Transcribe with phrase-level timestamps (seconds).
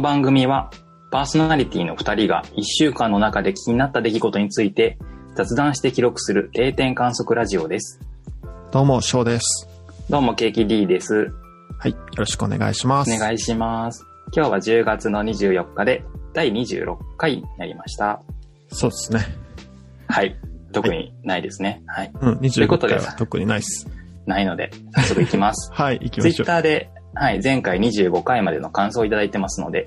[0.00, 0.70] の番組は
[1.10, 4.98] パーソナリティの2人が1週間の中で気になった出来事について
[5.34, 8.00] 雑談して記録する定点観測ラジオです。
[8.72, 9.68] どうも、翔です。
[10.08, 11.30] どうも、ケーキ D です。
[11.78, 11.90] はい。
[11.90, 13.14] よろしくお願いします。
[13.14, 14.06] お願いします。
[14.34, 18.22] 今日は10月の24日で第26回になりました。
[18.72, 19.20] そうですね。
[20.08, 20.34] はい。
[20.72, 21.82] 特にないですね。
[21.86, 22.12] はい。
[22.20, 23.86] うん、ということ25で回は特にないっす。
[24.24, 25.70] ないので、早速いきます。
[25.76, 26.44] はい、行きツイましょう。
[26.44, 29.84] ッターで、はい、前回25回までの感想をいただいてますので、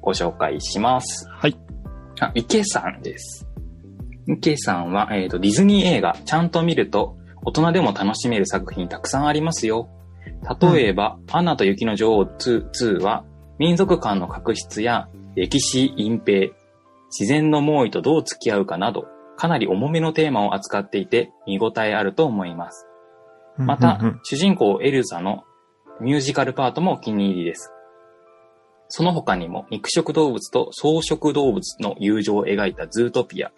[0.00, 1.26] ご紹介します。
[1.30, 1.56] はい。
[2.20, 3.48] あ、池さんです。
[4.28, 9.88] 池さんは、えっ、と、ディズニー映画、ちゃんと見ると、大人でも楽しめる作品たくさんありますよ。
[10.60, 13.24] 例えば、アナと雪の女王 2, 2は、
[13.58, 16.52] 民族間の確執や歴史隠蔽、
[17.18, 19.06] 自然の猛威とどう付き合うかなど、
[19.36, 22.86] かなり重めのテーマを扱っていて、見応えあると思います。
[23.56, 25.44] また、うんうんうん主人公エルザの
[26.00, 27.72] ミュージカルパートもお気に入りです。
[28.88, 33.50] その他にも肉食動物と草食動物の友情を描いたズートピア、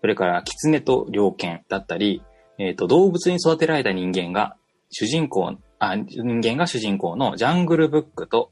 [0.00, 2.22] それから狐と猟犬だったり、
[2.58, 4.56] えっ、と、動物に育てられた人間が
[4.90, 8.50] 主人公、あ、人間が主人公のジャングルブックと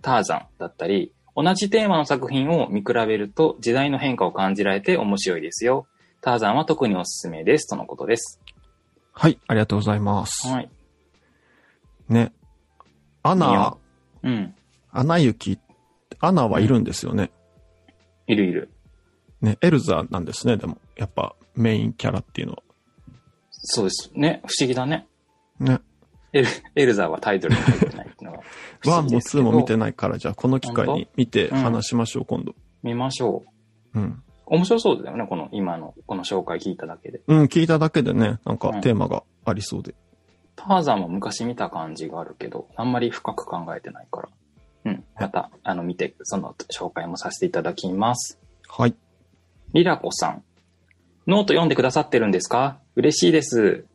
[0.00, 5.86] ターザンだったり、同じテーマの作品を見比べると時代の変化を感じられて面白いですよ。
[6.20, 7.68] ターザンは特におすすめです。
[7.68, 8.40] とのことです。
[9.12, 10.48] はい、ありがとうございます。
[10.48, 10.70] はい。
[12.08, 12.32] ね。
[13.22, 13.78] アナよ、
[14.22, 14.54] うん。
[14.90, 15.58] アナ雪、
[16.20, 17.30] アナはいるんですよね。
[18.26, 18.70] いるいる。
[19.40, 20.78] ね、エルザなんですね、でも。
[20.96, 22.62] やっぱメインキャラっていうのは。
[23.50, 24.10] そうです。
[24.14, 24.42] ね。
[24.46, 25.06] 不思議だね。
[25.58, 25.80] ね。
[26.32, 28.42] エルエルザはタイトルに入ってないっていうのが
[28.80, 29.44] 不 ワンも思議ですけど。
[29.44, 32.54] one も two も見てないから、じゃあこの機会に見て話しましょう、今度。
[32.82, 33.44] 見ましょ
[33.94, 33.98] う。
[33.98, 34.22] うん。
[34.46, 35.26] 面白そうだよね。
[35.26, 37.20] この今の、この紹介聞いただけで。
[37.26, 39.94] うん、聞いただけでね、なんかうんテーマがありそうで。
[40.56, 44.28] ターザンも昔見た感じがあるけど、あんまり深く考えてないから。
[44.84, 45.04] うん。
[45.18, 48.38] また、あの、見て、その紹介もさせていただきます。
[48.68, 48.94] はい。
[49.72, 50.44] リラコさん。
[51.26, 52.78] ノート読んでくださってるんですか？
[52.96, 53.86] 嬉しいです。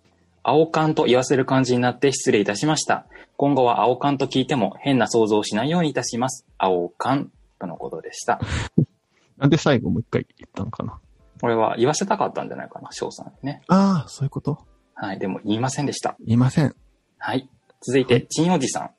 [0.44, 3.06] 青缶と言わせる感じになって失礼いたしました。
[3.36, 6.46] 今後は青缶と聞いても変な想像をしないようにいたします。
[6.58, 8.40] 青缶とのことでした。
[9.38, 11.00] なんで最後もう一回言ったのかな？
[11.42, 13.62] これは言わせたかったんじゃないかな、翔さんにね。
[13.68, 14.58] ああ、そういうこと？
[15.00, 15.20] はい。
[15.20, 16.16] でも言いませんでした。
[16.26, 16.76] 言いません。
[17.20, 17.48] はい。
[17.82, 18.92] 続いて、チンおじさん。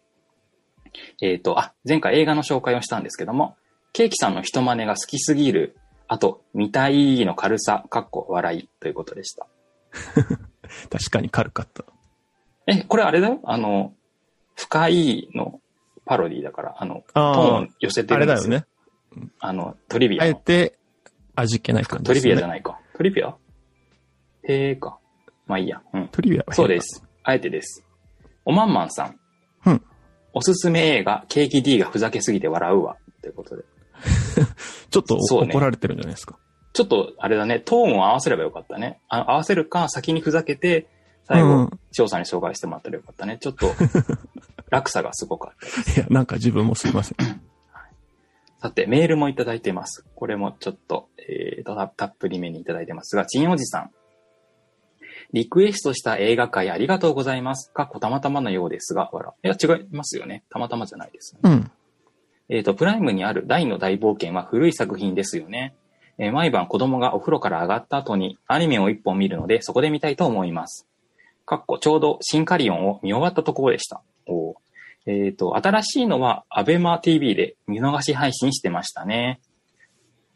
[1.20, 3.56] えっ、と、あ、前回映画の紹介をしたんですけども、
[3.92, 5.76] ケーキさんの人真似が好きすぎる、
[6.06, 9.46] あと、見たいの軽さ、かっこ笑いということでした。
[10.90, 11.84] 確かに軽かった。
[12.66, 13.94] え、これあれだよあの、
[14.54, 15.60] 深いの
[16.04, 18.50] パロディだから、あの、トあーンを寄せてあるんですよ。
[18.52, 18.66] れだよ
[19.22, 19.28] ね。
[19.40, 20.30] あの、トリビあアの。
[20.32, 20.78] えて
[21.34, 22.48] 味気ない感じトリビアじゃい。
[22.48, 22.78] ないか。
[22.96, 23.34] トリビア？
[24.44, 24.98] へえか。
[25.48, 25.82] まあいいや。
[25.92, 26.08] うん。
[26.08, 26.80] トリビアはそうで。
[26.80, 27.02] す。
[27.24, 27.84] あえてです。
[28.44, 29.18] おまんまんさん。
[29.66, 29.82] うん
[30.34, 32.96] おすすめ映画、ケーキ D がふざけすぎて笑うわ。
[33.22, 33.64] ということで。
[34.90, 36.38] ちょっとそうね怒られてるんじゃないですか。
[36.72, 39.00] ちょっと、あれだね、トーンを合わせればよかったね。
[39.08, 40.86] あ合わせるか、先にふざけて、
[41.24, 43.38] 最後うん、翔さんに紹介してもらったらよかったね。
[43.40, 43.72] ちょっと、
[44.70, 46.00] 落差がすごかったです。
[46.00, 47.16] いや、なんか自分もすいません。
[48.60, 50.04] さて、メールもいただいてます。
[50.14, 53.90] これもちょっと、えーと、たたっぷりめにいただいてますが、ちんおじさん。
[55.32, 57.70] リクエストした映画会ありがとうございます。
[57.72, 59.34] かっこたまたまのようですが、わら。
[59.44, 60.42] いや、違いますよね。
[60.50, 61.56] たまたまじゃないですよね。
[61.56, 61.70] うん。
[62.48, 65.74] えっ、と、プライムにある大の大冒険は古い作品ですよね。
[66.18, 70.86] えー毎晩子供がお風呂から上がった後にアニメを一本見るので、そこで見たいと思います。
[71.46, 74.02] かっこちょうどシンカリオンを見終わったところでした。
[74.26, 74.54] おー
[75.06, 79.40] えっ、と、新しいのはアベマ TV で見逃し配信してましたね。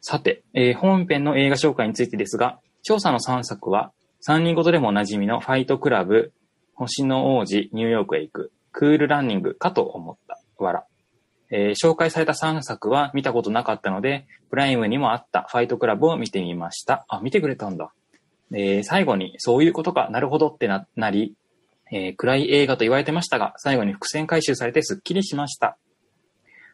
[0.01, 3.93] さて、えー本編の映画紹介についてですが、調査の3作は、
[4.27, 6.33] 3人ごとでもおなじみのファイトクラブ、
[6.75, 10.41] 星の王子、ニューヨークへ行く、クールランニングかと思った。
[10.59, 10.85] わら。
[11.51, 17.05] えー紹介された3作は見たことなかったので、プライムにもあったファイトクラブを見てみました。
[17.09, 17.93] あ、見てくれたんだ。
[18.53, 21.35] えー最後に、そういうことか、なるほどってななり、
[21.91, 25.77] えー暗い映画と言われてましたが、最後に伏線回収されてスッキリしました。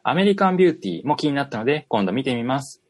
[0.02, 2.82] アメリカンビューティーも気になったので、今度見てみます。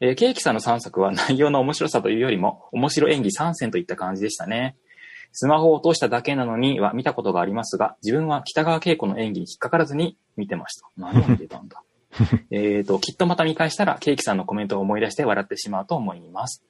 [0.00, 4.76] えーケーキさんの3作は内容の面白さというよりも、面白演技3選といった感じでしたね。
[5.32, 10.88] スマホを落としただけなのには見たことがありますが、自分は北川景子の演技に引っかからずに見てました。
[10.96, 11.82] 何を見てたんだ？
[12.50, 16.62] えっと、きっとまた見返したら、ケーキさんのコメントを思い出して笑ってしまうと思います。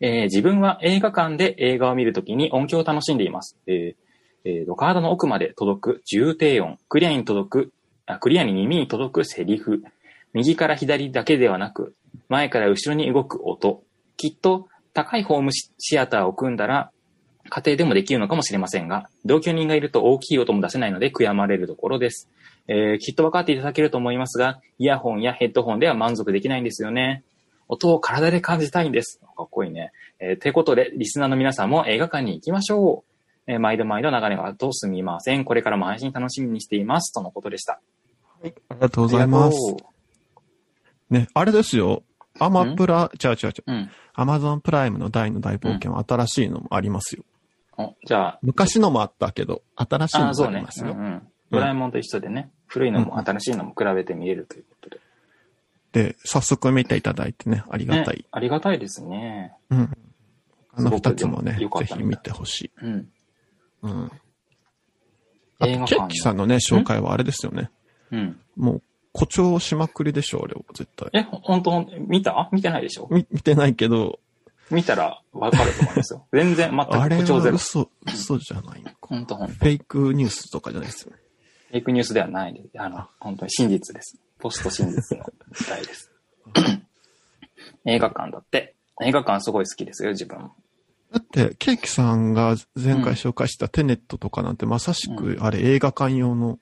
[0.00, 3.56] えー自分は映画館で映画を見るときに音響を楽しんでいます。
[3.66, 4.02] えー
[4.44, 7.72] えーと、体の奥まで届く重低音、クリアに届く、
[8.06, 9.84] あクリアに耳に届くセリフ、
[10.34, 11.94] 右から左だけではなく、
[12.28, 13.82] 前から後ろに動く音、
[14.16, 16.90] きっと高いホームシアターを組んだら、
[17.48, 22.28] 家庭でもできるのかもしれませんが、同居人がいると大きい音も出せないので悔やまれるところです。
[22.68, 27.24] えーきっと分かっていただけると思いますが、イヤホンやヘッドホンでは満足できないんですよね。
[27.68, 29.20] 音を体で感じたいんです。
[29.36, 29.92] かっこいいね。
[30.20, 33.50] えー、ということで、リスナーの皆さんも映画館に行きましょう。
[33.50, 35.44] えー毎度毎度流れがとすみません。
[35.44, 37.12] これからも配信楽しみにしています。
[37.12, 37.80] とのことでした。
[38.42, 39.91] ありがとうございます。
[41.12, 42.02] ね、あれですよ。
[42.40, 43.50] アマプラ、違う違う違う。
[43.50, 43.62] う。
[43.66, 43.90] うん。
[44.14, 47.24] アマゾンプライムの大の大冒険は新しいのもありますよ。
[47.76, 50.72] おじゃあ、昔のもあったけど、新しいああ、のもそうねありま。
[50.72, 50.92] すよ。
[50.92, 51.28] うんうん。
[51.50, 55.00] ドラえもんと一緒でね、古いのも新しいのも比べて見れるということで。
[55.92, 58.16] で、早速見ていただいてね、ありがたい。
[58.16, 59.52] ね、ありがたいですね。
[59.68, 59.90] うん。
[60.74, 62.70] 他の二つもねすごく良かっ、たみたいぜひ見てほしい。
[62.82, 63.08] うん。
[63.82, 64.10] うん。
[65.58, 67.70] あと、映画館ケッキさんのね、紹介はあれですよね。
[68.10, 68.40] うん。
[68.56, 68.82] もう、
[69.14, 71.08] 誇張しまくりでしょ、あれを、絶対。
[71.12, 72.48] え、ほほんとほんと、見た？
[72.52, 73.08] 見てないでしょ？
[73.10, 74.18] み見てないけど、
[74.70, 76.26] 見たらわかると思いますよ。
[76.32, 77.56] 全然、全く誇張ゼロ。
[77.56, 78.96] は嘘、嘘じゃないのか。
[79.02, 79.54] ほんとほんと。
[79.54, 81.18] フェイクニュースとかじゃないですよね。
[81.68, 82.68] フェイクニュースではないです。
[82.80, 84.18] あの、本当に真実です。
[84.38, 86.10] ポスト真実の時代です。
[87.84, 88.74] 映画館だって。
[89.02, 90.38] 映画館すごい好きですよ、自分。
[91.12, 96.58] だって、ケーキさんが前回紹介したテネットとかなんてまさしく、あれ映画館用の、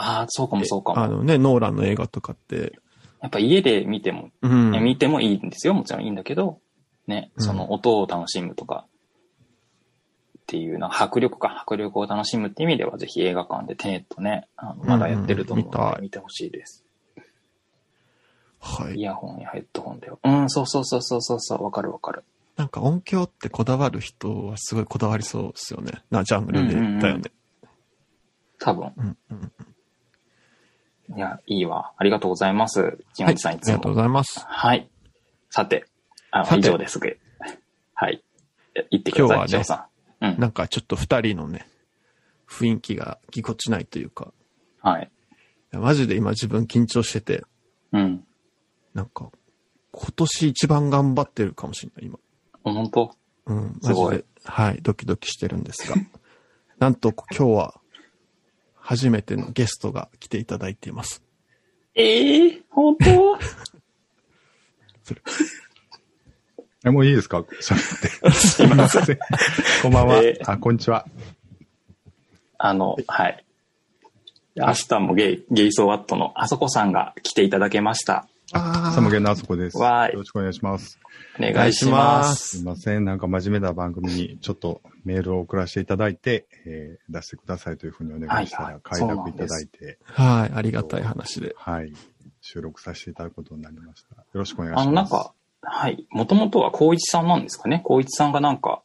[0.00, 1.00] ああ、そうかもそうかも。
[1.00, 2.78] あのね、ノーランの映画とかって、
[3.20, 4.82] やっぱ家で見ても、うん。
[4.82, 5.74] 見てもいいんですよ。
[5.74, 6.58] もちろんいいんだけど、
[7.06, 8.86] ね、うんその音を楽しむとか、
[10.38, 16.84] っていうのは、迫力か、迫力を楽しむって意味では、ぜひ映画館でテネットね、あのまだやってると思うので見てほしいです。
[17.16, 17.20] イ
[18.58, 19.00] はい。
[19.00, 20.18] ヤホンやヘッドホンでは。
[20.24, 22.24] うん、そうそうそうそうそうそう、わかるわかる。
[22.56, 26.02] なんか音響ってこだわる人はすごいこだわりそうですよね。
[26.10, 27.30] な、ジャンルで言ったよね。
[28.58, 28.92] 多分。
[28.96, 29.52] うんうん
[31.16, 31.92] いや、いいわ。
[31.96, 32.98] ありがとうございます。
[33.14, 33.34] ジンはい。
[33.34, 33.94] おじさんいつありがとうも。
[33.96, 34.44] ございます。
[34.46, 34.88] はい。
[35.50, 35.86] さて、
[36.30, 37.00] あさて以上です。
[37.94, 38.22] はい。
[38.90, 39.88] 言ってください、今日はねさ
[40.20, 40.26] ん。
[40.26, 40.38] うん。
[40.38, 41.66] なんかちょっと二人のね、
[42.48, 44.32] 雰囲気がぎこちないというか、
[44.80, 45.10] はい。
[45.72, 47.44] マジで今自分緊張してて、
[47.92, 48.24] うん。
[48.94, 49.30] なんか、
[49.92, 52.18] 今年一番頑張ってるかもしれない、今。
[52.62, 53.14] 本当？
[53.46, 54.24] うん、すごいマジで。
[54.44, 55.96] はい、ドキドキしてるんですが。
[56.78, 57.79] なんと今日は、
[58.90, 61.22] 初めてのゲストが来ていただいています。
[61.94, 63.38] ええ本当？
[66.84, 67.38] え、もういいですか？
[67.38, 68.30] 喋って。
[68.32, 69.18] すいません。
[69.82, 70.16] こんばんは。
[70.18, 71.06] えーあ、こんにちは。
[72.58, 73.44] あの、はい。
[74.56, 78.26] 明日もゲイ、ゲイソーワットのあそこさんが来ていただけました。
[78.52, 79.76] あサムゲンのあそこです。
[79.76, 80.98] よわーいろしくお願いします。
[81.38, 82.58] お願いします。
[82.58, 83.04] すいません。
[83.04, 91.54] なんか真面目な番組にちょっとメールを送らせていただいて、えー出してくださいというふうにお願いしたら、はいはい快諾いただいて、はい、ありがたい話で。
[91.56, 91.92] はい。
[92.42, 94.14] 収録させていただくことになりました。
[94.16, 94.84] よろしくお願いします。
[94.84, 96.06] あの、なんか、はい。
[96.10, 97.82] もともとは光一さんなんですかね？
[97.84, 98.82] 光一さんがなんか、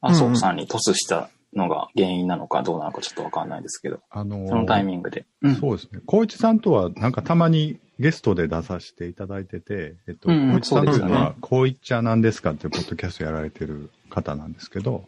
[0.00, 5.26] あそこさんにトスしたのが原因なのかどうなのかちょっとわかんないですけど、あのーそのタイミングで。
[5.42, 5.54] うん。
[5.56, 6.00] そうですね。
[6.06, 15.04] 光一さんとは、なんかたまにゲストで出させていただいてて、えっと、うんさんというのそうですよは、光一ちゃなんですかっていうポッドキャストやられてる方なんですけど、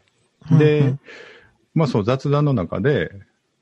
[0.50, 0.94] うんで、
[1.74, 3.10] まあそう、雑談の中で、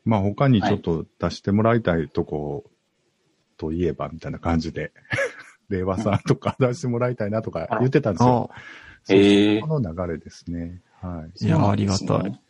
[0.05, 2.65] まあ他にちょっと出してもらいたいとこ
[3.57, 4.93] といえば、みたいな感じで、
[5.71, 8.51] 令和さんとか出してもらいたいなとか言ってたんですよ。
[8.53, 8.61] あ
[9.07, 10.81] その流れですね。
[11.01, 11.47] はい。
[11.47, 12.41] いやありがたい。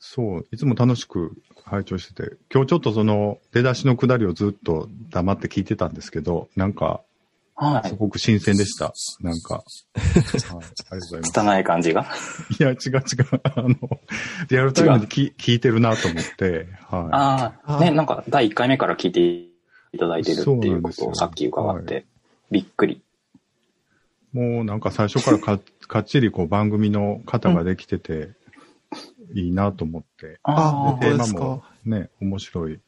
[0.00, 1.32] そう、いつも楽しく
[1.64, 7.00] 拝聴してて、今日ちょっとその出だしのくだりをずっと黙って聞いてたんですけど、なんか、
[7.60, 7.88] はい。
[7.88, 8.92] すごく新鮮でした。
[9.20, 9.54] なんか。
[9.54, 11.32] はい、ありがとうございます。
[11.32, 12.06] 拙い感じが。
[12.60, 13.02] いや、違う違う。
[13.42, 13.74] あの、
[14.48, 22.00] リアルタイムで聞聞いてるなと思って、はああ、あーね、なんか第1回目から聞いていただいてるってそういうことをさっき伺って、は
[22.52, 23.02] びっくり。
[24.34, 24.36] い。
[24.36, 28.30] もうなんか最初からか かっちりこう番組の方ができてて、
[29.34, 31.62] いいなと思って、あ、あテーマも。
[31.84, 32.80] ね、面白い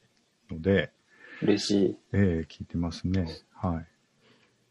[0.51, 0.91] ので、
[1.43, 1.97] 嬉しい。
[2.13, 3.27] ええ聞いてますね。
[3.55, 3.83] は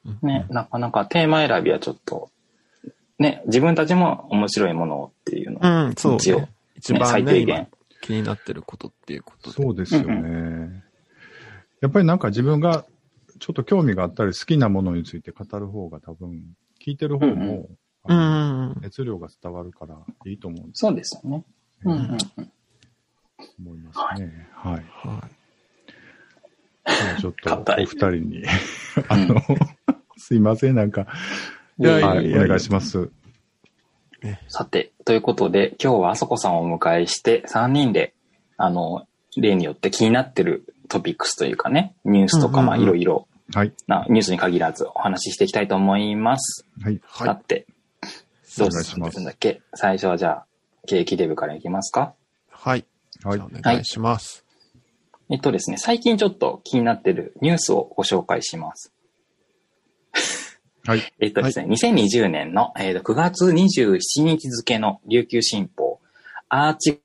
[0.05, 0.25] い。
[0.25, 2.29] ね、なかなかテーマ選びはちょっと、
[3.17, 6.49] ね、自分たちも面白いものをっていうのをうん、そう、一応ね。
[6.75, 7.67] 一番ね、最低限今
[8.01, 9.61] 気になってることっていうことで。
[9.61, 10.13] そうですよね。
[10.13, 10.83] うん
[11.81, 12.85] やっぱりなんか自分が
[13.39, 16.43] ちょっと興味があったり好きなものについて語る方が多分、
[16.85, 18.81] 聞いてる方も、うあのん。
[18.81, 19.95] 熱量が伝わるから
[20.25, 21.43] いいと思うんですそうですよね。
[21.85, 21.99] うんうん
[22.37, 22.51] うん。
[23.59, 24.47] 思いますね。
[24.53, 24.73] はい。
[25.07, 25.23] は
[27.17, 27.21] い。
[27.21, 28.43] ちょっとお二人に、
[29.07, 29.41] あの、
[30.17, 33.09] すいません、なんか、はいお願いします。
[34.47, 38.13] さて、ということで、今日はあそこさんをお迎えして、3人で、
[38.57, 39.07] あの、
[39.37, 43.73] 例によって気になってるトピックスというかね、ニュースとか、うんうんうんまあ、いろいろはい。
[43.87, 46.65] な、ニュースに限らずお話ししていきたいと思います。
[46.81, 46.99] はい。
[47.03, 47.27] はい。
[47.27, 47.65] さて、
[48.57, 49.61] どうするんだっけ？
[49.73, 50.45] 最初はじゃあ、
[50.87, 52.13] 景気デブからいきますか？
[52.49, 52.85] はい。
[53.23, 54.45] はいお願いします。
[55.29, 58.91] えっとですね、最近ちょっと気になってるニュースをご紹介します。
[60.85, 61.13] はい。
[61.19, 65.99] えっとですね、2020年の、えーと9月27日付の琉球新報、
[66.47, 67.01] アーチ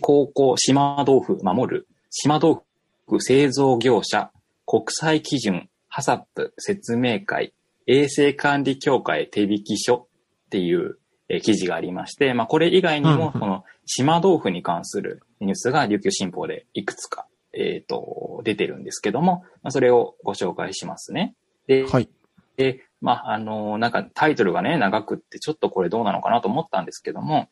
[0.00, 2.60] 高校島豆腐守る、島豆
[3.08, 4.30] 腐製造業者
[4.66, 7.52] 国際基準ハサップ説明会
[7.86, 10.08] 衛生管理協会手引き書
[10.46, 10.98] っていう、
[11.32, 21.34] えー記事がありまして、まあこれ以外にも、この島豆腐に関するニュースが琉球新報でいくつか、えっ、と、出てるんですけども、まあ、それをご紹介しますね。
[21.66, 22.08] で、はい。
[22.56, 27.48] で、まあ、あの、なんかタイトルがね、長くってちょっとこれどうなのかなと思ったんですけども、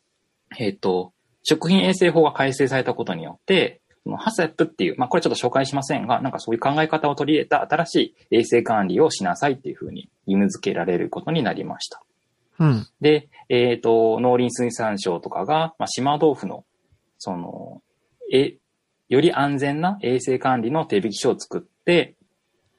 [0.59, 7.95] えっ、と、食品衛生法が改正されたことによって、そのハセップっていう、まあこれちょっと紹介しませんが、なんかそういう考え方を取り入れた新し
[8.31, 12.03] い衛生管理をしなさいっていうふうに義務付けられることになりました。
[13.01, 16.65] で、えっ、と、農林水産省とかが、まあ、島豆腐の、
[17.19, 17.83] その、
[18.33, 18.57] え、
[19.09, 22.15] より安全な衛生管理の手引き書を作って、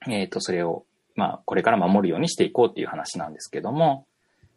[0.08, 0.86] えっ、と、それを、
[1.16, 4.06] まあ、これから守るようにしていこうっていう話なんですけども、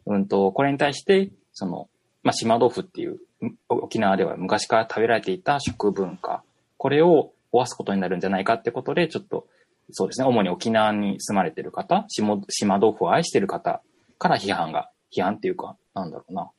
[0.05, 1.89] うんと、これに対して、その、
[2.23, 3.19] まあ、島豆腐っていう、
[3.67, 6.43] 沖縄では昔から食べられていた食文化、
[6.77, 9.47] これを壊すことになるんじゃないかってことで、ちょっと、
[9.91, 13.81] そうですね、主に沖縄に住まれてる方、島島豆腐を愛してる方
[14.17, 16.49] から批判が、批判っていうか、なんだろうな、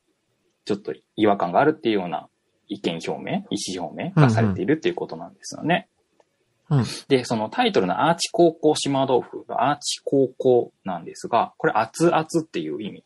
[0.65, 2.29] ちょっと違和感があるっていうような
[2.69, 5.89] 意見表明、意思表明がされているっていうことなんですよね。
[5.91, 13.05] うんで、そのタイトルのアーチ高校島豆腐がアーチ高校なんですが、これ熱々っていう意味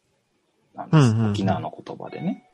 [0.75, 1.11] なんです。
[1.11, 2.49] うんうんうん沖縄の言葉でね。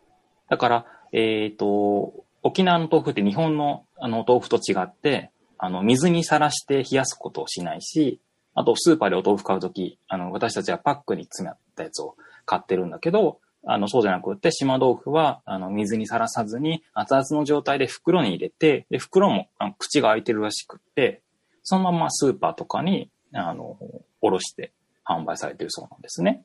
[0.48, 8.20] だから、えっ、と、沖縄の豆腐って日本のあの豆腐と違って、あの、水にさらして冷やすことをしないし、
[8.54, 12.16] あとスーパーでお豆腐買うとき、あの、私たちはパックに詰まったやつを
[12.46, 21.20] 買ってるんだけど、あの、そうじゃなくって、島豆腐は、あの、水にさらさずに、熱々の状態で袋に入れて、で、袋もあの口が開いてるらしくって、
[21.64, 23.76] そのままスーパーとかに、あの、
[24.20, 24.72] おろして
[25.04, 26.44] 販売されてるそうなんですね。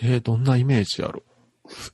[0.00, 1.24] えー、どんなイメージやろ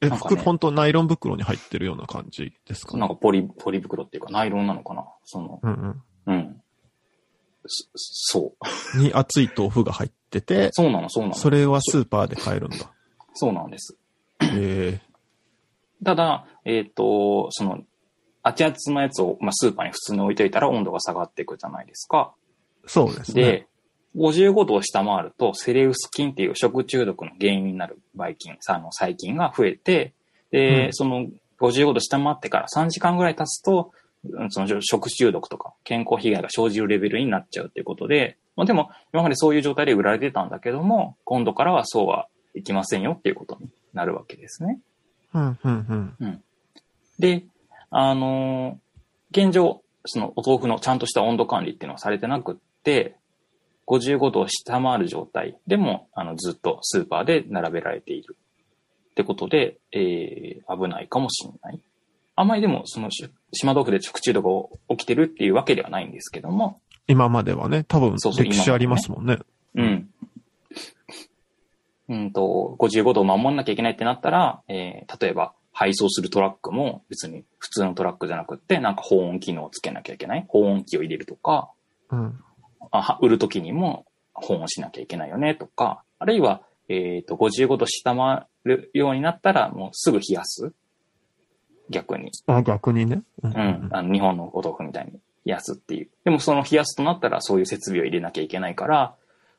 [0.02, 2.98] え、なんかね袋、本当ナイロン袋に入ってるような感じですか？
[2.98, 5.06] なんかポリ、ポリ袋っていうか、ナイロンなのかな？
[5.24, 6.34] その、うんうん。
[6.34, 6.62] うん。
[7.66, 8.54] そそ
[8.96, 8.98] う。
[8.98, 11.34] に熱い豆腐が入ってて、そうなの、そうなの。
[11.34, 12.90] それはスーパーで買えるんだ。
[13.34, 13.96] そうなんです。
[14.40, 15.00] え
[16.02, 17.80] ただ、えっ、と、その、
[18.42, 22.32] 熱々のやつを、まあ、スーパーに普通に置いといたら温度が下がっていくじゃないですか。
[22.84, 23.42] ー、そうですね。
[23.42, 23.66] で、
[24.16, 30.14] 55度を下回ると、セレウス菌っていう食中毒の原因になるばい菌、さあの細菌が増えて、
[30.50, 31.26] で、うんその
[31.60, 33.92] 55度下回ってから3時間ぐらい経つと、
[34.24, 44.78] うんその食中毒とか健康被害が生じるレベルになっちゃうっていうことで、まあ、でも今までそういう状態で売られてたんだけども、今度からはそうはいきませんよっていうことになるわけですね。
[45.34, 46.42] うん、うん、うん。
[47.18, 47.44] で、
[47.90, 48.90] あのー
[49.30, 53.16] 現状、そのお豆腐のちゃんとした温度管理っていうのはされてなくって、
[53.86, 58.36] 55度を下回る状態でも、あの、ずっとスーパーで並べられている。
[59.10, 61.80] ってことで、えー、危ないかもしれない。
[62.36, 64.46] あんまりでも、その、し島豆腐で食中毒
[64.88, 69.38] が起きてるっていうわけではないんですけども、今まではね、多分そうそう歴史ありますもんね。
[69.74, 70.10] うん。
[72.08, 80.44] うんと、55度を守んなきゃいけないってなったら、えー、例えば、配送するトラックも別に普通のトラックじゃなくって、なんか保温機能をつけなきゃいけない。
[80.48, 81.70] 保温器を入れるとか、
[82.10, 82.40] うん。
[82.90, 84.04] あは売るときにも
[84.34, 90.72] 保温しなきゃいけないよねとか、あるいは、えっ、と、55度下回るようになったら、もうすぐ冷やす。
[91.88, 92.32] 逆に。
[92.46, 93.22] あ、逆にね。
[93.42, 93.88] ううん。
[93.92, 95.12] あの日本のお豆腐みたいに
[95.44, 96.08] 冷やすっていう。
[96.24, 99.14] でもその冷やすとなったらそういう設備を入れなきゃいけないから、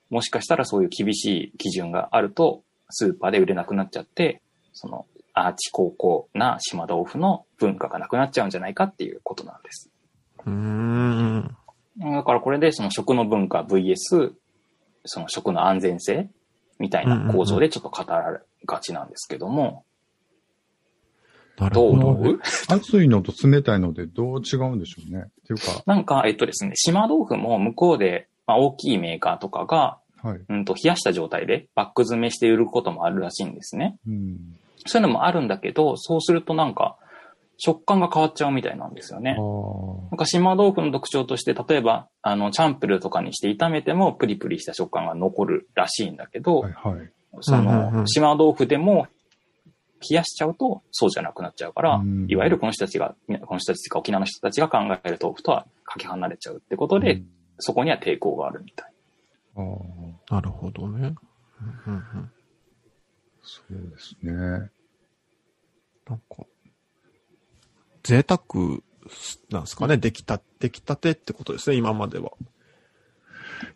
[0.10, 4.42] もしかしたらそういう厳しい基準があると、スーパーで売れなくなっちゃって、
[4.74, 9.90] そのアーチ高校な島豆腐の文化がなくなっちゃうんじゃないかっていうことなんです。
[10.46, 11.56] うーん。
[11.98, 14.34] だからこれでその食の文化 VS
[15.06, 16.30] その食の安全性
[16.80, 19.86] みたいな構造でちょっと語られがちなんですけども、
[21.70, 22.08] どうほど。
[22.08, 22.40] 思う？
[22.70, 25.26] 熱いのと冷たいのでどう違うんでしょうね。
[25.28, 30.40] っていうか、なんか、えっとですね、島豆腐も向こうで、まあ、大きいメーカーとかが、はい。
[30.50, 33.98] うんと、冷やした状態でバック詰めして売ることもあるらしいんですね。
[34.08, 34.38] うん。
[34.86, 36.98] そういうのもあるんだけど、そうするとなんか、
[37.58, 39.36] 食感が変わっちゃうみたいなんですよね。
[39.38, 39.42] あ
[40.12, 46.88] なんか島豆腐の特徴として、例えば、あの、チャンプルーとかにして炒めてもプリプリした食感が残るらしいんだけど、あ。
[46.90, 47.10] はいはい。
[47.42, 49.08] その、ん島豆腐でも
[50.10, 57.28] 冷やしちゃうとそうじゃなくなっちゃうからうん、いわゆるこの人たちが、この人たちが沖縄の人たちが考える豆腐とはかけ離れちゃうってことで、うん
[57.64, 58.94] そこには抵抗があるみたい。
[59.56, 59.62] あ
[60.32, 61.14] あ、なるほどね。
[61.88, 62.32] うんうんうん
[63.44, 64.32] そうですね。
[64.34, 66.46] なんか、
[68.04, 68.40] 贅沢
[69.50, 69.98] なんですかね。
[69.98, 72.32] 出来た、出来たてってことですね、今までは。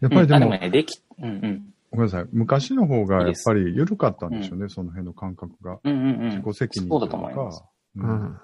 [0.01, 1.73] やっぱりでも、うんあでもね、でき、うんうん。
[1.95, 2.27] ごめんなさい。
[2.31, 5.79] 昔の方がやっぱり緩かったんでしょうね、その辺の感覚が。
[5.83, 6.29] うんうんうん。
[6.29, 7.63] 自己責任そうだと思います。
[7.95, 8.01] う。
[8.01, 8.39] うんん。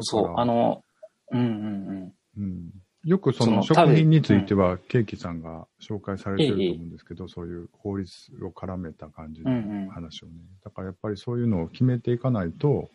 [0.00, 0.84] そう、あの、の、
[1.32, 2.70] うんうんうん。
[3.04, 8.10] よくその食品については、ケーキさんが紹介されてると思うんですけど、そういう法律
[8.42, 9.48] を絡めた感じうん。
[9.48, 9.88] うのんうん。
[9.88, 10.32] 話をね。
[10.64, 12.90] だからやっぱりそういうのを決めていかないと、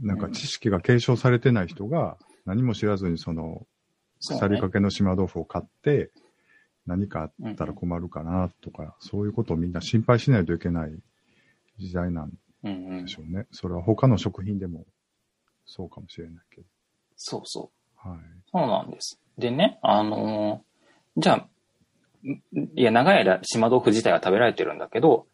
[0.00, 3.66] なんか知識が継承されてない人が何も知らずにその
[4.20, 6.10] 腐りかけの島豆腐を買って
[6.86, 10.92] 何かあったら困るかなとか、そういうことをみんな心配しないといけない
[11.78, 12.32] 時代なん
[12.64, 13.46] うんうんでしょうね。
[13.50, 14.84] それは他の食品でも
[15.66, 16.66] そうかもしれないけど。
[17.16, 17.70] そうそ
[18.04, 18.08] う。
[18.08, 18.18] はい。
[18.50, 19.20] そうなんです。
[19.38, 20.66] でね、あのー
[21.18, 21.48] じゃあ、ん
[22.74, 25.26] いや、長い間、島豆腐自体は食べられてるんだけど、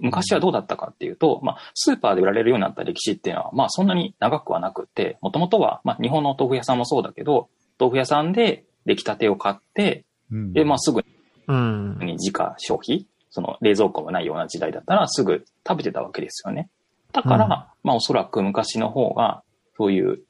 [0.00, 11.04] 昔はどうだったかっていうと、まあ、スーパーで売られるようになった歴史っていうのは、まあ、そんなに長くはなくて、もともとは、まあ、日本のお豆腐屋さんもそうだけど、豆腐屋さんで出来たてを買って、うん、で、まあ、すぐ
[11.48, 11.98] うん。
[12.00, 16.68] に自家消費、その冷蔵庫もないような時代だったらすぐ食べてたわけですよね。
[17.12, 19.42] だから、うんまあおそらく昔の方が、
[19.76, 20.20] そういう、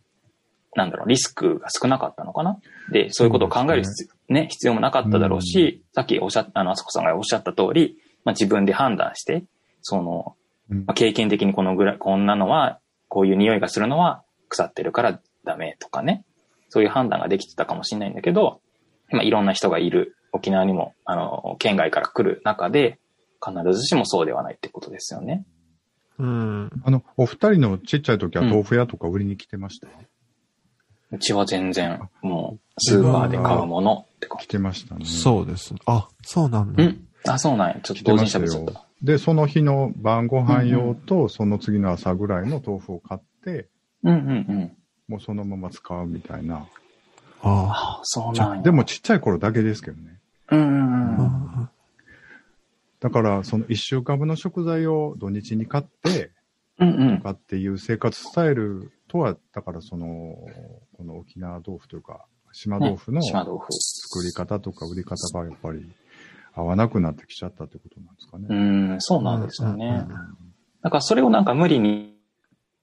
[0.75, 2.59] なんだろう、リスクが少なかったのかな。
[2.93, 9.45] で、そういうことを考える必要,、ね必要もなかっただろうし、さっきおっしゃった、あの、あそこさんがおっしゃった通り、まあ自分で判断して、
[9.81, 10.37] その、
[10.71, 16.25] うんまあ、経験的にこのぐらい、こんなのは、こういう匂いがするのは腐ってるからダメとかね。
[16.69, 18.61] そういう判断ができてたかもしれないんだけど、
[19.11, 22.99] まあ、いろんな人がいる沖縄にも、あの、県外から来る中で、
[23.45, 25.45] 必ずしもそうではないってことですよね。
[26.19, 26.71] うん。
[26.85, 29.89] あの、お二人のちっちゃい時は豆腐屋とか売りに来てました？
[29.89, 29.93] よ、
[31.13, 35.05] うちは全然、もう、スーパーで買うものって感来てましたね。
[35.05, 35.75] そうです。
[35.85, 36.83] あ、そうなんだ。
[36.83, 36.89] じ。
[36.89, 37.09] うん。
[37.29, 37.81] あ、そうなんや。
[37.83, 38.87] ちょっ来と同時に喋っちゃったよ。。
[39.03, 43.69] で、その日の晩ご飯用と、その次の朝ぐらいの豆腐を買って、
[44.03, 44.77] うんうんうん。
[45.07, 46.67] もうそのまま使うみたいな。
[47.43, 48.63] ああそうなんや。
[48.63, 50.19] でも、ちっちゃい頃だけですけどね。
[50.51, 51.23] うんうんあ。
[51.23, 51.63] うん。
[51.65, 51.71] あ
[53.01, 56.31] だから、その一週間分の食材を土日に買って、
[56.79, 57.25] うんうんと。
[57.25, 60.37] かっていう生活スタイルとは、だからその、
[60.97, 63.23] この沖縄豆腐というか、島豆腐の。
[63.23, 65.91] 作り方とか売り方がやっぱり
[66.55, 68.47] 合わなくなってきちゃったってことなんですかね。
[68.49, 68.55] う
[68.95, 69.91] ん、そうなんですよね。
[69.91, 70.09] ん
[70.83, 72.17] だからそれをなんか無理に、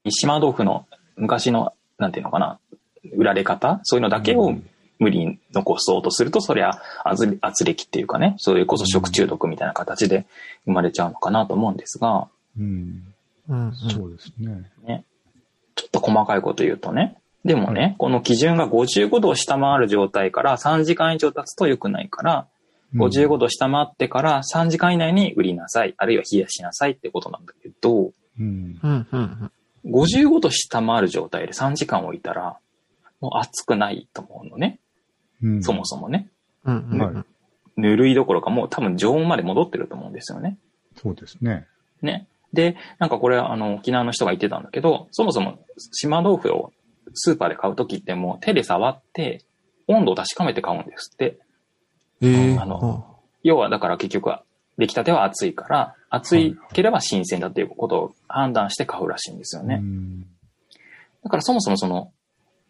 [0.08, 0.86] 島豆腐の
[1.16, 2.60] 昔の、なんていうのかな、
[3.16, 4.54] 売られ方そういうのだけを
[4.98, 10.26] 無理に残そうとすると、そりゃ圧圧力っていうかね、それこそ食中毒みたいな形で
[10.64, 13.02] 生まれちゃうのかなと思うんですが、うん。
[13.48, 13.74] うん。
[13.74, 15.04] そうですね。
[15.74, 22.46] ちょっと細かいこと言うとね、でもね、この基準が55度を下回る状態から3時間以上経つと良くないから、
[22.94, 28.78] 55度下回ってから3時間以内に売りなさい、あるいは冷やしなさいってことなんだけど、うん。
[28.82, 29.06] うん。
[29.12, 29.50] うん。
[29.86, 32.56] 55度下回る状態で3時間置いたら、
[33.24, 34.80] もう熱くないと思うのね。
[35.42, 35.62] うん。
[35.62, 36.28] そもそもね。
[36.64, 36.88] うん。
[36.92, 36.98] うん。
[37.00, 37.24] はい
[37.76, 40.58] ぬるいどころかもう多分常温まで戻ってると思うんですよね。
[40.96, 41.66] そうですね。
[42.02, 42.28] ね。
[42.52, 45.58] で、なんかこれはあの沖縄の人が言ってたんだけど、そもそも
[45.92, 46.72] 島豆腐を
[47.14, 49.44] スーパーで買うときってもう手で触って
[49.88, 51.38] 温度を確かめて買うんですって。
[52.20, 53.10] ええあの
[53.42, 54.44] 要はだから結局は
[54.78, 59.80] 出来たては熱いから、熱いければ新鮮だっていうことを判断して買うらしいんですよね。
[59.82, 60.22] うん。
[61.22, 62.12] だからそもそもその、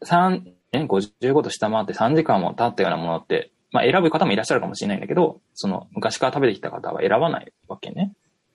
[0.04, 8.12] 3、え55度下回って3時間も経ったようなものって、まあ選ぶ方もいらっしゃるかもしれないんだけど、その昔から食べてきた方は選ばないわけね。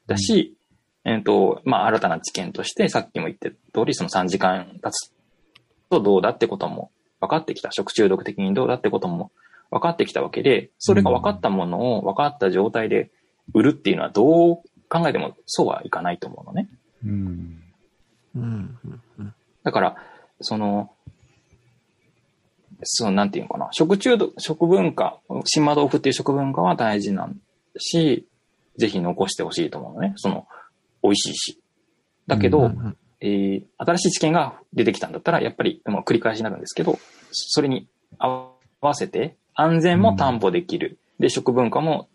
[0.08, 0.56] だし、
[1.06, 5.14] えっ、と、まあ新たな知見として、さっきも言った通り、その3時間経つ
[5.90, 7.72] とどうだってことも分かってきた。
[7.72, 9.32] 食中毒的にどうだってことも
[9.72, 13.12] 分かってきたわけで、それが分かったものを分かった状態で
[13.54, 14.56] 売るっていうのはどう
[14.90, 16.70] 考えてもそうはいかないと思うのね。
[17.06, 17.64] うん。
[18.36, 18.80] うん。
[19.64, 19.96] だから、
[20.42, 20.92] その、
[22.84, 27.40] その、なんていうのかな、食中毒、食文化、島豆腐っていう食文化は大事なん
[27.78, 28.26] し、
[28.78, 30.14] ぜひ残してほしいと思うのね。
[30.16, 30.48] その、
[31.04, 31.60] 美味しいし。
[32.28, 36.98] だけど、うんえー新しい知見が出てきたんだったら、やっぱり、もう繰り返しになるんですけど、
[37.32, 37.88] それに
[38.18, 41.00] 合わせて、安全も担保できる。
[41.20, 42.08] で、食文化も、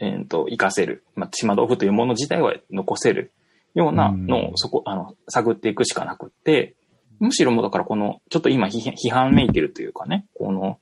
[0.00, 1.04] えー、と、活かせる。
[1.14, 3.32] まあ、島豆腐というもの自体は残せる
[3.74, 6.74] ようなのを、そこ、あの、探っていくしかなくって、
[7.18, 10.78] むしろもうだからこの、ちょっと今批批判めいてるというかね、この、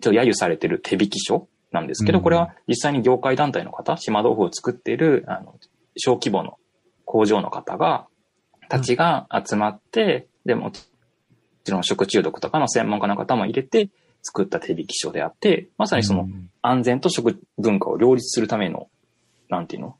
[0.00, 2.24] ちょっと揶揄されてる手引き書なんですけど、うん。
[2.24, 5.54] これは実際に業界団体の方、島豆腐を作っている、あの、
[5.96, 6.58] 小規模の
[7.04, 8.06] 工場の方が、
[8.68, 10.70] たちが集まって、でも、も
[11.64, 13.90] ちろん食中毒とかの専門家の方も入れて
[14.22, 16.26] 作った手引き書であって、まさにその
[16.60, 18.88] 安全と食文化を両立するための、
[19.48, 19.96] なんていうの？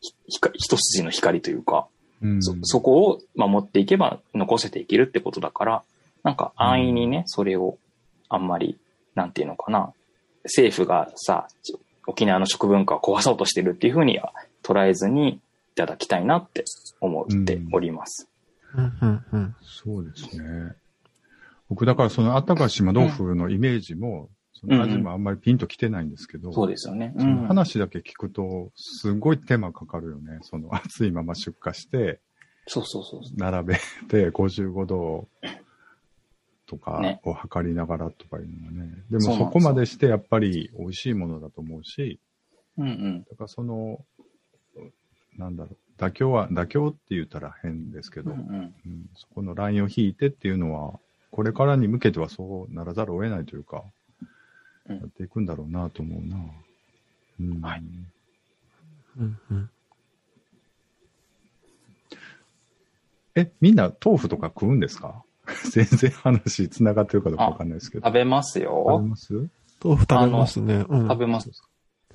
[0.00, 0.14] ひ
[0.54, 2.01] 一筋の光というか、うん、
[2.40, 5.82] そ、そこを守っていけば残せていけるってことだから、
[6.22, 7.78] なんか安易にね、それを
[8.28, 8.78] あんまり、
[9.14, 9.92] なんていうのかな、
[10.44, 11.48] 政府がさ、
[12.06, 14.32] 沖縄の食文化を壊そうとしてるっていうふうには
[14.62, 15.40] 捉えずにい
[15.74, 16.64] ただきたいなって
[17.00, 18.28] 思っております。
[18.74, 19.56] うんうんうん。
[19.62, 20.72] そうですね。
[21.68, 27.12] 僕、だからそのあったか島豆腐のイメージも、その味もあんまりピンと来てないんですけど、そうですよね。
[27.16, 27.46] うん。
[27.46, 30.38] 話だけ聞くと、すごい手間かかるよね。
[30.42, 32.20] その 熱いまま出荷して、
[32.66, 33.20] そうそうそう。
[33.36, 33.74] 並べ
[34.08, 35.28] て55度
[36.66, 39.04] とかねを測りながらとかいうのがね。
[39.10, 42.20] でそうなんでもそこまでしてやっぱり美味しいものだと思うし、
[42.78, 43.24] うんうん。
[43.28, 44.04] だからその、
[45.36, 48.74] なんだろう、妥協は、妥協って言ったら変ですけど、うんうん。
[48.86, 53.92] うんそこのラインを引いてっていうのは、これからに向けてはそうならざるを得ないというか、うん
[54.88, 56.36] やっていくんだろうなと思うな。
[57.40, 57.82] うんはい
[59.18, 59.70] うんうん
[63.34, 65.22] え、みんな豆腐とか食うんですか？
[65.70, 68.06] 全然話繋がってるかどうかわかんないですけど。
[68.06, 68.98] 食べます食べよ。
[69.08, 69.32] ます？
[69.82, 70.84] 豆腐食べますね。
[70.88, 71.08] うん。
[71.08, 71.48] 食べます。
[71.48, 71.54] で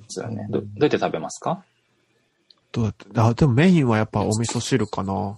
[0.08, 0.46] すよね。
[0.48, 1.64] どどうやって食べますか？
[2.72, 5.36] どうやって、あ、でもメインはやっぱお味噌汁かな。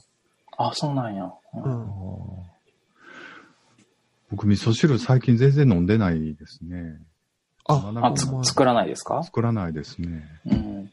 [0.59, 1.33] あ、そうなんや。
[1.55, 1.87] うん
[4.31, 7.01] 僕、味噌汁最近全然飲んでないですね。
[7.71, 9.23] あ、あ、作らないですか？
[9.23, 10.25] 作らないですね。
[10.47, 10.91] うん。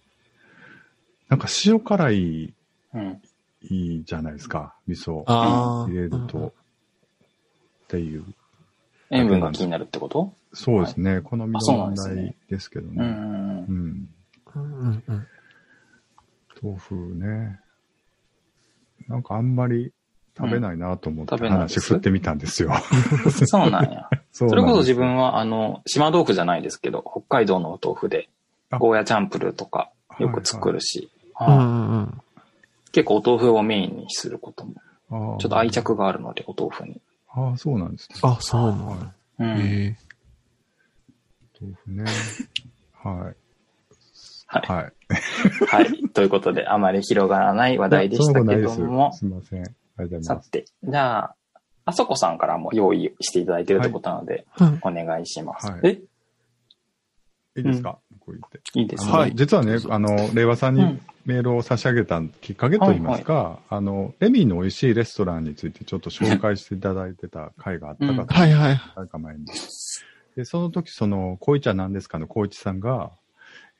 [1.29, 2.53] なんか塩辛い、
[2.93, 3.21] うん。
[3.69, 4.75] いいじゃないですか。
[4.87, 6.37] 味噌入れると。
[6.37, 8.25] うんっていう。
[9.11, 10.33] 塩分が気になるってこと？
[10.51, 11.21] そうですね。
[11.21, 13.65] 好みの問ですね題ですけどね。
[16.61, 17.61] 豆腐ね。
[19.07, 19.93] なんかあんまり
[20.37, 22.73] 食べないなと思って話振ってみたんですよ。
[23.47, 24.09] そうなんや。
[24.31, 28.29] そそれこそ自分分は、あの、島豆腐じゃないですけど、北海道のお豆腐で、
[28.69, 31.09] あゴーヤチャンプルーとかよく作るし。
[32.91, 34.73] 結構お豆腐をメインにすることも、
[35.39, 35.71] ちちょっと愛。
[35.71, 37.01] 着があるので、お豆腐に。
[37.29, 38.17] ああ、そうなんですね。
[38.23, 39.13] あ、そうなんだ。
[39.39, 39.47] うん。
[39.47, 39.95] へえ。
[41.59, 42.03] 豆腐ね。
[42.93, 43.35] はい。
[44.47, 44.63] はい。
[44.67, 44.93] はい。
[45.67, 46.09] はい。
[46.09, 49.63] ということで、あまり広がらない話題でしたけどもすみません。
[49.63, 50.47] ありがとうございます。
[50.47, 51.35] さて、じゃあ、
[51.87, 55.71] あそこさんからも用意していただいてるということなので、うんお願いします。
[55.71, 55.81] はい。
[55.83, 56.01] え？
[57.55, 58.59] いいですか、こう言って。
[58.75, 59.31] いいですはい。
[59.33, 61.01] 実はね、あの、令和さんにうん。
[61.25, 68.81] メールを差し上げたきっかけといいますか、あの、レミーの美味しいレストランについてちょっと紹介していただいてた回があったかと、はいはい。
[68.95, 69.45] 何か前に。
[70.37, 73.11] で、その時、その、こいちゃんなんですかのこいちさんが、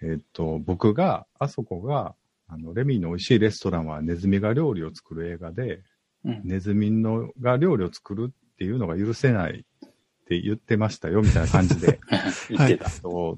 [0.01, 2.15] えっと、僕が、あそこが、
[2.49, 5.83] あの、レミーの美味しいレストランはネズミが料理を作る映画で、うん
[6.43, 9.89] ネズミのが料理を作るっていうのが許せないっ
[10.27, 11.99] て言ってましたよ、みたいな感じで、
[12.49, 12.89] 言ってた。
[12.89, 13.37] と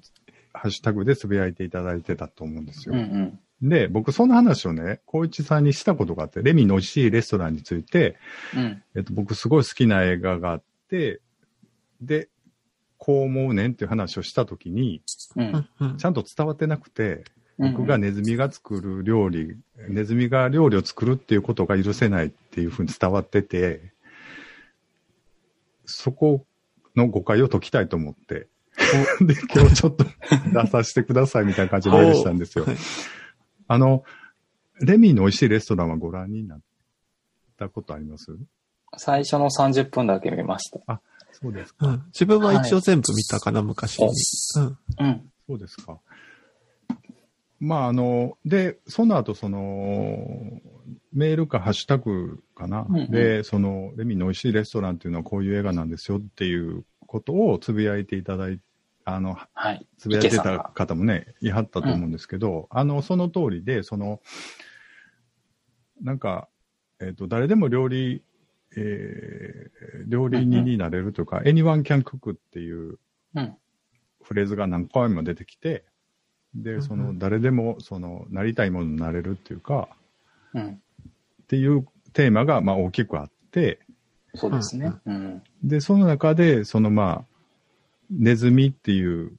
[0.54, 2.96] ハッシュタグでつぶやいていただいてたと思うんですよ。
[2.96, 8.16] うんで、僕その話をね、光一さんにしたことがあって、レミの美味しいレストランについて、
[8.56, 8.62] うん。
[8.62, 8.84] うん。
[8.96, 11.20] えっと、僕すごい好きな映画があって、
[12.02, 12.30] で、
[12.98, 15.02] こう思うねんっていう話をしたときに、
[15.36, 15.42] う。
[15.42, 17.24] うんんうんちゃんと伝わってなくて、
[17.58, 19.58] うん僕がネズミが作る料理、
[19.90, 23.94] ネズミが料理を作るっていうことが許せないっていうふうに伝わってて、
[25.86, 26.46] そこ
[26.96, 28.48] の誤解を解きたいと思って、
[29.22, 30.06] で、今日ちょっと
[30.54, 32.78] 出させてくださいみたいな感じでメールしたんですよはい。
[33.68, 34.04] あの、
[34.82, 36.60] レミーの美味しいレストランはご覧になっ
[37.58, 38.38] たことあります？
[38.98, 41.02] 最初の30分だけ見ました。
[41.32, 41.88] そうですか。
[41.88, 44.08] うん自分は一応全部見たかな、昔に。
[44.08, 44.78] うん。
[45.00, 45.32] うん。
[45.48, 46.00] そうですか。
[47.60, 50.62] まあ、あの、で、その後、その、
[51.12, 52.86] メールかハッシュタグかな。
[52.88, 58.60] うんうんで、その、レミの美味しいレストランっていうのはこういう映画なんですよっていうことをつぶやいていただい
[59.06, 59.86] あの、はい。
[59.98, 64.22] つぶやいてた方もね、いはったと思うんですけど、あの、その通りで、その、
[66.02, 66.48] なんか、
[67.02, 68.24] えっ、と、誰でも料理、
[68.78, 69.70] えー
[70.08, 73.00] 料理人になれるというか、anyone can cook っていう
[73.36, 73.56] うん。
[74.22, 75.86] フレーズが何回も出てきて、
[76.56, 79.88] で、その、誰でも、その、なりたいものになれるっていうか、
[80.54, 80.70] うん。
[80.70, 80.76] っ
[81.48, 83.80] ていうテーマが、まあ、大きくあって、
[84.36, 84.94] そうですね。
[85.06, 85.44] うん。
[85.64, 87.26] で、その中で、そのまあ、
[88.12, 89.32] ネズミっていう、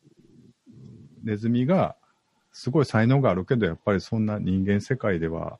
[1.25, 1.97] ネズミが、
[2.53, 5.59] すごい才能があるけど、やっぱりそんな人間世界では、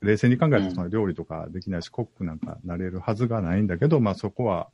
[0.00, 4.68] 冷静に考えるとその料理とかできないし、コックなんかなれるはずがないんだけど、まあそこは、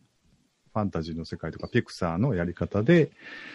[0.73, 3.11] ファンタジーの世界とかピクサーのやり方で、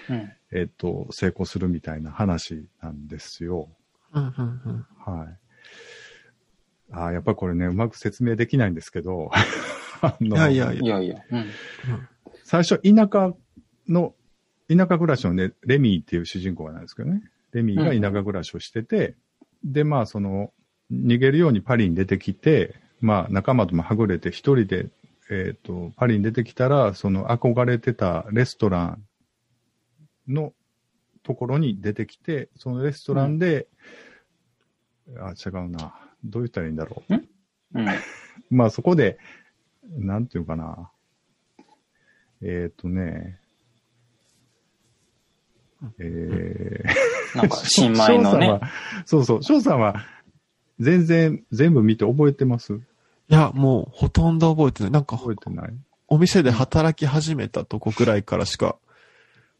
[0.10, 0.32] うん。
[0.52, 3.70] えっと、成功するみたいな話なんですよ。
[4.14, 5.38] うんうんうんはい。
[6.92, 9.32] ああ、やっぱりこれね、うまく説明できないんですけど、
[10.02, 11.22] あのいやいやいいやいや。
[11.32, 11.46] うん。
[12.44, 13.34] 最初、田舎
[13.88, 14.16] の、
[14.70, 17.22] 田舎暮らしのね、レミーっていう主人公がなんですけどね。
[17.52, 19.16] レミーが田舎暮らしをしてて、
[19.64, 20.54] で、まあ、その、
[20.92, 24.90] 逃げるようにパリに出てきて、まあ、仲間ともはぐれて一人で、
[25.30, 29.04] えっ、と、パリに出てきたら、その憧れてたレストラン
[30.28, 30.54] の
[31.24, 33.68] ところに出てきて、そのレストランで、
[35.18, 35.96] あ、違うな。
[36.24, 37.16] どう言ったらいいんだろう。
[37.16, 37.88] うん？
[38.52, 39.18] まあそこで、
[39.90, 40.92] なんていうかな。
[42.42, 43.40] えっ、とね、
[46.00, 48.60] えー、なんか、 新米のね。
[49.06, 50.06] そうそう、翔さんは
[50.80, 52.80] 全然全部見て覚えてます？
[53.30, 54.92] いや、もうほとんど覚えてない。
[54.92, 55.74] なんか、覚えてない？
[56.08, 58.78] お店で働き始めたとこくらいからしか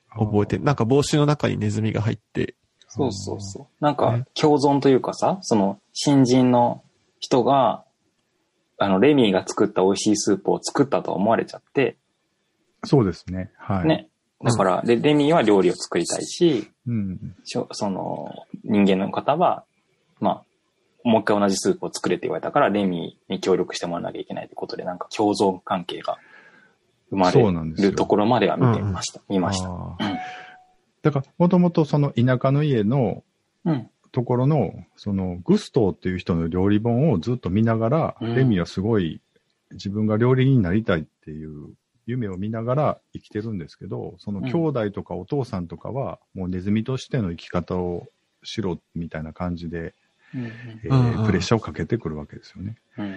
[0.10, 0.66] 覚えてない。
[0.66, 2.54] なんか帽子の中にネズミが入って、
[2.88, 3.84] そうそうそう。
[3.84, 6.84] なんか、共存というかさ、その、新人の
[7.20, 7.84] 人が、
[8.78, 11.98] あの、レミーが作った美味しいスープを作ったと思われちゃって、
[12.86, 13.52] そうですね。
[13.58, 13.88] はい。。
[13.88, 14.08] ね。
[14.44, 17.36] だから、レレミーは料理を作りたいし、うん。
[17.44, 19.64] しょその、人間の方は、
[20.20, 20.45] まあ、
[21.06, 26.18] もう一回同じスープを作れって言われたから、レミーに協力してもらわなきゃいけないってことで、なんか共存関係が
[27.10, 27.42] 生まれ
[27.78, 29.22] るところまでは見てみました。
[29.30, 29.70] 見ました。
[31.04, 33.24] だから、もともとその田舎の家の
[33.64, 33.90] うん。
[34.16, 39.20] ところの、そのグストーっていう人の料理本をずっと見ながら、うんレミはすごい
[39.72, 41.74] 自分が料理人になりたいっていう
[42.06, 48.08] 夢を見ながら生きてるんですけど、その兄弟とかお父さんとかは、もうネズミとしての生き方を
[48.42, 49.94] しろみたいな感じで、うん。
[50.36, 50.90] え
[51.26, 52.76] プレッシャーをかけてくるわけですよね。
[52.98, 53.16] うん。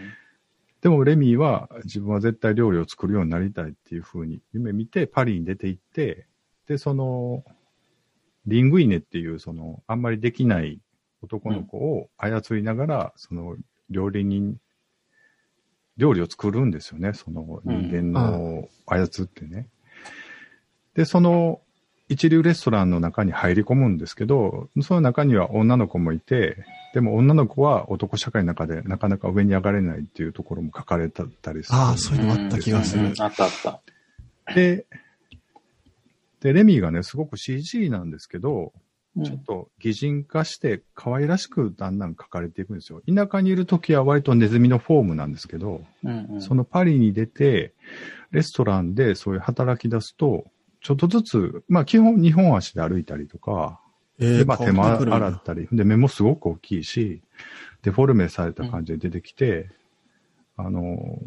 [0.80, 6.26] でもレミーは自分は絶対料理を作るようになりたいっていうふうに夢見てパリに出て行って、
[6.66, 7.44] で、その、
[8.46, 10.80] リングイネっていうその、あんまりできない
[11.22, 13.56] 男の子を操りながら、その
[13.90, 14.58] 料理人、
[15.96, 19.68] 料理を作るんですよね、その人間の操ってね。
[20.94, 21.60] で、その
[22.08, 26.56] 一流レストランの中に入り込むんですけど、その中には女の子もいて、
[26.94, 31.30] でも女の子は男社会の中でなかなか上に上がれないっていうところも書かれたり
[31.64, 31.78] する。
[31.78, 33.12] ああ、そういうのもあった気がする。
[33.18, 33.80] あったあった。
[34.54, 34.86] で、
[36.40, 38.72] で、レミーがね、すごく CG なんですけど、
[39.16, 43.02] うんちょっと擬人化して可愛らしくだんだん描かれていくんですよ。
[43.12, 47.72] 田舎にいる時は割とネズミのフォームなんですけど、うんうんそのパリに出て、
[48.30, 50.44] レストランでそういう働き出すと、
[50.80, 53.80] ちょっとずつ、まあ基本日本足で歩いたりとか、
[54.18, 57.22] えで、まあ手間洗ったり、で、目もすごく大きいし、
[57.82, 59.70] デフォルメされた感じで出てきて、
[60.56, 61.18] あの、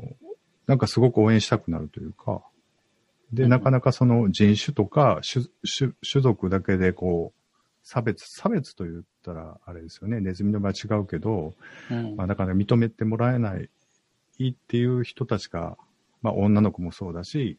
[0.68, 2.42] なんかすごく応援したくなるというか、
[3.32, 3.50] で、うん。
[3.50, 7.42] なかなかその人種とか種種種族だけでこう、
[7.84, 11.54] 差別、差別と言ったらあれですよね、ネズミの場合違うけど、
[11.90, 12.16] うん。
[12.16, 13.70] まあだから認めてもらえない
[14.50, 15.78] っていう人たちが、
[16.22, 17.58] まあ女の子もそうだし、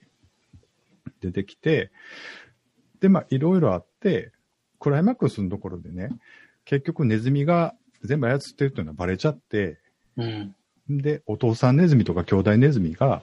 [1.21, 1.91] 出てきて、
[3.01, 4.33] で、まあいろいろあって、
[4.79, 6.11] クライマックスのところでね、
[6.65, 9.79] 結局ネズミが全部操ってるっていうのはバレちゃって、
[10.17, 10.55] うん。
[10.88, 13.23] で、お父さんネズミとか兄弟ネズミが、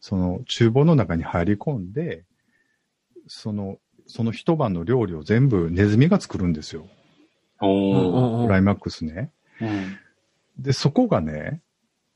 [0.00, 2.24] その厨房の中に入り込んで、
[3.26, 6.86] その、その一晩の料理を全部ネズミが作るんですよ。
[7.60, 8.46] おー。
[8.46, 9.30] クライマックスね。
[9.60, 9.96] うん。
[10.58, 11.62] で、そこがね、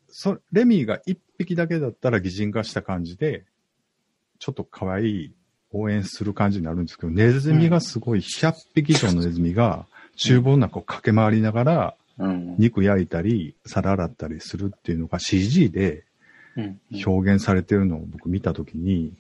[0.09, 3.45] そレミーが一匹だけだったら擬人化した感じで、
[4.39, 5.35] ちょっと可愛い
[5.73, 12.57] 応援する感じになるんですけど、ネズミがすごい100匹以上のネズミが厨房の中を駆け回りながらうん。
[12.59, 16.05] 肉焼いたり、皿洗ったりするっていうのが CG で
[16.57, 16.81] うん。
[17.07, 19.15] 表現されてるのを僕見たときに、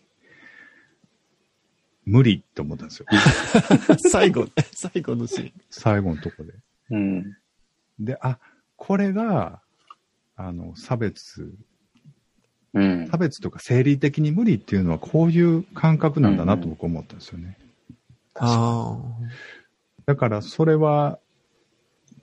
[2.04, 3.07] 無理って思ったんですよ。
[4.11, 5.52] 最後、最後のシーン。
[5.70, 6.54] 最後のとこで。
[6.90, 7.37] うん。
[8.00, 8.38] で、あ、
[8.76, 9.61] これが、
[10.35, 11.52] あの、差別
[12.74, 13.16] うん差。
[13.16, 17.59] 別とか生理的に無理っていうのはこういう感覚なんだなと僕思ったんですよね。
[18.35, 18.96] あ
[20.07, 21.18] だからそれは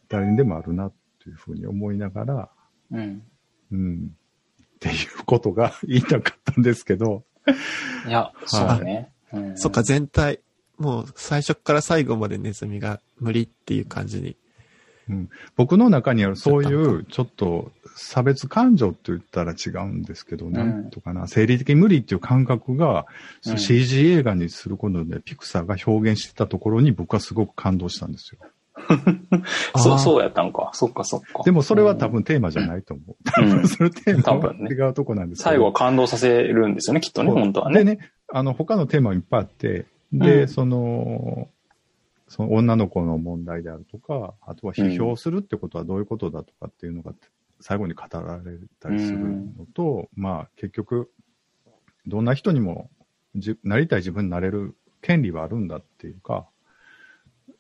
[0.10, 2.49] 誰にでもあるなっていうふうに思いながら、
[2.91, 3.21] うん。
[3.71, 4.12] うん、
[4.62, 7.23] っていうことが言いたかったんですけど、
[8.08, 9.12] いや、そうだね。
[9.34, 9.58] うんあ。
[9.58, 10.39] そっか、全体、
[10.77, 14.38] もう最初から最後までネズミが無理っていう感じに。
[15.55, 23.05] 僕の中にあるそういうちょっと差別感情って言ったら違うんですけど、んなんとかな、生理的に無理っていう感覚が、
[23.45, 28.39] うん CG 映画にすることでピクサーが表現してたところに僕はすごく感動したんですよ。
[29.77, 29.99] そう、う。
[29.99, 30.71] そうやったんか。
[30.73, 31.43] そっかそっか。
[31.43, 33.15] でもそれは多分テーマじゃないと思う。
[33.23, 35.49] 多うん分 それテーマは多分ね違うとこなんですけど。
[35.51, 37.83] 最後は感動させるんですよね、きっとね、本当はね。
[37.83, 41.47] でね、あの、他のテーマもいっぱいあって、で、うんその、
[42.35, 47.13] その女の子の問題であるとか、あとは批評するってことはどういうことだとかっていうのが
[47.61, 51.09] 最後に語られたりするのと、まあ結局、
[52.05, 52.89] どんな人にも
[53.37, 56.45] じなりたい自分になれる権利はあるんだっていうか、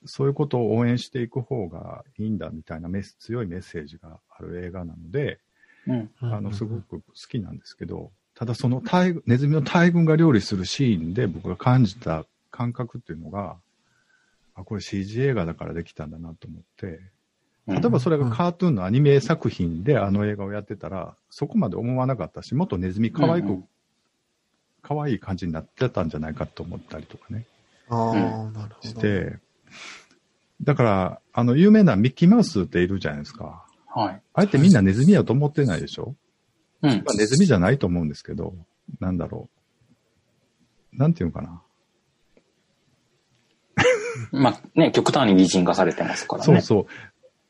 [0.03, 5.39] そういうことを応援していく方がいいんだみたいなメス強いメッセージがある映画なので、
[5.87, 6.09] うん。
[6.19, 13.55] あの、すごく好きなんですけど、ただその大群ネズミの大群が料理するシーンで僕が感じた感覚っていうのが、
[14.55, 16.99] あ、これ CG 映画だからできたんだなと思って、
[17.67, 23.67] 例えばそれがカートゥーンのアニメ作品であの映画をやってたら、そこまで思わなかったし、もっとネズミ可愛く、うんうん
[24.87, 27.47] 可愛い感じになってたんじゃないかと思ったりとかね、
[27.89, 28.87] ああ、うんなるほど。
[28.87, 29.39] して、
[30.61, 33.65] だから、あの、有名なミッキーマウスっているじゃないですか。
[33.87, 34.21] はい。
[34.35, 36.13] あえてみんなネズミやと思ってないでしょ？
[36.83, 38.53] うんまあ、ネズミじゃないと思うんですけど、
[38.99, 39.49] なんだろ
[40.93, 40.97] う。
[40.99, 41.63] なんていうのかな。
[44.31, 46.45] まあね、極端に擬人化されてますからね。
[46.45, 46.87] そうそ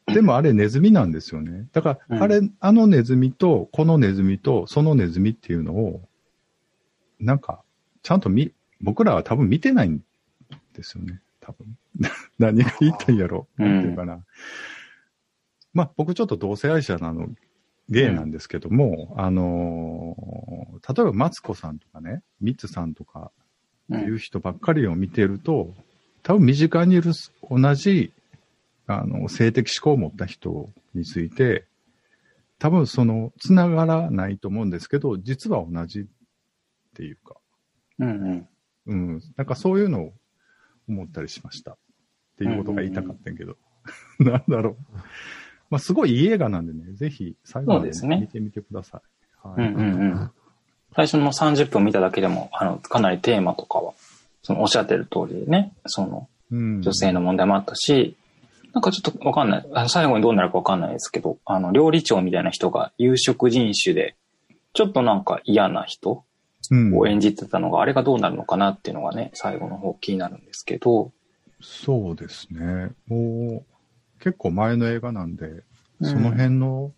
[0.07, 0.13] う。
[0.13, 1.67] でもあれネズミなんですよね。
[1.71, 6.07] だから、うんあれ、あのネズミと、このネズミと、そのネズミっていうのを、
[7.19, 7.63] なんか、
[8.03, 10.03] ちゃんと見、僕らは多分見てないん
[10.73, 11.21] ですよね。
[11.39, 11.77] 多分。
[12.37, 13.47] 何が言いたいんやろ。
[13.57, 14.23] うんなんていうかな。
[15.73, 17.29] まあ、僕ちょっと同性愛者なの、
[17.89, 23.31] ゲイなんですけども、あのー例えばマツコさんとかね、ミツさんとか
[23.89, 23.95] う。
[23.95, 25.73] っていうん人ばっかりを見てると、
[26.25, 27.11] 多分身近にいる
[27.51, 28.11] 同じ、
[28.87, 31.65] あの、性的思考を持った人について、
[32.57, 36.03] 多分その、つながらないと思うんですけど、実は同じっ
[36.95, 37.35] ていうか、
[37.99, 38.47] うんうん。
[38.87, 40.13] うん、なんかそういうのを
[40.89, 41.73] 思ったりしました。
[41.73, 41.77] っ
[42.39, 43.55] ていうことが言いたかったんやけど。
[44.17, 44.77] なんだろう。
[45.69, 48.99] まあ、すごいいい映画なんでね、ぜひ最後まで、ね見てみてくださ
[49.43, 49.47] い。
[49.47, 49.67] はい。
[49.67, 50.31] うんうんうん。
[50.95, 53.93] 最初の30分見ただけでも、あの、かなりテーマとかは、
[54.45, 58.15] そのおっしゃってる通りでね、その、うん女性の問題もあったし、
[58.73, 59.89] なんかちょっとわかんない。
[59.89, 64.15] 最後にどうなるかわかんないですけど、あの、料理長みたいな人が有色人種で、
[64.73, 66.23] ちょっとなんか嫌な人
[66.69, 71.11] うんを演じてたのが、あれがどうなるのかなっていうのがね、最後の方気になるんですけど、
[71.61, 72.91] そうですね。
[73.07, 76.91] もう、結構前の映画なんで、うんその辺の、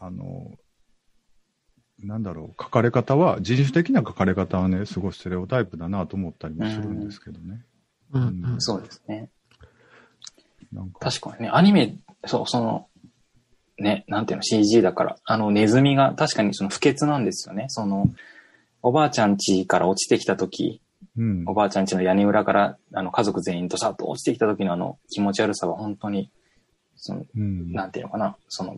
[0.00, 0.52] あの、
[2.02, 7.64] なんだろう、書かれ方は、人種的な書かれ方はね、すごいステレオタイプだなと思ったりもするんですけどね。
[8.12, 9.28] うんうんそうですね。
[10.72, 12.88] なんか、確かにね、アニメ、そう、その、
[13.78, 17.66] ね、なんていうの、CG だから、あの、ネズミが確かにその不潔なんですよね。
[17.68, 18.06] その、
[18.82, 20.80] おばあちゃん家から落ちてきた時
[21.16, 21.54] うんお。
[21.54, 26.30] ばあちゃん家の屋根裏から、あの、家族全員とさっと落ちてきた時のあの、気持ち悪さは本当に、
[26.96, 27.72] その、うん。
[27.72, 28.76] なんていうのかな、その、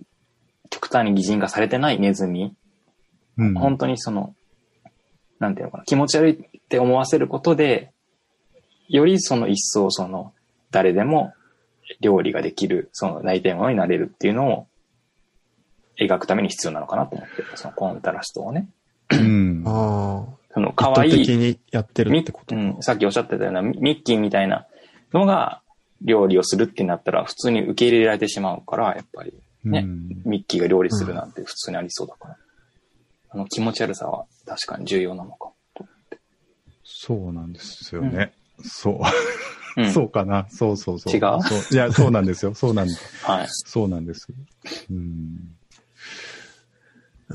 [0.70, 2.54] 極端に擬人化されてないネズミ、
[3.40, 4.35] うん本当にその、
[5.38, 7.92] なんていうのかな、気持ち悪いって思わせることで、
[8.88, 10.33] よりその一層その、
[10.70, 11.33] 誰でも
[12.00, 14.66] 料理ができる、その内定物になれるっていうのを
[15.98, 18.68] 描くために必要なのかなと思って、そのコントラストをね。
[19.11, 19.62] うん。
[19.66, 24.66] あその可愛い的にやってるミってことうん、さっきおっしゃってたようなミミッキーみたいな
[25.12, 25.62] のが
[26.03, 29.33] 料理をするってなったら普通に受け入れられてしまうから、やっぱり
[29.64, 32.37] ねうんミッキーが料理するなんて普通にありそうだから。
[33.31, 35.87] あの気持ち悪さは確かに重要なのかと。
[36.85, 38.33] そうなんですよね。
[38.62, 39.01] そう。
[39.77, 40.49] うん、 そうかな。
[40.51, 41.14] そうそうそう。
[41.14, 41.43] 違う？
[41.43, 42.55] そういや、そうなんですよ。
[42.55, 43.25] そうなんです。
[43.25, 43.47] はい。
[43.49, 44.27] そうなんです。
[44.90, 45.57] うん。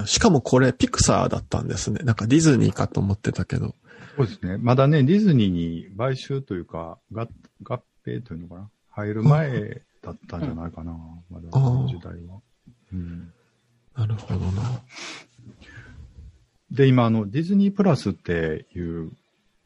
[0.06, 2.00] しかもこれピクサーだったんですね。
[2.04, 3.74] なんかディズニーかと思ってたけど。
[4.18, 4.58] そうですね。
[4.58, 7.28] まだね、ディズニーに買収というか、合
[7.64, 8.70] 合併というのかな。
[8.90, 10.94] 入る前だったんじゃないかな。
[11.30, 12.40] まだ、その時代は。
[12.94, 13.34] うん、
[13.96, 14.82] なるほどな。
[16.72, 19.12] で、今、あの、ディズニープラスっていう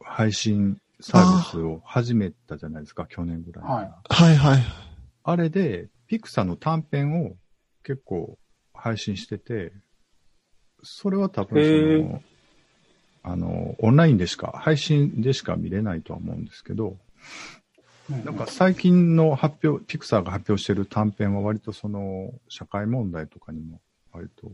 [0.02, 3.70] 配信サービスを始めたじゃないですか、去年ぐらいに。
[3.70, 4.62] はいはいはい。
[5.24, 7.36] あれで、ピクサーの短編を
[7.84, 8.38] 結構
[8.74, 9.72] 配信してて、
[10.82, 12.22] それは多へ分そーの、
[13.22, 16.96] あの、オンラインでしか、配信でしか見れないとは思うんですけど、
[18.24, 23.80] なんか最近の発表、ピクサーが発表してる短編は割とその社会問題とかにも
[24.12, 24.50] 割と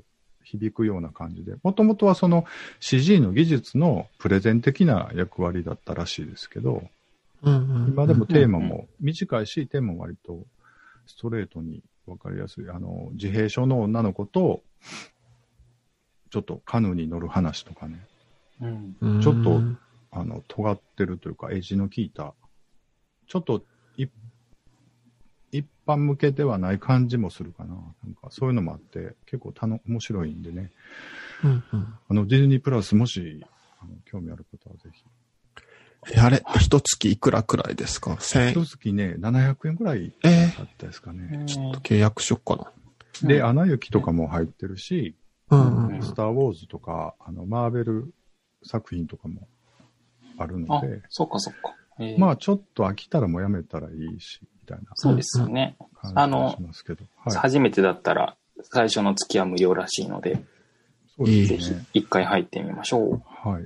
[0.47, 2.45] 響くような感じで、もともとはその
[2.81, 6.85] CG の技術のプレゼン的な役割だったらしいですけど、
[7.43, 10.39] うんうん、今でもテーマも短いし、テーマも割と
[11.07, 12.71] ストレートに分かりやすい。
[12.71, 14.63] あの、自閉症の女の子と、
[16.31, 18.01] ちょっとカヌーに乗る話とかね、
[18.61, 18.97] うん。
[19.01, 19.61] うん、ちょっと
[20.13, 22.35] あの、尖ってるというか、エッジの効いた、
[23.27, 23.63] ちょっと
[25.59, 27.75] 一一般向けではない感じもするかな。
[27.75, 30.73] なんかそういうのもあって、結構たの面白いんでね。
[31.45, 33.47] うんうんあの、ディズニープラスもし、
[33.81, 35.05] あの興味ある方はぜひ。
[36.13, 38.51] えあれ、一月いくらくらいですか ?1000 円？
[38.51, 41.45] 一月ね、700円ぐらいえだったですかね。
[41.47, 43.29] ちょっと契約しよっかな。
[43.29, 45.15] で、うんアナ雪とかも入ってるし、
[45.51, 46.03] うんうん。
[46.03, 48.13] スター・ウォーズとか、あの、マーベル
[48.65, 49.47] 作品とかも
[50.37, 51.77] あるのあで、、そっかそっか。
[52.01, 55.77] えーまあちょっと飽きたらもうやめたらいいし、みたいなそうですよね。
[56.03, 57.05] 感じがしますけど。
[57.25, 57.37] はい。
[57.37, 60.43] 初めてだったら最初の月は無料らしいので、
[61.17, 61.85] そうでぜひすね。
[61.95, 63.49] 一回入ってみましょう。
[63.49, 63.65] はい。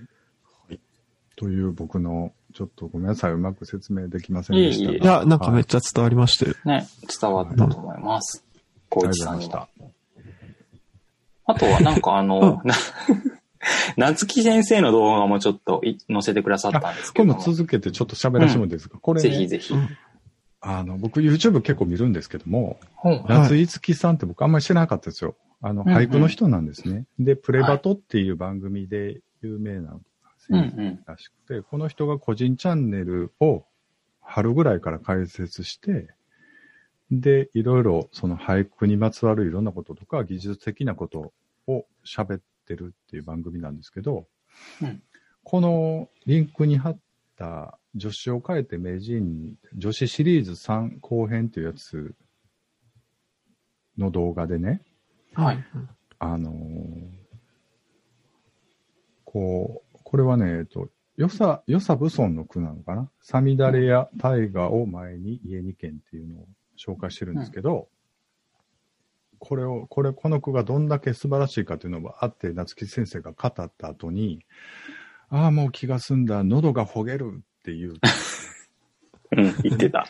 [1.37, 4.99] という僕の、ちょっとごめんなさい、うまく説明できませんでしたが。
[4.99, 6.55] いや、なんかめはいっちゃ伝わりましたよ。
[6.65, 6.87] ね、
[7.21, 8.45] 伝わったと思います。
[8.91, 10.43] 光あり一さんにがとうございまし
[11.47, 11.47] は。
[11.47, 11.53] た。
[11.53, 12.75] あとはなんかあの、な
[13.97, 17.35] 夏木先生の動画もちょっとい載せてくださったんですけども。
[17.35, 19.75] も続けてちょっと喋らせてもいいですか、これ、ね、ぜひぜひ。
[20.61, 25.37] あの、僕 YouTube 結構見るんですけども、はい夏井月さんって僕あんまり知らなかったですよ。
[25.63, 27.07] あの、うんうん俳句の人なんですね。
[27.19, 30.01] で、プレバトっていう番組で有名なうんう
[30.39, 31.05] 先生ん。
[31.07, 33.65] らしくて、この人が個人チャンネルを
[34.21, 36.09] 春ぐらいから開設して、
[37.11, 41.33] で、いろいろその俳句にまつわるいろんなこととか技術的なこと
[41.67, 44.27] を喋ってるっていう番組なんですけど、
[44.83, 45.03] うん
[45.43, 46.99] このリンクに貼っ
[47.41, 52.15] た女子を変えて名人に女子シリーズ3後編っていうやつ
[53.99, 54.83] の動画でね、
[55.35, 55.65] はい。
[56.19, 57.21] あのー
[59.33, 63.09] こう、これはね、えっと、よさ、よさ武尊の句なのかな？
[63.21, 67.89] サミダレや大河を前に家に県っていうのを紹介してるんですけど、
[69.39, 74.45] これを、これ、この句がどんだけ素晴らしいかというのがあって、夏木先生が語った後に、
[75.31, 77.95] ああ、もう気が済んだ、喉がほげるっていう。
[79.37, 80.07] うん、言ってた。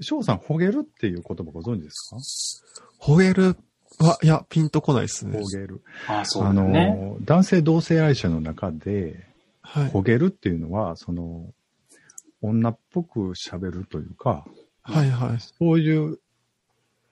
[0.00, 2.64] 翔さん、ほげるっていう言葉ご存知です
[2.98, 3.56] ほげる
[3.98, 5.40] は、いや、ピンとこないですかね。
[5.40, 5.82] ほげる。
[6.08, 6.94] ああ、そうね。
[6.94, 9.26] の、男性同性愛者の中で、
[9.62, 9.88] はい。
[9.90, 11.52] ほげるっていうのは、その、
[12.40, 14.44] 女っぽく喋るというか、
[14.82, 15.40] はいはい。
[15.40, 16.18] そういう、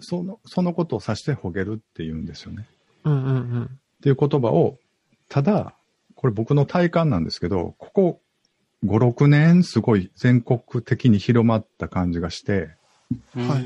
[0.01, 2.67] その、そのことを指してほげるって言うんですよね。
[3.05, 3.65] うんうんうん。
[3.65, 3.69] っ
[4.03, 4.79] ていう言葉を、
[5.29, 5.75] ただ、
[6.21, 8.21] これ僕の体感なんですけど、ここ
[8.85, 12.77] 5、6年すごい全国的に広まった感じがして、
[13.49, 13.65] はい。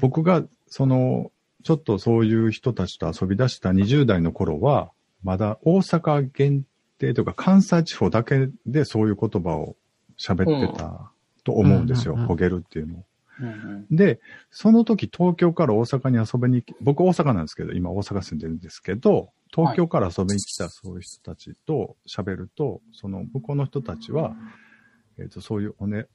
[0.00, 1.30] 僕がその、
[1.62, 4.90] ちょっとそういう人たちと遊び出した20代の頃は、
[5.22, 6.64] まだ大阪限
[6.98, 9.76] 定とか関西地方だけでそういう言葉を
[10.18, 11.12] 喋ってた
[11.44, 12.14] と思うんですよ。
[12.14, 12.18] うん。
[12.18, 12.24] うん。
[12.24, 12.28] うん。
[12.28, 13.04] ほげるっていうのを。
[13.40, 14.20] うんうんで、
[14.50, 24.34] その時東京から大阪に遊びに来、僕大阪なんですけど、今大阪住んでるんですけど、東京から遊びに来たそういう人たちと喋ると、その向こうの人たちは、
[25.18, 26.06] えっ、と、そういうおね、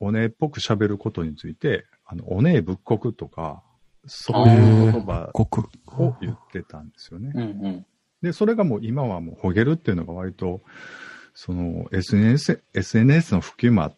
[0.00, 3.62] おねっぽく喋ることについて、あの、おねえ仏国とか、
[4.06, 5.66] そういう言葉国。
[5.98, 7.30] を言ってたんですよね。
[7.34, 7.86] うんうん。
[8.20, 10.62] で、それがもう今はもうほげるっていうのが割と、
[11.34, 13.96] その SNS、SNS の普及もあっ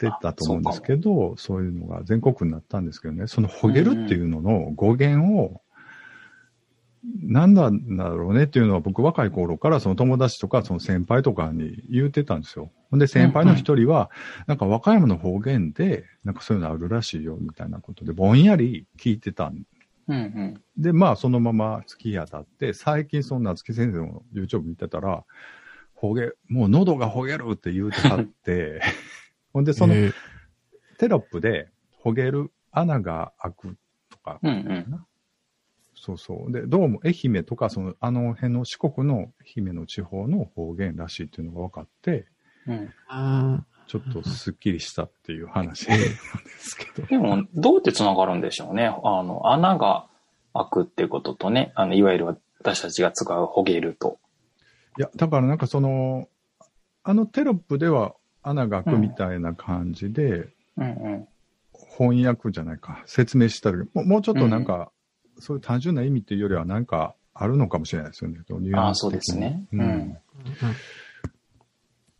[0.00, 5.60] てたと思うんですけど、そういうのが全国になったんですけどね、そのほげるっていうのの語源を、
[7.22, 12.70] 何なんだろうねっていうのは僕若い頃からその友達とかその先輩とかに言ってたんですよ。
[12.90, 14.10] ほんで先輩の一人は、
[14.46, 19.62] なんか和歌山の方言で、なんかそういうのあるらしいよみたいなことでぼんやり聞いてたん
[20.08, 20.62] うんうん。
[20.76, 25.24] で、まあ、そのまま月日当たって、最近そんな月先生の YouTube 見てたら、
[25.94, 28.80] ほげ、もう喉がほげるって言うてはって、
[29.52, 30.14] ほんで、そのえー
[31.00, 31.70] テロップで、
[32.02, 33.76] ほげる穴が開く
[34.10, 35.06] とか、うんうん。
[35.94, 36.52] そうそう。
[36.52, 42.26] で、どうも愛媛とか、その、あの辺の四国の愛媛の地方の方言らしいっていうのが分かって、
[42.66, 42.74] うん。
[42.74, 46.06] うんちょっとスッキリしたっていう話なんで
[46.58, 47.08] すけど。
[47.08, 48.86] でも、どうやって繋がるんでしょうね。
[48.86, 50.06] あの、穴が
[50.52, 52.26] 開くってこととね、あの、いわゆる
[52.60, 54.20] 私たちが使うほげると。
[54.98, 56.28] いや、だからなんかその、
[57.02, 60.84] あのテロップでは穴が開くみたいな感じで、うん。
[60.84, 61.28] うん。
[61.96, 64.90] 翻訳じゃないか、説明した時もうもうちょっとなんか、
[65.38, 68.38] そういう単純な意味っていうよりはなんかあるのかもしれないですよね。
[68.74, 69.64] あそうですね。
[69.72, 69.80] うん。
[69.80, 70.18] うん。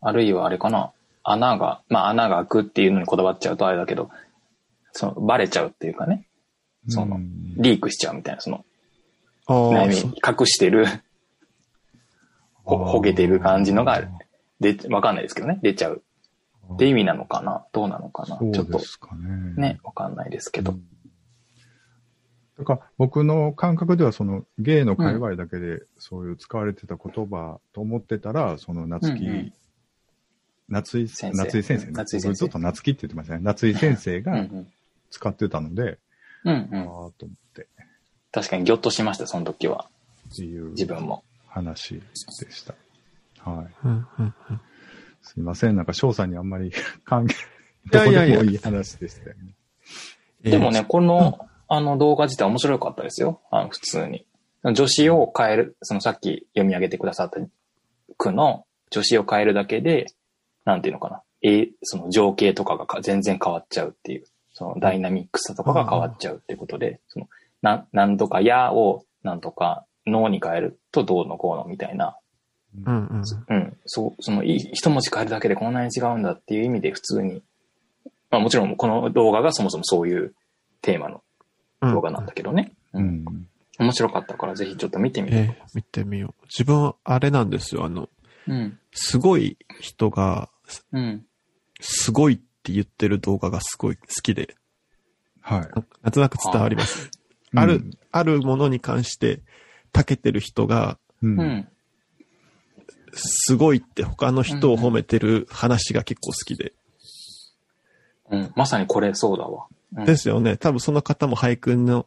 [0.01, 0.91] あるいはあれかな。
[1.23, 4.09] 穴が、まあ穴が開くっていうのにこだわっちゃうとあれだけど、
[4.91, 6.27] その、バレちゃうっていうかね、
[6.87, 7.53] そのうん。
[7.57, 8.65] リークしちゃうみたいな、その、
[9.47, 10.85] 悩み隠してる、
[12.63, 14.03] ほほげてる感じのが、
[14.59, 16.03] で、わかんないですけどね、出ちゃう
[16.75, 17.65] って意味なのかな？
[17.71, 18.37] どうなのかな？
[18.37, 19.53] そうちょっとですかね。
[19.55, 20.71] ね、わかんないですけど。
[20.71, 20.83] うん
[22.59, 29.53] だから僕の感覚ではその芸の界隈だけでそういう使われてた言葉と思ってたら、その夏木、うんうん
[30.69, 31.91] 夏井先生夏井先生ね。
[31.93, 33.39] 夏井先生僕ずっと夏木って言ってましたね。
[33.41, 34.67] 夏井先生うんうがん。
[35.09, 35.97] 使ってたので、
[36.45, 36.85] うんうああん。
[36.85, 37.67] ーと思って
[38.31, 39.89] 確かにギョッとしました、その時は。
[40.31, 41.23] っていう自分も。
[41.47, 42.01] 話で
[42.51, 42.75] した。
[43.43, 43.67] はい。
[43.85, 44.61] うんうんうん
[45.21, 45.75] すいません。
[45.75, 46.71] なんか翔さんにあんまり
[47.05, 47.35] 関係、
[47.91, 49.53] いやいやいやどうでもいい話でしたよね。
[50.43, 53.41] えーでもね、この、あの動画自体面白かったですよ。
[53.51, 54.25] あの普通に。
[54.75, 57.39] 助詞を変える、そのさっき読み上げてくださった
[58.17, 60.07] 句の助詞を変えるだけで、
[60.65, 61.23] なんていうのかな。
[61.43, 67.27] えその情景とかがか全然変わっちゃうっていう、そのダイナミックさとかが変わっちゃうっていうことで、その、
[67.61, 72.17] な、なんとかやをなんとか脳に変えるとどうのこうのみたいな、
[72.85, 73.23] うんうん。
[73.49, 77.41] うん、そう、その、い一文字変えるだけでこんなに違うんだっていう意味で普通に、
[78.29, 80.33] まあもちろんこの動画がそもそもそういう
[80.81, 81.21] テーマの
[81.81, 82.71] うん動画なんだけどね。
[82.93, 83.01] う。
[83.01, 83.25] ん。
[83.79, 85.35] 面白かったからぜひちょっと見てみて。
[85.35, 86.43] えー見てみよう。
[86.45, 87.83] 自分、あれなんですよ。
[87.85, 88.09] あの、
[88.47, 88.79] うん。
[88.93, 90.49] すごい人が、
[90.91, 91.25] うん。
[91.79, 94.55] すごいって言ってる動画がすごい好きで、
[95.41, 95.59] はい。
[95.61, 95.67] な
[96.03, 97.09] なんとなく伝わります。
[97.55, 99.41] ある、あるものに関して、
[99.91, 101.67] 長けてる人が、うん。
[103.13, 106.73] すごいって他の人を褒めてる話が結構好きで。
[108.29, 108.51] うん。
[108.55, 109.65] まさにこれそうだわ。
[109.97, 110.55] うんですよね。
[110.55, 112.05] 多分その方も俳句の、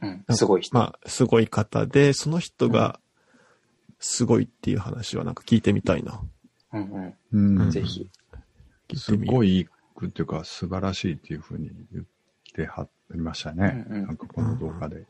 [0.00, 0.24] うん。
[0.30, 0.76] すごい人。
[0.76, 2.98] まあ、すごい方で、その人が、
[4.00, 6.20] すごいっていう話はなんか聞いてみたいな。
[6.72, 7.70] うんうんうん。
[7.70, 8.08] ぜひ。
[8.96, 9.36] す聞いてみよう。
[9.36, 9.68] ごい
[10.08, 12.04] っていうか、素晴らしいっていうふうに言っ
[12.54, 13.86] てはりましたね。
[13.88, 15.04] うんうんなんかこの動画で。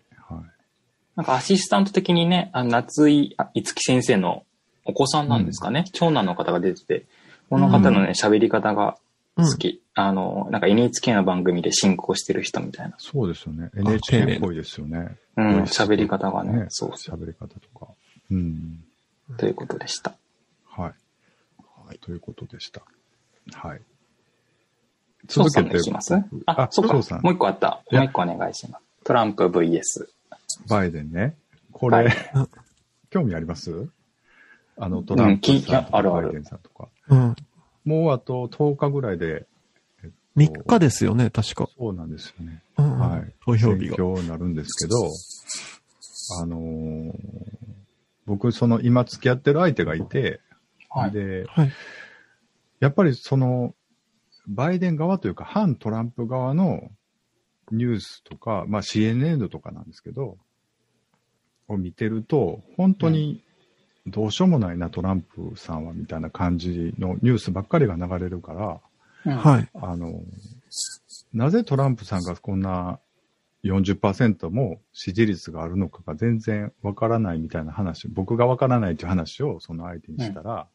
[1.17, 1.25] はい。
[1.25, 4.45] なんかアシスタント的にね、あ夏井あいつき先生の
[4.85, 5.85] お子さんなんですかね。
[5.93, 7.07] 長男の方が出てて、
[7.51, 8.97] この方のね、喋り方が
[9.37, 9.83] 好き。
[9.95, 12.95] あの、なんか NHK の番組で進行してる人みたいな。
[12.99, 13.71] そうですよね。
[13.77, 15.17] NHK っぽいですよね。
[15.37, 16.67] うん、喋り方がね。
[16.71, 17.17] そうそう。
[17.19, 17.93] 喋り方とか。
[18.31, 18.83] うん。
[19.37, 20.15] ということでした。
[20.67, 20.85] はい。
[21.87, 22.83] はいということでした。
[23.53, 23.81] はい。
[25.29, 26.15] 翔さんのいきます？
[26.47, 26.95] あ、そうか。
[27.23, 27.83] もう一個あった。
[27.91, 28.85] もう一個お願いします。
[29.05, 29.83] トランプ VS。
[30.69, 31.37] バイデンね。
[31.73, 32.13] こはいれ、
[33.11, 33.89] 興味あります？
[34.77, 36.89] あの、トランプさんとか、バイデンさんとか。
[37.09, 37.37] うん。
[37.85, 39.47] もうあと10日ぐらいで、
[40.37, 41.69] 3日ですよね、確か。
[41.77, 42.63] そうなんですよね。
[42.79, 43.35] うんうんはい。
[43.45, 43.97] 投票日が。
[43.97, 44.97] 選挙になるんですけど、
[46.43, 47.13] あのー
[48.25, 50.41] 僕、その今付き合ってる相手がいて、
[50.89, 51.11] はい。
[51.11, 51.73] で、はい。
[52.81, 53.75] やっぱりその、
[54.47, 56.89] バイデン側というか、反トランプ側の
[57.73, 60.37] ニュースとか、まあ CNN とかなんですけど、
[61.69, 63.43] を見てると、本当に
[64.07, 68.81] どうしようもないな、トランプさんは、みたいな感じのニュースばっかりが流れるから、
[69.25, 69.37] うん。
[69.39, 69.69] はい。
[69.75, 70.23] あの、
[71.33, 72.99] なぜトランプさんがこんな
[73.65, 80.67] 40%も支持率があるのかが全然わからないみたいな話、僕がわからないという話をその相手にしたら、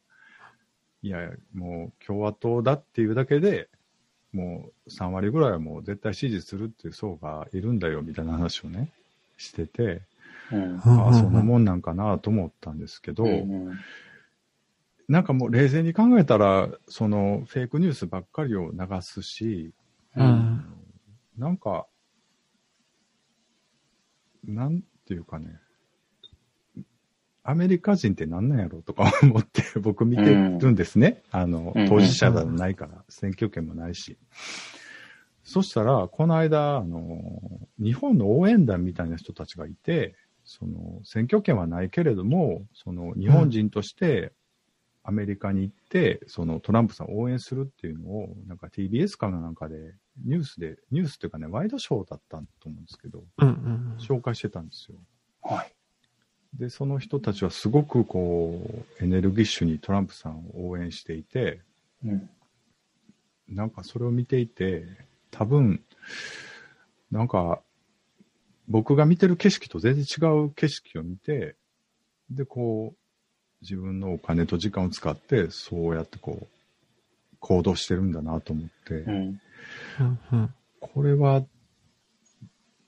[1.04, 3.70] いや、もう共和党だっていうだけで、
[4.38, 8.92] もう3割ぐらいはもう絶対支持するっていう層がいるんだよみたいな話をね、
[9.36, 10.02] してて、
[10.52, 10.80] うん。
[10.80, 13.78] ああ、そんなもんなんかなと思ったんですけど、うん
[15.10, 19.72] なんかもう冷静に考えたら、そのフェイクニュースばっかりを流すし、
[20.18, 20.22] う。
[20.22, 20.66] うんん。
[21.38, 21.88] なんか、
[24.44, 25.60] なんていうかね、
[27.50, 31.24] アメリカ人って何なんやろとか 思って僕見てるんですね。
[31.32, 34.18] あのうん、当事者でもないから、選挙権もないし。
[35.44, 44.34] そしたら、この間、あの、日本の応援団みたいな人たちがいて、その、選挙権はないけれども、その、日本人として、
[45.04, 49.94] アメリカに行って、そのトランプさんを応援するっていうのを、なんか TBS かなんかで、
[50.26, 53.96] ニュースで、ニュースっていうかね、ワイドショーだったと思うんですけど、うんうん。
[54.00, 54.98] 紹介してたんですよ。
[55.42, 55.77] はい。
[56.60, 58.60] で、その人たちはすごくこ
[59.00, 61.62] う、エネルギッシュにトランプさんを応援していて、
[62.04, 62.30] うん。
[63.48, 64.86] なんかそれを見ていて、
[65.30, 65.82] 多分、
[67.12, 67.62] なんか、
[68.68, 71.56] 僕が見てる景色と全然違う景色を見て、
[72.30, 72.98] で、こう、
[73.62, 76.48] 自分のお金と時間を使って、そうやってこう、
[77.40, 79.42] 行動してるんだなと思って、うん。
[80.80, 81.46] これは、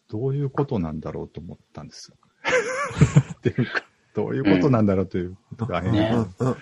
[0.09, 2.17] どういうことなんだろうと思ったんですよ。
[3.39, 3.83] っていうか、
[4.13, 5.91] どういうことなんだろうということが変。
[5.93, 6.11] ね。
[6.39, 6.55] うんうん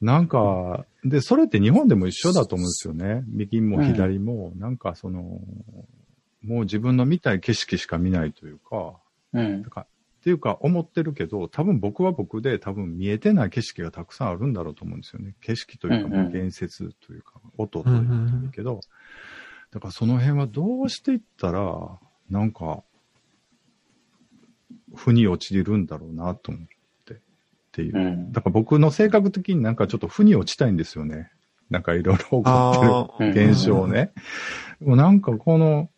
[0.00, 3.24] なんか、で、それって日本でも一緒だと思うんですよね。
[3.26, 5.40] 右も左も、なんかその、
[6.42, 8.96] もう自分の見たい景色しか見ないというか、
[9.32, 9.62] うん。
[9.62, 9.70] だ。
[9.70, 9.86] からっ
[10.24, 15.34] ていうか思ってるけど、多分僕は僕で多分見えてない景色がたくさんあるんだろうと思うんですよね。
[15.42, 16.12] 景色というか、うんうん。
[16.12, 18.80] まあ言説というか、音というかけど、
[19.70, 21.98] だからその辺はどうしていったら、
[22.30, 22.82] なんか、
[24.94, 26.66] 腑に落ちるんだろうなと思っ
[27.06, 27.16] て、っ
[27.72, 27.96] ていう。
[27.96, 31.30] うんだから僕の性格的になんかちょっと腑に落ちたいんですよね。
[31.70, 34.12] なんかいろいろ起こってるあ現象ね。
[34.80, 35.90] もうなんかこの、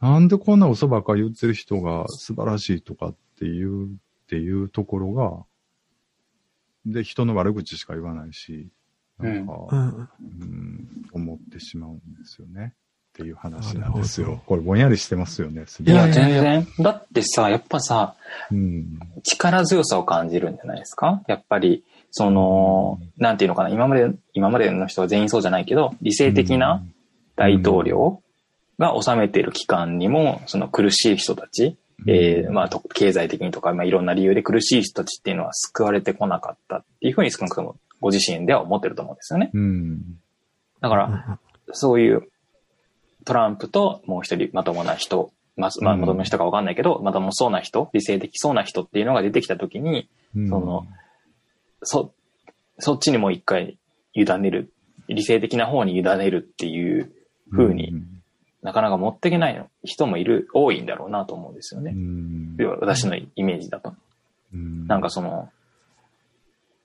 [0.00, 3.88] なんでこんな嘘ばっかり言ってる人が素晴らしいとかっていう、っ
[4.28, 5.44] ていうところが、
[6.84, 8.68] で、人の悪口しか言わないし、
[9.18, 9.74] なんか、あ。
[9.74, 10.08] うん。
[10.40, 12.74] うん、思ってしまうんですよね。
[13.16, 14.20] っていう話なんです。
[14.20, 15.64] よこれぼんやりしてますよね。
[15.66, 16.66] すいや、全然。
[16.80, 18.14] だってさ、やっぱさ、
[18.50, 18.98] うん。
[19.22, 21.22] 力強さを感じるんじゃないですか？
[21.26, 26.82] やっぱり、その、なんていうのかな、今まで、今までの人は全員そうじゃないけど、理性的な
[27.36, 28.20] 大統領
[28.78, 39.50] が治めている期間にも、その苦しい人たちえーまあ、と経済的にとか、まあ、いろんな理由で苦しい人たちっていうのは救われてこなかったっていうふうに少なくともご自身では思ってると思うんですよね。
[39.54, 40.02] うん。
[40.82, 41.38] だから、
[41.72, 42.28] そういう
[43.26, 50.86] トランプともう一人まともな人、まあ、まともな人かわかんないけど、まともそうな人、理性的そうな人っていうのが出てきたときに、うんその、
[51.82, 52.14] そ、
[52.78, 53.78] そっちにもう一回
[54.14, 54.72] 委ねる、
[55.08, 57.12] 理性的な方に委ねるっていう
[57.50, 57.94] 風に、
[58.62, 61.92] なかなか持っていけない人もいる、多いんだろうなと思うんですようね。
[61.92, 62.54] ん。
[62.58, 63.94] 要は私のイメージだと。
[64.54, 65.50] うんなんかその、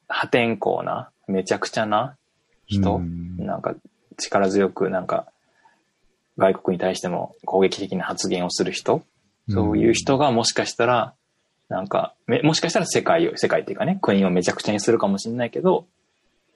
[0.07, 2.17] 破天荒な、めちゃくちゃな
[2.65, 3.75] 人、うんなんか
[4.17, 5.27] 力強くなんか
[6.37, 9.03] 外国に対しても攻撃的な発言をする人、
[9.49, 11.13] そういう人がもしかしたら、
[11.69, 15.85] なんか、めもしかしたら世界を、世界っていうかね、国をめちゃくちゃにするかもしれないけど、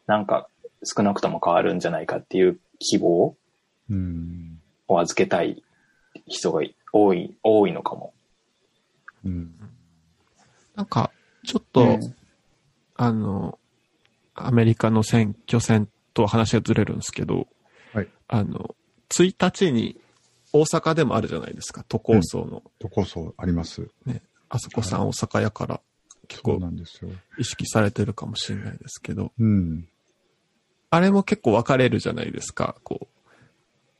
[0.07, 0.47] なんか
[0.83, 3.35] 少なくとも変わるんじゃないかっていう希望
[3.89, 4.59] うん。
[4.87, 5.63] を預けたい
[6.27, 6.61] 人が
[6.91, 8.13] 多い、多いのかも。
[9.23, 9.53] うん。
[10.75, 11.11] なんか、
[11.45, 12.15] ちょっと、うん
[12.97, 13.59] あの、
[14.33, 17.47] アメリカの選挙戦とは話がずれるんですけど、
[17.93, 18.75] はいあの、
[19.09, 19.99] 1日に
[20.53, 22.63] 大阪でもあるじゃないですか、都構想の。
[22.79, 23.89] とこそあります。
[24.05, 25.81] ね、あそこさん大阪やから
[26.27, 26.59] 結構。
[27.37, 29.87] 意識されてるかもしれないですけど、うん。
[30.89, 33.07] あれも結構分かれるじゃないですか、こ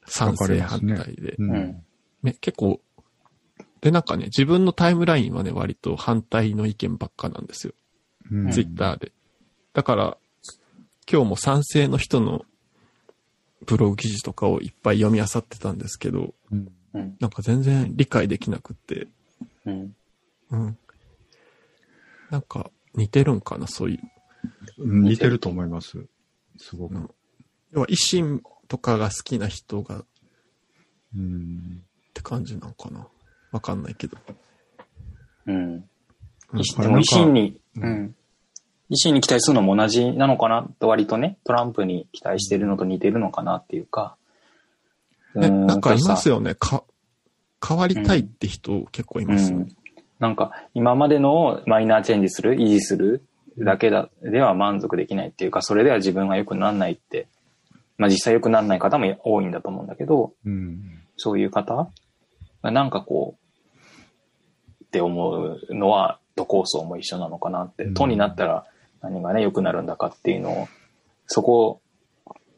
[0.06, 1.36] う、賛成反対で。
[1.38, 1.84] ううんん。
[2.24, 2.82] ね、結構、
[3.82, 7.74] で、なんかね、自分のタイムラインはね、割と反対の意見ばっかなんですよ。
[8.32, 9.12] うんツイッターで。
[9.74, 10.18] だから、
[11.12, 12.46] 今日も賛成の人の
[13.66, 17.18] ブログ記事とかをいっぱい読み漁ってたんですけど、うんうん。
[17.20, 19.08] なんか全然理解できなくって、
[19.66, 19.96] うん。
[20.52, 20.78] うん。
[22.30, 24.00] なんか似てるんかな、そういう。
[24.78, 26.06] うん似てると思います。
[26.58, 27.10] すごく。
[27.72, 30.06] 要は維新とかが好きな人がっ
[31.16, 31.84] うん。
[32.14, 33.08] て感じなんかな。
[33.52, 34.18] わかんないけど。
[35.48, 35.90] うん。
[36.54, 38.16] 維新に、ううんん。
[38.92, 40.68] 維新に期待するのも同じなのかな？
[40.80, 44.16] と割とね、トランプに期待してるのと似てるのかなっていうか。
[45.34, 46.36] ね、うんなんかいますよ。
[46.36, 46.56] よね。
[46.56, 46.84] か、
[47.68, 49.64] 変わりたいって人結構いますよね。
[49.64, 49.76] うん。
[50.20, 53.24] なんか、今までのをマイナーチェンジする、維持する
[53.58, 57.28] だけだ、では満足できないっていうか、それでは自分が良くならないって、
[57.98, 61.02] まあ実際良くならない方も多いんだと思うんだけど、うん。
[61.18, 61.90] そういう方？
[62.62, 63.36] がなんかこ
[64.82, 68.66] う、って思うのは、都構想も一緒なのかなって、うん都になったら
[69.06, 70.68] 何がね、良くなるんだかっていうのを、
[71.28, 71.80] そこ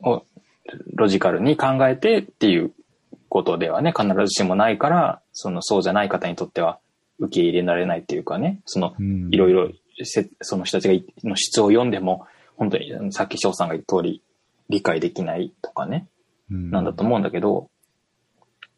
[0.02, 0.24] を
[0.94, 2.72] ロジカルに考えてっていう
[3.28, 6.80] ことではね、必ずしもないから、そのそうじゃない方にとっては
[7.20, 9.70] 受け入れられないっていうかね、そのうんいろいろ
[10.04, 12.26] せその人たちがいの主張を読んでも、
[12.56, 14.22] 本当にさっき翔さんが言った通り
[14.70, 16.08] 理解できないとかね、
[16.50, 17.70] なんだと思うんだけど、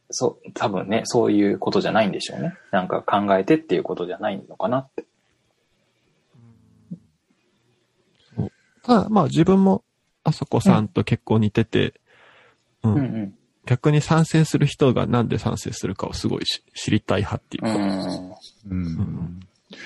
[0.09, 2.55] そう、多分ね、そういうことじゃないんでしょうね。
[2.71, 5.05] なんか考えてっていうことじゃないのかなって。
[8.89, 9.83] ただ、まあ自分も
[10.23, 11.93] あそこさんと結構似てて、
[12.83, 13.35] うんうんうん。
[13.65, 18.35] 逆に賛成する人がなんで賛成するかをすごいし知りたい派っていううか、ん。
[18.71, 19.39] うん。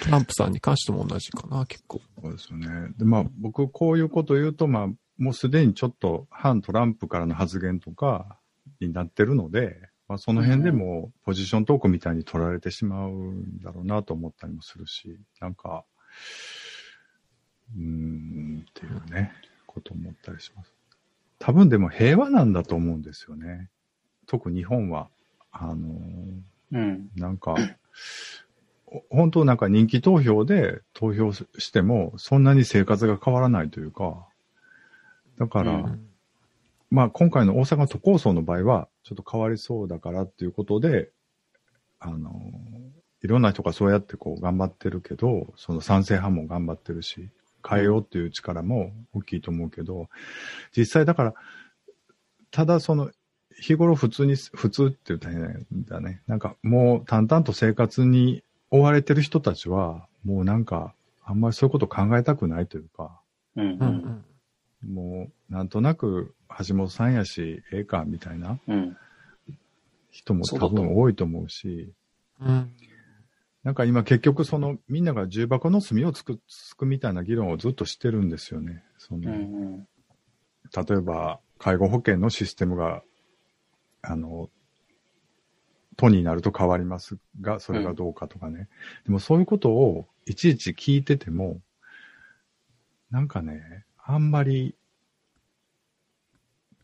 [0.03, 1.99] トランプさんに関しても同じかな、結構。
[2.21, 2.93] そうですよね。
[2.97, 4.87] で、まあ、僕、こういうこと言うと、まあ、
[5.17, 8.37] もうすでにちょっと反トランプからの発言とか
[8.79, 9.75] になってるので、
[10.07, 15.83] まあ、その辺でもポジショントークみたいに取られてしまうんだろうなと思ったりもするし、なんか、
[17.75, 19.31] うーん、っていうね、
[19.65, 20.73] こと思ったりします。
[21.39, 23.69] 多分でも平和なんだと思うんですよね。
[24.27, 25.09] 特に日本は。
[25.51, 27.09] あのーうん。
[27.15, 27.55] なんか、
[28.87, 34.27] お本当なんか人気投票で投票しても、そんなに生活が変わらないというか、
[35.37, 36.09] だから、うん
[36.93, 41.09] まあ今回の大阪都構想の場合は、ちょっと変わりそうだからっていうことで、
[41.99, 42.51] あの、
[43.23, 47.31] いろんな人がそうやってこう頑張ってるけど、その賛成派も頑張ってるし、
[47.67, 50.09] 変えようっていう力も大きいと思うけど、
[50.75, 51.33] 実際だから、
[52.51, 53.11] ただその、
[53.59, 56.21] 日頃普通に、普通って言ったら変だね。
[56.27, 60.93] なんかもう淡々と生活に追われてる人たちは、もうなんか、
[61.23, 63.19] あんまりそういうこと考えたくないというか、
[63.55, 63.65] うん。
[63.65, 64.25] ううんん
[64.85, 66.35] もうなんとなく
[66.67, 68.97] 橋本さんやし、ええかみたいなうん。
[70.11, 71.91] 人も多分多いと思うし、
[72.41, 72.71] うん。
[73.63, 78.83] なんか今結局そのみんなが重箱の隅をつく、つくみたいな議論をずっとしてるんですよね。
[78.97, 79.77] その、うん。
[79.77, 83.03] 例えば介護保険のシステムが、
[84.01, 84.49] あの、
[85.95, 88.67] 都になると変わりますが、それがどうかとかね。
[89.05, 91.61] でもそういうことをいちいち聞いてても、
[93.11, 94.75] なんかね、あんまり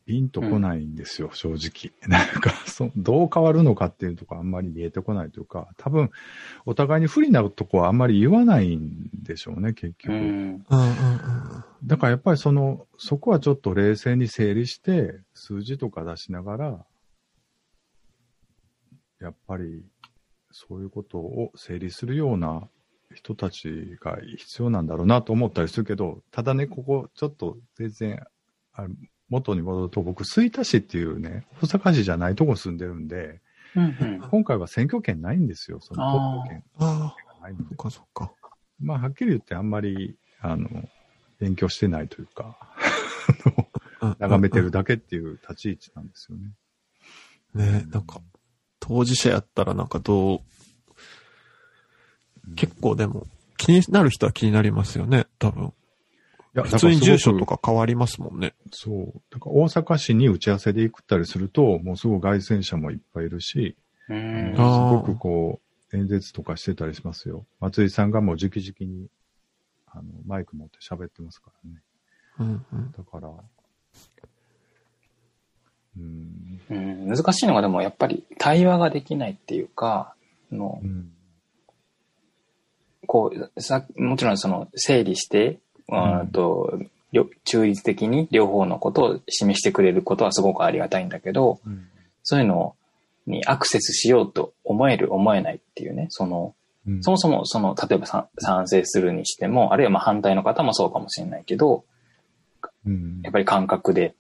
[0.10, 1.94] ピンとこないんですよ、正直。
[2.10, 6.10] なんかそ、どう変わるのかっていうとこあんまり見えてこないというか、多分、
[6.66, 10.14] お互いに不利なとこはあんまり言わないんでしょうね、結う局。
[10.16, 10.18] ん。
[10.18, 11.64] うんうんうん。
[11.84, 16.86] だからやっぱりその、そこはちょっと冷静に整理して、数字とか出しながら、
[19.20, 19.86] やっぱり、
[20.50, 22.68] そういうことを整理するような
[23.14, 28.24] 人たちが必要なんだろうなと思ったりするけど、ただね、ここ、ちょっと全然、
[28.74, 28.88] あ
[29.30, 33.42] 元に戻ると、僕、吹田市っていうね、大阪市じゃないとこ住んでるんで、
[33.76, 34.30] うんうん。
[34.30, 37.78] 今回は選挙権ないんですよ、その投票権ああ、そっ。
[37.78, 38.32] かそっか。
[38.80, 40.70] まあ、はっきり言ってあんまり、あの、
[41.40, 42.58] 勉強してないというか、
[44.02, 46.54] うん 眺めてるだけっていう立ち位置なんですよね。
[47.54, 48.22] ねなんか、
[48.80, 50.40] 当事者やったらなんかどう、
[52.56, 53.28] 結構でも、
[53.58, 55.74] 気になる人は気になりますよね、多分。
[56.56, 57.58] いや普通に住所とか。
[57.58, 58.54] か変わりますもんね。
[58.72, 59.22] そう。
[59.30, 63.76] だから大阪市に打ち合わせで行ったりすると、もうすごい外線者もいっぱいいるし、
[64.08, 65.60] すごくこ
[65.94, 67.46] う、演説とかしてたりしますよ。
[67.60, 69.08] 松井さんがもう直々に、
[69.88, 71.82] あの、マイク持って喋ってますからね。
[72.40, 72.92] うんうん。
[72.92, 73.30] だから、
[75.98, 80.14] うん、うん、難しいのがでもやっぱり対話ができないっていうか、
[80.52, 81.12] あのうん、
[83.08, 85.60] こう、さ、もちろんその整理して、
[85.92, 86.28] うん。
[86.28, 86.80] と、
[87.44, 91.88] 中立的に両方のことを示してくれることはすごくありがたいんだけど、うん、
[92.24, 92.76] そういうの
[93.26, 96.56] にアクセスしようと思える思えないっていうね、その、
[96.88, 97.04] うん。
[97.04, 101.84] そもそもその、例えばさ賛成するにしても、あるいはまあ反対の方もそうかもしれないけど、
[102.86, 103.22] うん。
[103.24, 104.14] やっぱり感覚で、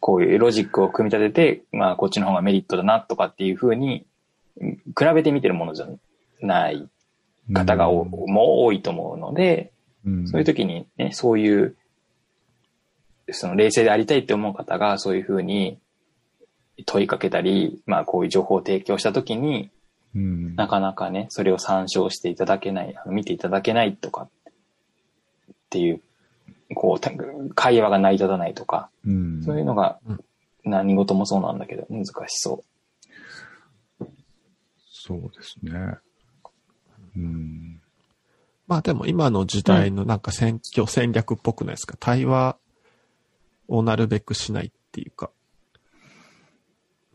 [0.00, 4.06] こういうロジックを組み立てて、まあこっちの方がメリットだなとかっていうふうに、
[4.60, 5.88] うん比べて見てるものじゃ
[6.40, 6.88] ない
[7.52, 9.72] 方がお、もう多いと思うので、
[10.04, 10.28] うん。
[10.28, 11.76] そういう時にね、そういう、
[13.30, 15.78] その冷静でありたいって思う方がそういうふうに
[16.84, 19.70] 問いかけたり、まあこういう情報を提供した時に、
[20.14, 20.56] うん。
[20.56, 24.28] なかなかね、それを参照していただけない、あの見ていただけないとかっ
[25.70, 26.00] ていう、
[26.74, 27.10] こう、た
[27.54, 29.42] 会話が成り立たないとか、うん。
[29.42, 30.20] そういうのがうん。
[30.64, 32.64] 何事もそうなんだけど、難しそ
[35.06, 35.98] そうですね。
[37.16, 37.63] うん。
[38.66, 41.96] まあでも今の時代のなんか選挙戦略っぽくないですか？
[41.98, 42.56] 対話
[43.68, 45.30] をなるべくしないっていうか。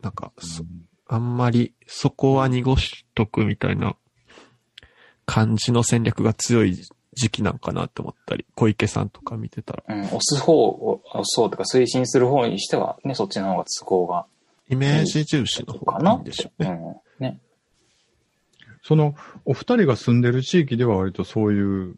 [0.02, 0.64] なんか、そ
[1.06, 3.96] あんまりそこは濁しとくみたいな
[5.26, 6.74] 感じの戦略が強い
[7.12, 9.84] 時期なんかなって思ったり、小池さんとか見てたら。
[9.88, 9.92] う。
[9.92, 14.24] うん、押す方を、押そうとか推進する方にしては、ね、そっちの方が都合が
[14.70, 16.70] イメージ重視の方かないがいんでしょうね。
[17.18, 17.26] うん。
[17.26, 17.40] ね。
[18.82, 19.14] その、
[19.44, 21.96] お二人が住んでる地域では割とそういう、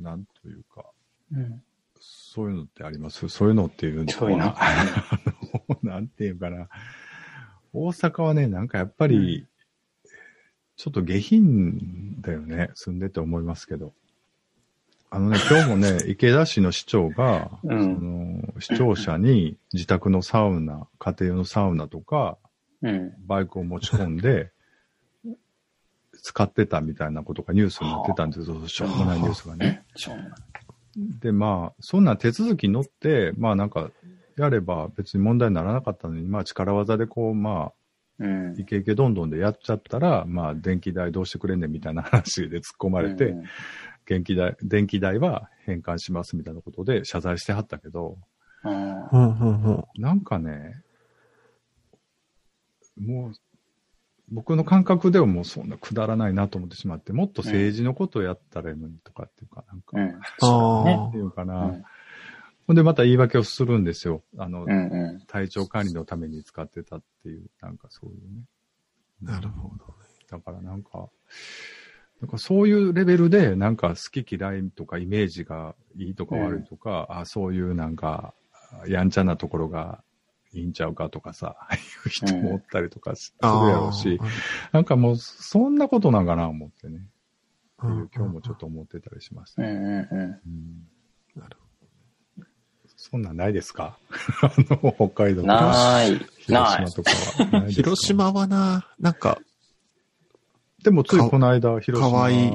[0.00, 0.84] なんというか、
[1.32, 1.62] うん。
[2.00, 3.28] そういうのってあります？
[3.28, 4.54] そういうのっていうのはそういうの
[5.82, 6.68] なんていうかな。
[7.72, 9.46] 大阪はね、なんかやっぱり、
[10.76, 12.70] ちょっと下品だよね。
[12.74, 13.92] 住んでて思いますけど。
[15.10, 22.38] あのね、今日もね、 池田市の市長が、うんその視聴者に自宅のサウナ、家庭用のサウナとか、
[22.82, 23.12] うん。
[23.26, 24.52] バイクを持ち込んで、
[26.20, 28.68] 使ってたみたいなことがニュースになってたんですよ。
[28.68, 29.84] しょうもないニュースがね。
[29.96, 30.32] しょうがない。
[31.20, 33.90] で、まあ、そんな手続き乗って、まあなんか、
[34.36, 37.72] やれば別に問題にならなかったのに、まあ力技でこう、まあ、
[38.18, 38.54] うん。
[38.58, 43.44] イケイケどんどんでやっちゃったら、まあ電気代どうしてくれんねんみたいな話で突っ込まれて、うん
[44.10, 48.18] 電気代、電気代は返還しますみたいなことで謝罪してはったけど、
[48.64, 49.84] うん。
[49.96, 50.82] なんかね、
[53.00, 53.32] もう、
[54.30, 60.20] 僕の感覚ではもうそんなくだらないなと思ってしまって、もっと政治のことをやったらいいのにとかっていうか、なんか、うん。
[60.20, 61.06] あそうだね。
[61.08, 61.84] っていうかな、うん
[62.70, 64.22] ほんでまた言い訳をするんですよ。
[64.38, 68.44] あの、うんう体調管理のために使ってたっていう、なんかそういうね。
[69.20, 69.80] なるほどね。
[70.30, 71.08] だからなんか、
[72.20, 78.34] なんかそういうレベルで、なんか好き嫌いとかイメージがいいとか悪いとか、あそういうなんか、
[78.86, 80.04] やんちゃなところが
[80.52, 81.76] いいんちゃうかとかさ、い
[82.06, 84.18] う人もおったりとかするやろうし、
[84.72, 87.06] なんかもうそんなことなんかな思ってね。
[87.82, 89.62] っていう今日もちょっと思ってたりしました。
[89.62, 89.64] ん。
[89.64, 90.20] うんうんうん。
[90.20, 90.40] うん
[91.36, 91.56] なる
[92.96, 93.96] そんなんないですか？
[94.42, 96.18] あの、北海道とかない。
[96.40, 96.72] 広。
[96.72, 97.10] 島とか
[97.42, 97.82] はないですか？
[97.82, 99.40] 広島はな、なんか、
[100.84, 102.50] でもついこの間、広島かわいい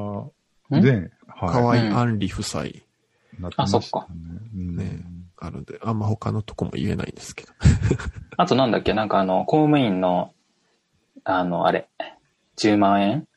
[0.82, 2.82] で、はい、河合安里夫妻なって
[3.40, 4.08] ましたあそっか
[4.54, 5.15] ね。
[5.46, 7.54] あるんで、あんま他のとこも言えないんですけど。
[8.38, 10.34] あとなんだっけ、なんかあの、公務員の、
[11.24, 11.88] あの、あれ、
[12.58, 13.28] 10万円？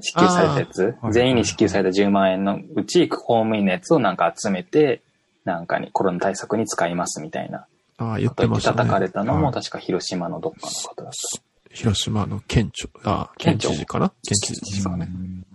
[0.00, 0.94] 支給されたやつ？
[1.10, 5.02] 全員に支給された10万円のうち、公務員のやつをなんか集めて、
[5.44, 7.66] なんかに、コロナ対策に使いますみたいな。
[7.98, 8.76] ああ、言っててましたね。
[8.76, 9.54] 叩かれたのも、はい。
[9.54, 11.74] 確か広島のどっかの方だった。
[11.74, 14.12] 広島の県庁、ああ、県知事かな？
[14.22, 15.08] 県知事かね。
[15.10, 15.46] うん。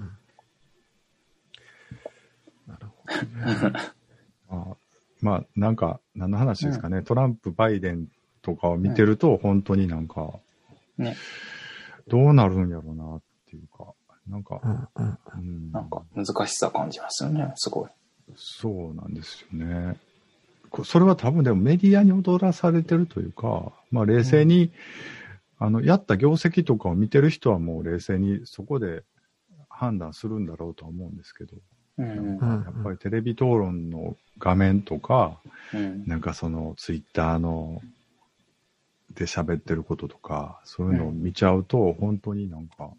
[2.67, 3.79] なるほどね。
[4.49, 4.75] あ
[5.22, 8.07] まあ、なんか、何の話ですかね、トランプ、バイデン
[8.41, 10.32] とかを見てると、本当になんか、
[10.97, 11.15] ね。
[12.07, 13.93] どうなるんやろうなっていうか、
[14.28, 15.17] なんかう、んうん。
[15.36, 17.89] うんなんか難しさ感じますよね、すごい。
[18.36, 19.97] そうなんですよね。
[20.69, 24.72] こそれは多分でもメディアに踊らされてるというか、まあ冷静に、
[25.59, 29.03] あの、やった業績とかを見てる人はもう冷静にそこで
[29.69, 31.55] 判断するんだろうとは思うんですけど、
[31.97, 35.39] うんうんやっぱりテレビ討論の画面とか、
[35.73, 36.05] うん。
[36.05, 37.81] なんかそのツイッターの
[39.13, 42.91] で喋ってることとか、そういうのを見ちゃうと、本当になんか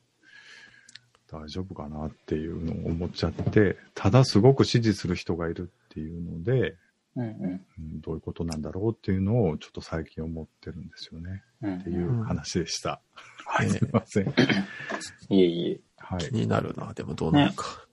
[1.31, 6.77] 大丈夫かなっていうのを思っちゃって、ただすごく支持する人がいるっていうので、
[7.15, 7.45] うんうん
[7.79, 11.43] うんどういうことなんだろうっていうのをちょっと最近思ってるんですよね。
[11.63, 13.03] うんっていう話でした。
[13.45, 14.29] はい すいません。
[15.29, 15.81] いえいえ。
[15.99, 16.35] はい気。
[16.35, 17.65] になるな、でもどうなるか。
[17.67, 17.92] ね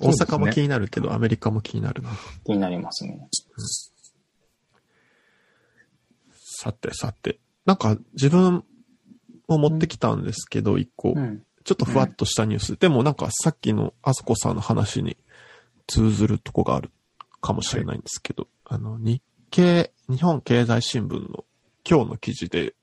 [0.00, 2.10] 大阪も気になるけど、アメリカも気になるな。
[2.44, 3.28] 気になりますね。
[6.32, 7.38] さてさて。
[7.64, 8.64] なんか自分
[9.48, 11.14] も持ってきたんですけど、一個。
[11.16, 11.42] うん。
[11.64, 12.76] ちょっとふわっとしたニュース。
[12.76, 15.16] でもなんかさっきのあそこさんの話に
[15.88, 16.90] 通ずるとこがある
[17.40, 21.44] かもしれないんですけど、あの、日経、日本経済新聞の
[21.88, 22.74] 今日の記事で、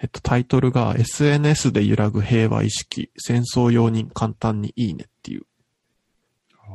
[0.00, 5.42] えっと、タイトルが SNS で揺らぐ平和意識、戦争容認簡単にいいねっていう。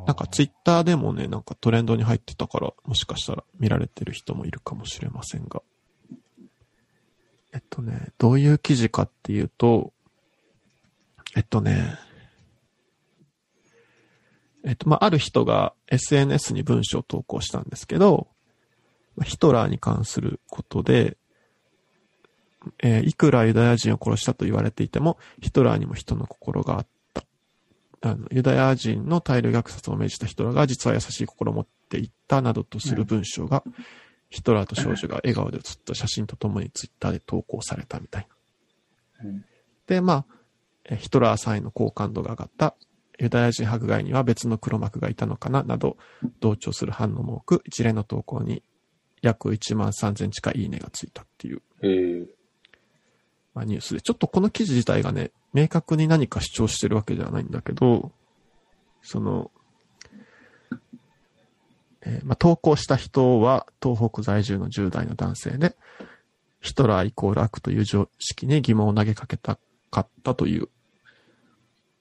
[0.05, 5.61] なんかツイッターでもね、なんかトレンドに入ってたから、もしかしたら見られてる人もいるかもしれませんが。
[7.53, 9.93] えっとね、どういう記事かっていうと、
[11.35, 11.97] えっとね、
[14.65, 18.27] えっと、まあ、ある人が SNS に文章を投稿したんですけど、
[19.23, 21.17] ヒトラーに関することで、
[22.81, 26.87] えーいくらユダヤ人を殺したと言われていても、ヒトラーにも人の心があっ。
[28.05, 33.63] あの、ユダヤ人の大量虐殺を命じたヒトラーが実は優しい心を持っていったなどとする文章が、
[34.29, 38.27] ヒトラーと少女が笑顔で写った写真とともにツイッターで投稿されたみたい
[39.21, 39.29] な。
[39.29, 39.45] うん
[39.85, 40.25] で、まあ、
[40.85, 42.75] えヒトラーさんへの好感度が上がった
[43.19, 45.97] ユダヤ人迫害には別の黒幕がいたのかな、など、
[46.39, 48.63] 同調する反応も多く、一連の投稿に
[49.21, 51.61] 約1万3000近いいいねがついたっていう。
[53.53, 58.11] まあ、ニュースで、ちょっとこの記事自体がね、明確に何か主張してるわけではないんだけど、
[59.01, 59.51] その、
[62.01, 65.75] えーまあ、投稿した人は東北在住の10代の男性で、
[66.61, 69.57] ヒトラーイコール悪という常識に疑問を投げかけた
[69.91, 70.69] かったという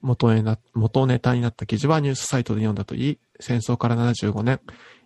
[0.03, 4.59] 元ネタ元ネタになった記事はニュースサイトで読んだといい、戦争から75年、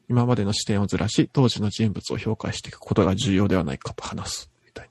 [0.09, 4.89] 今までの視点をずらし、当時の人物を評価していくことが重要ではないかと話す、みたい。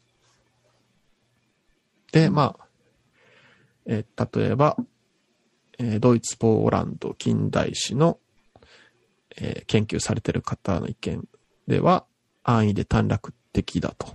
[2.13, 2.66] で、まあ、
[3.87, 4.77] えー例えば、
[5.79, 8.19] えードイツ、ポーランド、近代史の、
[9.37, 11.27] えー研究されている方の意見
[11.69, 12.05] では、
[12.43, 14.15] 安易で短絡的だと。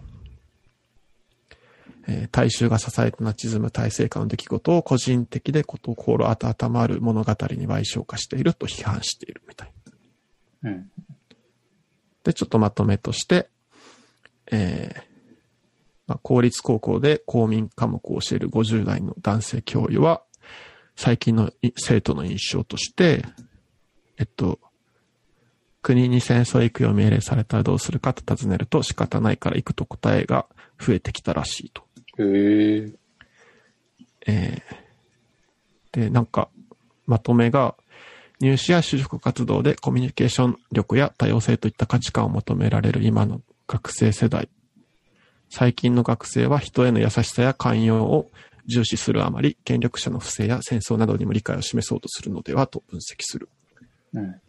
[2.08, 9.72] えー大衆が支えたナチズム体制下の出来事を個人的でこと心温まる物語に賠償化していると批判しているみたい。
[10.64, 10.92] うん。
[12.24, 13.50] で、ちょっとまとめとして、
[14.52, 15.11] えー
[16.12, 20.24] まあ、公立高校で公民科目を教える50代の男性教諭は、
[20.98, 23.24] 最近のい生徒の印象として、
[24.18, 24.60] えっと、
[25.82, 30.48] 国に戦争へ行くよう命令されたらどうするかと尋ねると仕方ないから行くと答えが
[30.78, 31.84] 増えてきたらしいと。
[32.18, 32.92] へえ。
[34.28, 34.82] えー
[35.94, 36.50] で、なんか、
[37.06, 37.76] まとめが、
[38.40, 44.50] 入試や就職活動でコミュニケーション力や多様性といった価値観を求められる今の学生世代。
[45.52, 48.32] 最近の学生は人への優しさや寛容を
[48.68, 53.50] 重視するあまり、権力者の不正や戦争などにも理解を示そうとするのではと分析する。
[54.14, 54.42] うん。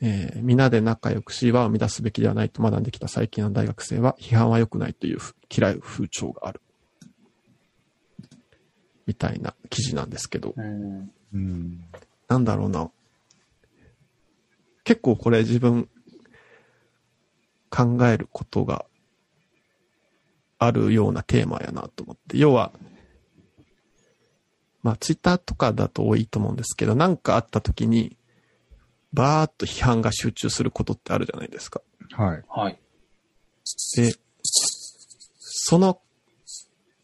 [0.00, 6.60] えー皆で仲良くし和を乱すべきではないと学んできた最近の大学生は、批判は良くないというふ嫌い風潮がある。
[9.06, 10.54] みたいな記事なんですけど。
[10.56, 11.10] うん。
[11.34, 11.84] うん。
[12.28, 12.90] なんだろうな。
[14.84, 15.88] 結構これ自分
[17.70, 18.86] 考えることが
[20.58, 22.38] あるようなテーマやなと思って。
[22.38, 22.72] 要は、
[24.82, 28.16] まあツイッターとかだと多いと思うんですけど、なんかあった時に、
[29.12, 31.80] バーっと批判が集中することってあるじゃないですか。
[32.12, 32.44] はい。
[32.48, 32.78] はい。
[33.96, 36.00] で、その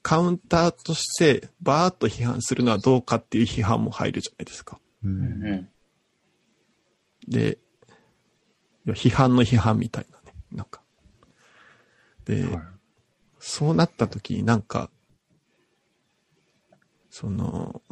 [0.02, 4.78] カウンターとして、バーっと批判するのはどうかっていう批判も入るじゃないですか。
[5.04, 5.08] う。
[5.08, 5.68] うんん。
[7.28, 7.58] で、
[8.86, 10.34] 批判の批判みたいなね。
[10.50, 10.82] なんか。
[12.24, 12.71] で、はい
[13.44, 14.88] そうなった時になんか、
[17.10, 17.82] その、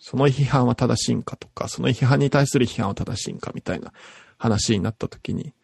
[0.00, 3.92] その批判は正しいんかとか、その批判に対する批判は正しいんかみたいな
[4.36, 5.54] 話になった時に、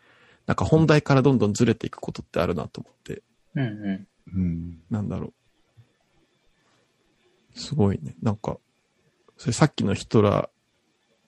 [0.46, 3.22] なんか本題からどんどんずれていくことってあるなと思って、
[3.56, 4.78] うんううん。
[4.88, 5.32] なんだろ
[7.56, 7.58] う。
[7.58, 8.14] すごいね。
[8.22, 8.56] なんか、
[9.36, 10.48] それさっきのヒトラ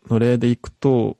[0.06, 1.16] ーの例でいくと、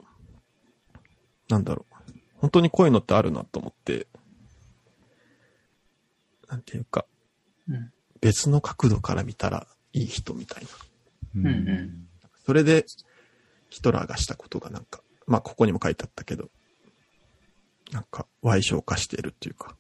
[1.49, 2.13] なんだろう。
[2.37, 4.07] 本当にこういうのってあるなと思って、
[6.53, 7.07] なんていうか、
[7.69, 7.75] ん。
[7.75, 10.69] うん別の角度から見たらいい人みたいな。
[11.35, 12.09] うんうんうん
[12.47, 12.87] それで、
[13.69, 16.51] ヒトラーがしたことがなんか、まあここにも書いてあったけど、
[17.93, 19.77] なんか、歪償化しているっていうか、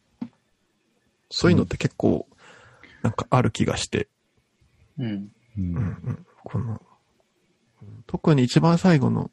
[1.30, 2.28] そういうのって結構、
[3.02, 4.08] なんかある気がして、
[4.98, 5.06] うん。
[5.06, 6.82] うんうんうん、この、
[7.82, 9.30] うん特に一番最後の、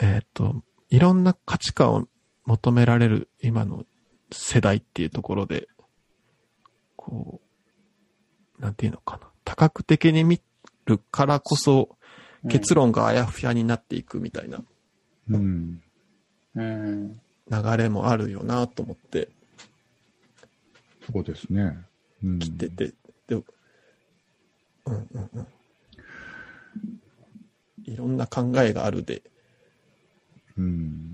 [0.00, 2.08] えっ、と、いろんな価値観を
[2.44, 3.84] 求められる今の
[4.32, 5.68] 世代っていうところで、
[6.96, 7.40] こ
[8.58, 9.28] う、なんていうのかな。
[9.44, 10.40] 多角的に見
[10.86, 11.96] るからこそ、
[12.48, 14.62] 結論があやふやになっていくみたいな
[15.30, 15.82] うん。
[16.54, 17.20] うん。
[17.50, 19.28] 流れもあるよなと思って
[21.12, 21.76] そうですね。
[22.22, 22.38] うん。
[22.38, 22.94] 来てて、
[23.26, 23.44] で、うん
[24.86, 25.46] うんうん。
[27.84, 29.22] いろんな考えがあるで、
[30.56, 31.11] うん。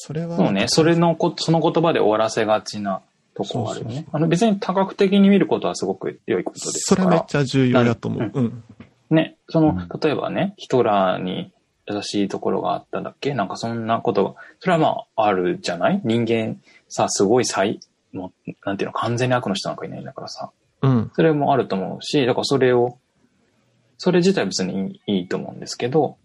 [0.00, 0.36] それは。
[0.36, 3.02] そうね、それのこ、その言葉で終わらせがちな
[3.34, 4.02] とこがあるよそうそうそ。
[4.02, 7.10] ねあの別に多角的に見ることはすごく良いことですそから。
[7.10, 8.30] れめっちゃ重要だと思う。
[8.32, 8.64] うん。
[9.10, 11.50] ね、その、うん例えばね、ヒトラーに
[11.86, 13.34] 優しいところがあったんだっけ？
[13.34, 16.00] なんかそんなことが、それはまあ、あるじゃない？
[16.04, 17.80] 人間さ、すごい最、
[18.12, 20.50] もう、なんていうの、完全に悪の人なんかいないんだからさ。
[20.82, 21.10] うん。
[21.14, 22.98] それもあると思うし、だからそれを、
[23.96, 26.18] それ自体別にいいと思うんですけど、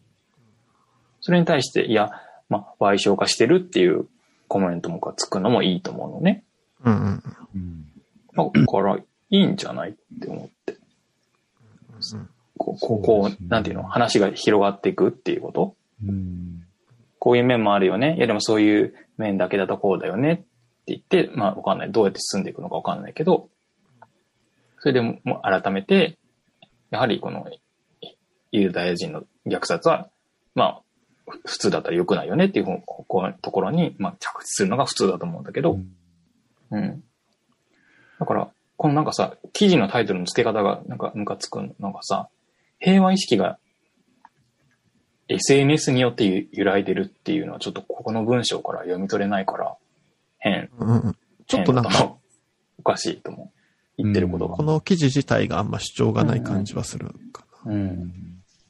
[1.22, 2.12] それに対して、いや、
[2.50, 4.08] まあ、賠償化してるっていう
[4.48, 6.44] コメントもがつくのもいいと思うのね。
[6.84, 7.22] うん
[7.56, 7.86] うん
[8.36, 10.78] だから、いいんじゃないって思って。
[12.14, 12.30] うん。
[12.58, 16.64] こう、こう、なんていうの、話が広がっていくっていうことうん。
[17.20, 18.16] こういう面もあるよね。
[18.18, 20.44] いやでもそういう面だけだとこうだよねって
[20.88, 21.92] 言って、まあわかんない。
[21.92, 23.50] どうやって進んでいくのかわかんないけど、
[24.80, 26.18] それでも改めて、
[26.92, 27.48] やはりこの
[28.52, 30.10] ユダヤ人の虐殺は、
[30.54, 30.93] まあ、ふ
[31.46, 35.80] 普通だったら良くないよねっていうところに、まあ着地するのが普通だと思うんだけど、
[36.72, 37.04] うん。
[38.20, 42.30] だから、このなんかさ、記事のタイトルの付け方がなんかムカつくのがさ、
[42.80, 43.58] 平和意識が
[45.30, 49.76] SNS によってゆ由来でるっていうのはちょっとここの文章から読み取れないから、
[50.40, 50.70] 変。
[50.78, 51.18] うんうん。
[51.48, 52.16] ちょっとなんか、
[52.80, 53.52] おかしいと思う。
[53.98, 54.56] 言ってることが。
[54.56, 57.72] この記事自体があんま主張がない感じはするかな。
[57.72, 58.14] うん。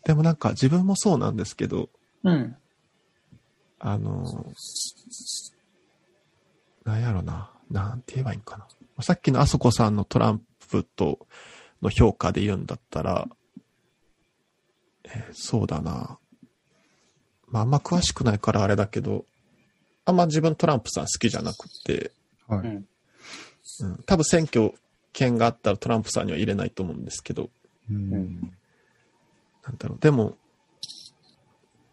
[0.06, 1.90] でもなんか自分もそうなんですけど、
[2.24, 2.56] うん。
[3.80, 4.46] あの、
[6.86, 7.52] なんやろな。
[7.70, 9.04] なんて言えばいいんかな。
[9.04, 11.28] さっきのあそこさんのトランプと
[11.82, 13.28] の評価で言うんだったら、
[15.04, 16.18] えーそうだな。
[17.48, 19.26] まあ、あんま詳しくないからあれだけど、
[20.06, 22.12] あんま自分トランプさん好きじゃなくて、
[22.48, 22.60] はい。
[22.60, 22.88] うん。
[23.82, 24.74] うん、多分選挙
[25.14, 27.50] 権があったらトランプさんには入れないと思うんですけど、
[27.90, 28.54] うん。
[29.66, 30.00] なんだろう。
[30.00, 30.38] でも、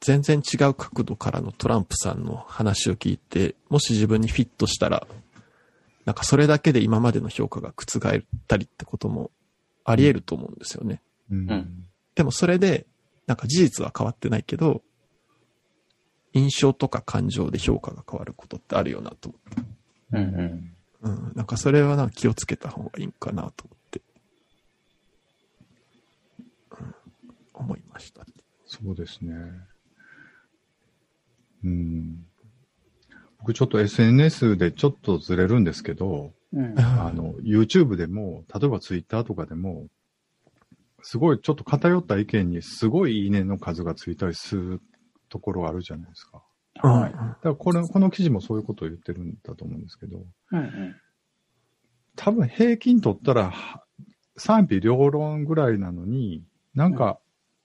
[0.01, 5.07] 全然違う角度からのトランプさんの話を聞いて、もし自分にフィットしたら、
[6.07, 9.30] なんかそれだけで今までの評価が覆ったりってことも
[9.84, 11.03] あり得ると思うんですよね。
[11.30, 11.86] うんうん
[12.16, 12.86] でもそれで、
[13.26, 14.82] なんか事実は変わってないけど、
[16.32, 19.32] 印象とか感情で評価が変わることってあるよなと。
[20.12, 20.74] うんうん。
[21.03, 21.32] うん。
[21.34, 24.03] なんかそれはなんか気をつけた方がいいんかなと思って、
[26.72, 26.94] うん、
[27.55, 28.26] 思いました。
[28.66, 29.34] そうですね。
[31.64, 32.24] うん。
[33.38, 36.78] 僕ちょっと SNS でちょっとずれるんですけど、うん。
[36.78, 39.86] あの、YouTube でも、例えば Twitter とかでも、
[41.02, 44.82] すごいちょっと偏った意見にすごいいいねの数がついたりする
[45.28, 46.42] ところあるじゃないですか。
[46.82, 47.12] はい。
[47.12, 50.18] だからこれ、この記事もそういうことを言ってるんだと思うんですけど、
[50.52, 50.96] うんうん。
[52.16, 53.84] 多分平均取ったらは
[54.36, 56.42] 賛否両論ぐらいなのに、
[56.74, 57.18] なんか、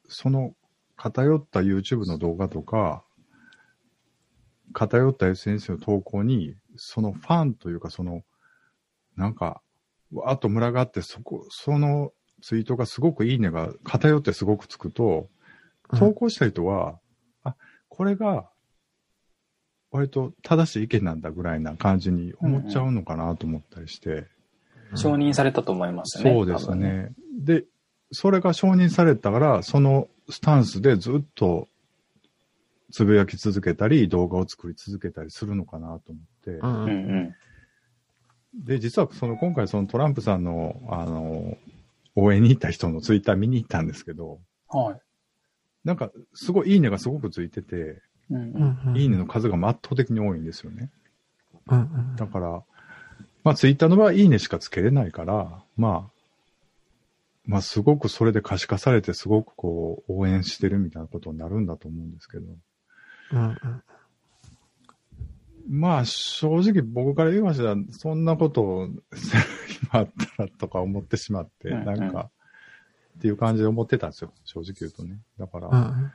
[0.07, 0.53] その
[0.97, 3.04] 偏った YouTube の動画とか、
[4.75, 8.23] 偏った SNS の投稿に、そのファンというか、その、
[9.15, 9.61] なんか、
[10.11, 12.11] わーっと群がって、そこ、その
[12.41, 15.29] ツイートがすごくいいねが偏ってすごくつくと、
[15.97, 16.99] 投稿した人は、
[17.43, 17.55] あ、
[17.87, 18.49] これが、
[19.91, 24.27] 割と正しい意見なんだぐらいな感じに思っちゃうのかなと思ったりして、
[24.93, 26.33] 承認されたと思いますね。
[26.33, 26.81] そうです多分。
[26.81, 27.13] ね。
[27.39, 27.63] で、
[28.11, 31.69] それが承認されたから、そのスタンスでずっと
[32.91, 36.51] つぶやき続けたり、動画を作り続けたりするのかなと思って。
[36.51, 37.35] ううんん
[38.53, 41.57] で、実はその今回そのトランプさんの、あの、
[42.15, 44.39] 応援に行った人のツイッター見に行ったんですけど、
[44.73, 44.79] うん。
[44.79, 45.01] はい。
[45.83, 48.97] なんか、すごいいいねがすごくついてて、うんううんん。
[48.97, 50.89] いいねの数が圧倒的に多いんですよね。
[51.67, 52.15] うんうん。
[52.15, 52.63] だから、
[53.43, 56.15] まあツイッターの場合いいねしかつけれないから、まあ、
[57.45, 62.45] まあすごくそれで可視化されてすごくこう応援してるみたいなことになるんだと思うんですけど、
[63.31, 63.83] うんうん。
[65.67, 69.01] まあ正直僕から言いましたら、そんなことを今
[69.91, 72.29] あったらとか思ってしまって、なんか、
[73.17, 74.33] っていう感じで思ってたんですよ。
[74.43, 75.19] 正直言うとね。
[75.39, 76.11] だから、うん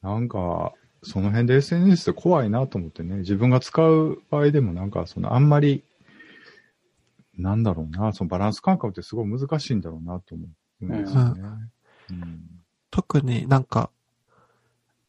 [0.00, 5.84] なんか、その辺で SNS って怖いなと思ってね、自分が使う場合でもなんか、そのあんまり、
[7.36, 10.46] なんだろうな、そのバランス感覚ってすごい難しいんだろうなと思
[10.82, 11.42] うんですよね。
[12.10, 12.58] うん
[12.90, 13.90] 特になんか、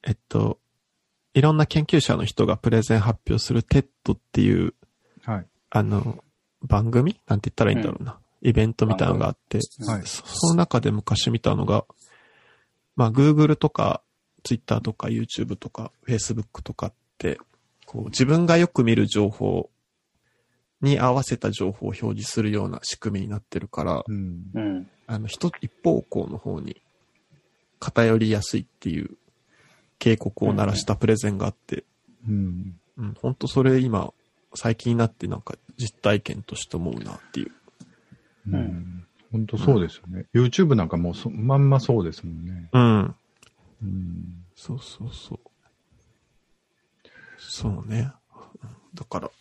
[0.04, 0.59] えっと、
[1.40, 4.74] いろんな研究者の人がプレゼン発表する TED っていう、
[5.24, 5.46] はい。
[5.70, 6.22] あの、
[6.62, 7.18] 番組？
[7.28, 8.20] なんて言ったらいいんだろうな。
[8.42, 11.86] イベントみたいなのがあって、はいそその中で昔見たのが、
[12.98, 14.02] まあ Google とか
[14.44, 17.40] Twitter とか YouTube とか Facebook とかって、
[17.86, 19.70] こう自分がよく見る情報
[20.82, 24.42] に合わせた情報を表示するような仕組みになってるから、うん。
[24.54, 24.90] うん。
[25.08, 26.82] あの、一、一方向の方に
[27.80, 29.18] 偏りやすいっていう
[30.00, 31.84] 警告を鳴らしたプレゼンがあって、
[32.28, 32.80] うん。
[32.98, 34.14] うん、本当それ今、
[34.56, 37.52] 最近になってなんか実体験として思うなっていう。
[38.48, 39.06] うんん。
[39.32, 40.26] 本当そうですよね。
[40.34, 42.70] YouTube なんかもうそまんまそうですもんね。
[42.74, 43.16] うん。
[43.84, 44.46] うん。
[44.56, 45.40] そうそうそう。
[47.38, 48.12] そうね。
[48.64, 49.32] うんだから、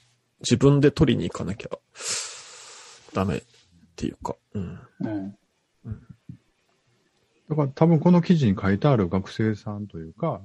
[0.40, 1.70] 自分で取りに行かなきゃ
[3.14, 3.42] ダメっ
[3.96, 4.78] ていうか、うん。
[5.00, 5.36] うん。
[7.48, 10.40] だから多分この記事に書いてある学生さんというか、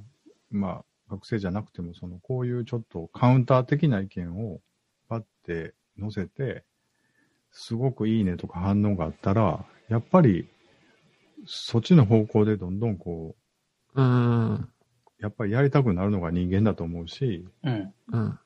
[0.51, 4.61] まあ学生じゃなくてもそのこういうちょっとカウンター的な意見を
[5.09, 6.63] パッて載せて、
[7.51, 10.47] すごくいいねとか反応があったら、やっぱり
[11.45, 13.35] そっちの方向でどんどんこ
[13.95, 14.53] うん。
[14.55, 14.69] う、
[15.19, 17.93] やっぱりやりたくなるのが人間だと思うし、うん。
[18.11, 18.39] うん。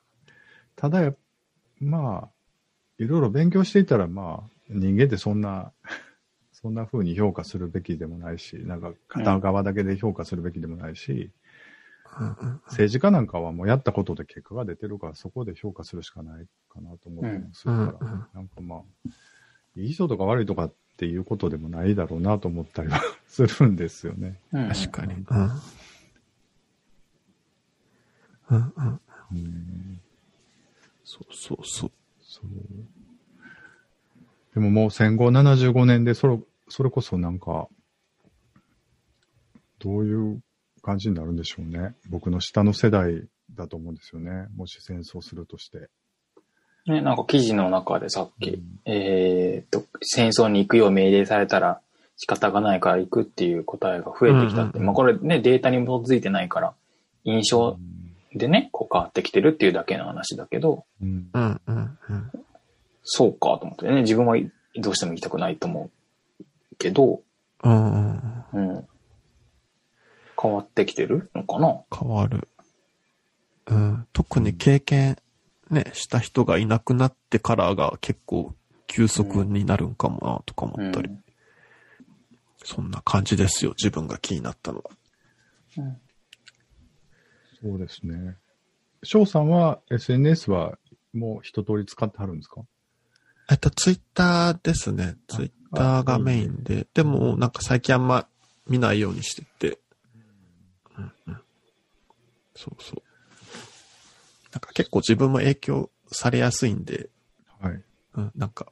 [0.76, 1.14] ただや、
[1.80, 2.28] まあ、
[2.98, 5.72] いろいろ勉強していたら、まあ、人間ってそんな、
[6.60, 18.80] そんな風に評価するべきでもないし、なんか片側だけで評価するべきでもないし、うん政治家なんかはもうやったことで結果が出てるから、そこで評価するしかないかなと思ってまするから、うんうんなんかまあ、
[19.76, 24.40] いい人とか悪いとかっていうことでもないだろうなと思ったりはするんですよね。
[24.52, 24.68] うん。
[24.68, 25.14] 確かに。
[25.14, 25.50] うん。
[28.50, 30.00] うん
[31.04, 31.90] そうそうそう。
[32.20, 32.97] そう。
[34.54, 36.38] でももう戦後75年で、それ、
[36.68, 37.68] それこそなんか、
[39.78, 40.40] どういう
[40.82, 41.94] 感じになるんでしょうね。
[42.08, 43.24] 僕の下の世代
[43.54, 44.46] だと思うんですよね。
[44.56, 45.88] もし戦争するとして。
[46.86, 51.80] ね、なんか記事の中でさっき、うんえーっと、戦争に行くよう命令されたら
[52.16, 54.70] 仕方がないから行くっていう答えが増えてきたって。
[54.70, 56.74] うんうんうんまあこれね、データに基づいてないから、
[57.24, 57.78] 印象
[58.34, 61.28] でね、こう変わってきてるっていうだけの話だけど、うん。
[61.32, 62.30] うんうんうん。
[63.10, 64.36] そうかと思ってね、自分は
[64.76, 65.90] どうしても行きたくないと思
[66.40, 66.44] う
[66.78, 67.22] けど、
[67.64, 68.44] うんうん。
[68.52, 68.88] うん。
[70.40, 71.80] 変わってきてるのかな？
[71.98, 72.48] 変わる。
[73.66, 74.06] うん。
[74.12, 75.16] 特に経験、
[75.70, 78.54] ね、した人がいなくなってからが結構
[78.86, 81.08] 急速になるんかもなとか思ったり。
[81.08, 81.24] うん
[82.64, 83.70] そんな感じですよ。
[83.70, 84.84] 自分が気になったのは。
[85.78, 85.96] うん
[87.62, 88.36] そうですね。
[89.04, 90.76] 翔さんは SNS は
[91.14, 92.60] もう一通り使ってはるんですか？
[93.50, 95.16] えっと、ツイッターですね。
[95.26, 96.86] ツイッターがメインで。
[96.92, 98.26] でも、なんか最近あんま
[98.66, 99.78] 見ないようにしてて。
[100.96, 101.40] うんうん。
[102.54, 103.02] そうそう。
[104.52, 107.08] なんか結構自分も影響されやすいんで、
[107.60, 107.82] はい。
[108.14, 108.66] うん、なんか、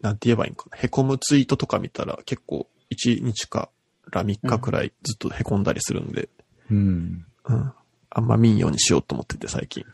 [0.00, 0.76] なんて言えばいいんかな。
[0.78, 3.70] 凹むツイートとか見たら結構1日か
[4.10, 6.28] ら3日くらいずっと凹んだりするんで、
[6.70, 7.26] うん。
[7.44, 7.72] うん。
[8.10, 9.84] あんま見んようにしようと思ってて最近。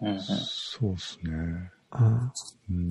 [0.00, 1.70] うんうんそうですね。
[1.94, 2.06] うん。
[2.06, 2.90] うん。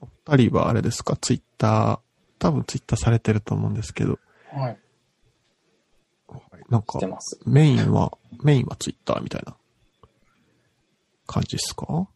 [0.00, 1.16] お二人はあれですか？
[1.16, 1.98] ツイッター、
[2.38, 4.18] 多分ツイッターされてると思うんですけど、
[4.52, 4.78] はい。
[6.68, 7.00] なんか。
[7.46, 9.56] メインは、メインはツイッターみたいな
[11.26, 12.08] 感じですか？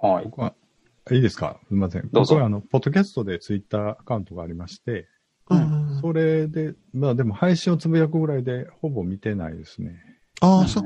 [0.00, 0.24] はい。
[0.24, 0.54] 僕は、
[1.10, 1.60] いいですか？
[1.68, 2.08] すみません。
[2.10, 5.08] どうぞ僕はあの、ポッドキャストでツイッターアカウントがありまして、
[5.48, 9.94] うんそれで、まあでも配信をつぶやくぐらいでほぼ見てないですね。
[10.40, 10.84] ああ、うんそう。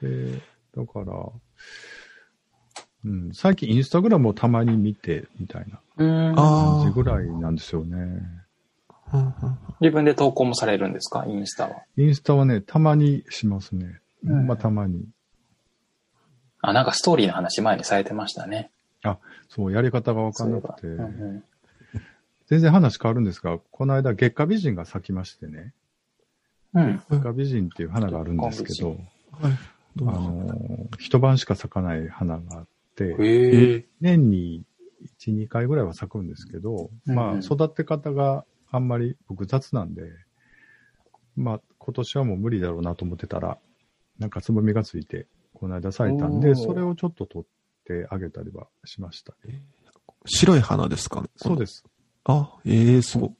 [0.00, 0.40] で、
[0.74, 1.12] だから、
[3.04, 5.66] うん、最近インスタグラムをたまに見て、みたい
[5.96, 8.22] な感じぐらいなんですよね。
[9.80, 11.24] 自分で投稿もされるんですか？
[11.26, 11.82] インスタは。
[11.96, 14.00] インスタはね、たまにしますね。
[14.24, 15.04] うんまあ、たまに。
[16.60, 18.70] あ、なんかストーリーの話前にされてましたね。
[19.48, 20.88] そう、やり方がわかんなくて
[22.48, 25.72] 全然話変わるんですが、この間月下美人が咲きましてね。
[26.74, 27.00] うん。
[27.08, 28.98] 月下美人っていう花があるんですけど、はい。
[30.00, 32.66] あの一晩しか咲かない花があっ。
[34.00, 34.64] 年に
[35.20, 40.02] 1、2回ぐらいは咲くんですけど、うんまあ、育て方があんまり僕雑なんで、
[41.36, 43.58] まあ、今年はもう無理だろうなと思ってたら、
[44.18, 47.46] なんかつぼみがついて、この間咲いたんで、それをちょっと取っ
[47.84, 49.34] てあげたりはしました。
[50.24, 51.20] 白い花ですか？
[51.22, 51.84] ねそうです。
[52.24, 53.30] あ、ええすごい。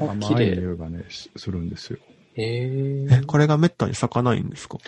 [0.00, 1.98] あ甘綺麗い匂いがね、しするんですよ。
[2.40, 3.22] へえ、え。
[3.26, 4.78] これがめったに咲かないんですか？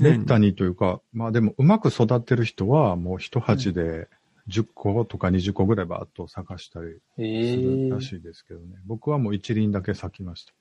[0.00, 4.08] めったにというか、まあでもうまく育てる人はもう一鉢で
[4.48, 8.00] 10個とか20個ぐらいバーッと咲かしたりするら。
[8.00, 8.76] しいですけどね。
[8.86, 10.52] 僕はもう一輪だけ咲きました。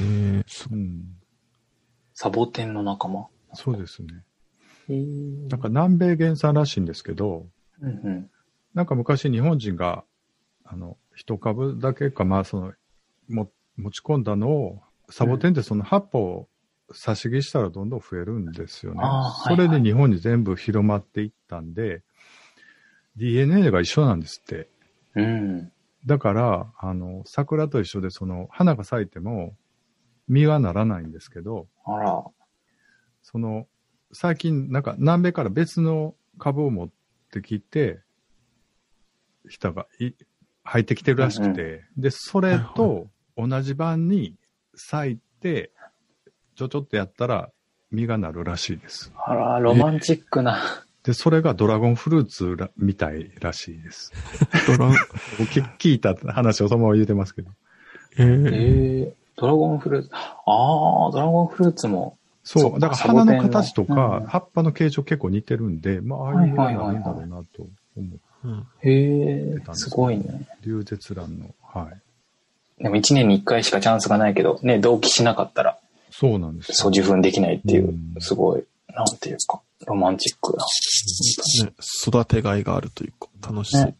[0.00, 0.78] ええすごい。
[0.78, 1.02] うん。
[2.14, 3.26] サボテンの仲間。
[3.54, 4.08] そうですね。
[5.48, 7.46] なんか南米原産らしいんですけど、
[7.80, 8.30] うんうん。
[8.74, 10.04] なんか昔日本人が、
[10.64, 12.72] あの、一株だけか、まあその、
[13.28, 14.80] も、持ち込んだのを、
[15.12, 16.48] サボテンってその葉っぱを
[16.92, 19.00] 差し木したらどんどん増えるんですよね。
[19.44, 22.02] それはいはいで日本に全部広まっていったんで、
[23.16, 24.68] DNA が一緒なんですって。
[25.14, 25.72] うん。
[26.06, 29.54] だから、あの、桜と一緒でその、花が咲いても、
[30.28, 32.24] 実はならないんですけど、あら。
[33.22, 33.66] その、
[34.12, 36.90] 最近、なんか南米から別の株を持っ
[37.30, 38.00] てきて、
[39.48, 40.12] 人がい
[40.64, 44.36] 入ってきてるらしくて、で、それと同じ版に
[44.74, 45.70] 咲いて、
[46.56, 47.50] ちょちょっとやったら
[47.90, 49.12] 実がなるらしいです。
[49.16, 50.84] あら、ロマンチックな。
[51.04, 54.12] で、それがドラゴンフルーツらみたいらしいです。
[54.66, 54.94] ドラン、
[55.38, 57.50] 僕聞いた話をそのまま言うてますけど。
[58.18, 59.14] ええへえ。
[59.36, 60.10] ドラゴンフルーツ。
[60.12, 62.18] ああ、ドラゴンフルーツも。
[62.44, 67.66] そう、かだから花の形とか葉っぱの形状結構似てるんで、まあ、ああいう実がなるんだろうなと
[67.96, 68.48] 思う。
[68.48, 68.66] うん。
[68.80, 70.46] へえ、すごいね。
[70.62, 72.00] 流絶蘭の、はい。
[72.82, 75.78] でも一年に一回しかチャンスがないけど、ね、同期しなかったら、
[76.10, 76.74] そうなんですよ。
[76.74, 80.64] そう受粉できないっていうう、んすごい、なんていうか、ロマンチックな。
[81.64, 81.72] ね、
[82.06, 83.86] 育てがいがあるというか、楽しそう。
[83.86, 83.96] ね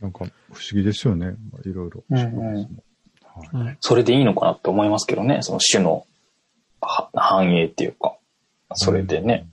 [0.00, 1.34] なんか不思議ですよね。
[1.52, 2.02] まあいろいろ。
[3.80, 6.06] それでいいのかなって思いますけどね、その種の
[6.80, 8.16] は繁栄っていうか、
[8.74, 9.46] それでね、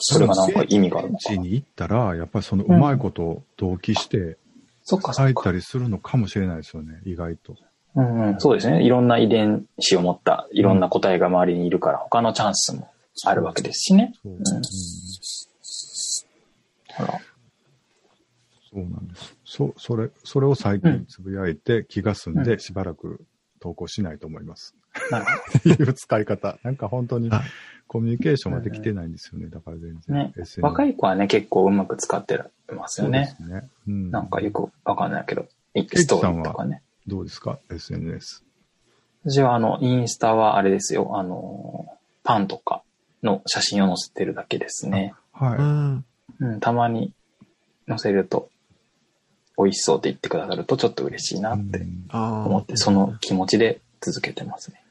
[0.00, 1.42] それがなんか意味があるのかな。
[1.42, 4.38] に行ったら、やっぱりそのうまいことを同期してそっか
[4.84, 5.12] そっか。
[5.12, 7.56] 咲いたりするのかもしれないですよね、意外と。
[7.96, 8.84] うんうん、そうですね。
[8.84, 12.90] いろんな遺伝子を持ったいろんな個体が周りにいるから、他のチャンスも
[13.24, 14.12] あるわけですしね。
[14.22, 14.32] そう。
[14.32, 14.42] んうん
[16.96, 17.18] ほら。
[18.72, 19.36] そうなんです。
[19.44, 23.24] そ、それ、それを最近つぶやいて気が済んで、しばらく
[23.60, 24.74] 投稿しないと思います。
[25.10, 26.58] なるほっていう使い方。
[26.62, 27.42] なんか本当にあ
[27.86, 29.48] コミュニケーションができてないんですよね。
[29.48, 30.00] だから全然。
[30.08, 30.32] どね。
[30.60, 32.40] 若い子はね、結構うまく使って
[32.74, 33.36] ますよね。
[33.38, 33.70] そうですね。
[33.88, 34.10] うん。
[34.10, 35.46] なんかよくわかんないけど、
[35.94, 36.82] ストーリーとかね。
[37.06, 38.42] どうですか ?SNS。
[39.26, 41.86] 私はあの、インスタはあれですよ、あの、
[42.24, 42.82] パンとか
[43.22, 45.14] の写真を載せてるだけですね。
[45.32, 45.58] はい。
[45.58, 46.04] うん。
[46.40, 47.12] うん、たまに
[47.88, 48.48] 載せると、
[49.56, 51.86] 美味しそうって言ってくださるとちょっと嬉しいなって。
[52.12, 54.83] 思って、その気持ちで続けてますね。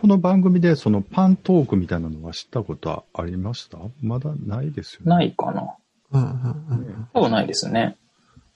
[0.00, 3.78] この番組でそのパントークみたいなのは知ったことはありました？
[4.02, 5.06] まだないですよね。
[5.06, 5.74] ないかな
[6.12, 7.96] うんうんうん多分ないですね。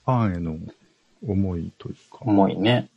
[0.07, 0.57] パンへの
[1.27, 2.19] 思いというか。
[2.23, 2.89] 重いね。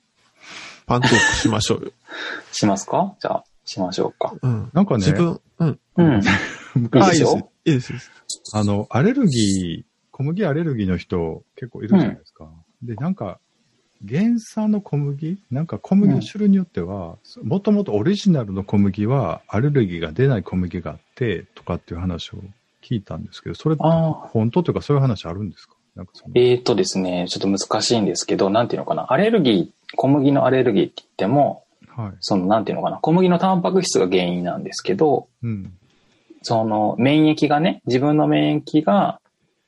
[0.85, 1.91] パントークしましょうよ。
[2.53, 3.15] しますか？
[3.19, 4.33] じゃあ、しましょうか。
[4.41, 4.69] うん。
[4.73, 5.79] なんかね自分、うん。
[5.97, 6.21] うん。
[6.75, 7.91] 昔いいですよいいです。
[7.91, 8.11] いいです
[8.53, 12.49] あの、アレルギー、小麦アレルギーの人結構いるじゃないですか。
[12.81, 13.39] で、なんか、
[14.07, 15.37] 原産の小麦？
[15.49, 22.37] なんか小麦の種類によっては、もともとオリジナルの小麦はアレルギーが出ない小麦があって、とかっていう話を
[22.83, 23.83] 聞いたんですけど、それって。
[23.83, 25.75] 本当というかそういう話あるんですか？
[26.35, 29.11] えーとですね、ちょっと難しいんですけど、なんていうのかな？
[29.11, 32.11] アレルギー、小麦のアレルギーって言っても、はい。
[32.19, 32.97] その、なんていうのかな？
[32.97, 35.73] 小麦のタンパク質が原因なんですけど、うん。
[36.43, 39.19] その、免疫がね、自分の免疫が、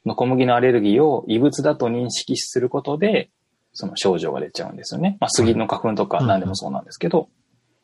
[0.05, 3.29] の小麦のアレルギーを異物だと認識することで、
[3.73, 5.17] その症状が出ちゃうんですよね。
[5.19, 7.29] まあ、杉の花粉とかうん何でもそうなんですけど、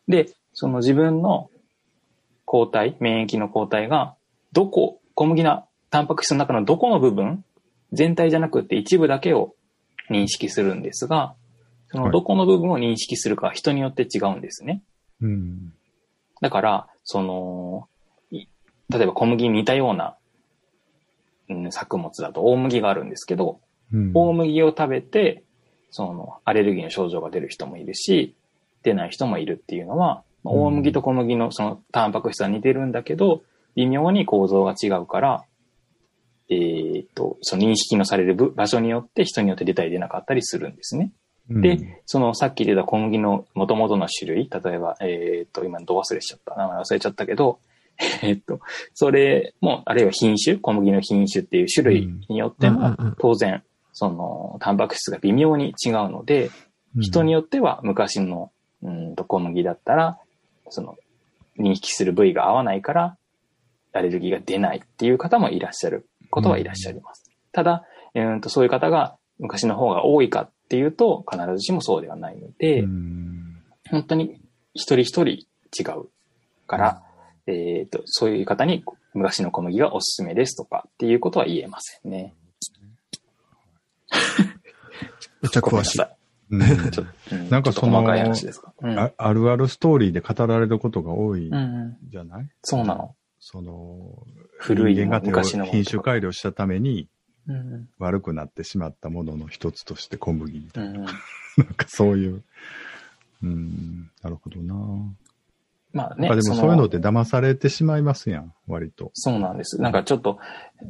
[0.08, 1.50] で、その自分の
[2.46, 4.16] 抗体、免疫の抗体が、
[4.54, 7.44] どこ、小麦のタンパク質の中のどこの部分、
[7.92, 9.56] 全体じゃなくて一部だけを
[10.10, 11.36] 認識するんですが、
[11.88, 14.84] そのどこの部分を認識するか人によって違うんですね。
[15.22, 15.74] うん。
[16.42, 17.88] だから、その、
[18.32, 18.48] い
[18.90, 20.18] 例えば小麦に似たような、
[21.50, 23.62] うん、作物だと大麦があるんですけど、
[23.94, 24.12] うん。
[24.14, 25.45] 大麦を食べて、
[25.96, 28.36] その、アレルギーの症状が出る人もいるし、
[28.84, 33.44] 出ない人もいるっていうのは、まあ大麦と小麦のその、タンパク質は似てるんだけど、
[33.76, 35.46] 微妙に構造が違うから、
[36.50, 41.12] えーっと、その認識のされる部場所によって人によって出たり出なかったりするんですね。
[41.50, 46.56] うんで、そのさっき出た小麦の元々の種類、例えば、えーっと、今ど忘れしちゃった。
[46.56, 47.60] 名前忘れちゃったけど、
[48.24, 48.60] えーっと、
[48.94, 53.64] それも、あるいは品種、小麦の品種っていう種類によっても当然、
[53.98, 56.52] その、タンパク質が微妙に違うので、
[57.00, 58.52] 人によっては昔の、
[58.84, 60.20] うんと小麦だったら、
[60.70, 60.98] その、
[61.58, 63.18] 認識する部位が合わないから、
[63.94, 67.32] アレルギーが出ないっていう方もいらっしゃることはいらっしゃいます。
[67.54, 73.26] ただ、えーと、そういう方が昔の方が多いかっていうと、必ずしもそうではないので、うん
[73.92, 74.42] 本当に
[74.74, 75.46] 一人一人違
[75.96, 76.10] う
[76.68, 77.04] から、
[77.48, 82.34] えっ、と、そういう方に昔の小麦がおすすめですとかっていうことは言えませんね。
[85.46, 86.02] めっちゃ詳しい
[86.56, 88.02] んなんかその。
[88.02, 89.00] うん。
[89.00, 93.16] ああるあるストーリーで語られることが多いうんうん、じゃない、そうなの。
[93.40, 94.26] その、
[94.60, 97.08] 古い人間が品種改良したために
[97.48, 101.12] うん悪くなってしまったものの一つとして小麦みたいうんうんな。
[101.58, 102.44] なんかそういう。
[103.44, 104.76] うん、なるほどな。
[105.96, 109.12] まあね、あでもそういうのって騙されてしまいますやん、割と。
[109.14, 109.82] そうなんです。
[109.82, 110.40] なんかちょっと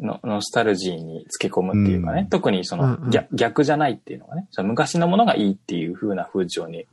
[0.02, 6.88] のノスタルジーにつけ込むっていうかね、うん特にその、うんうん逆逆じゃないっていうのがね、その昔のものがいいっていう風な風潮に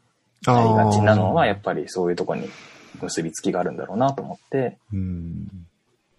[0.46, 2.50] なりあがちなのは、あやっぱりそういうところに
[3.00, 5.48] 結びつきがあるんだろうなと思って、うん。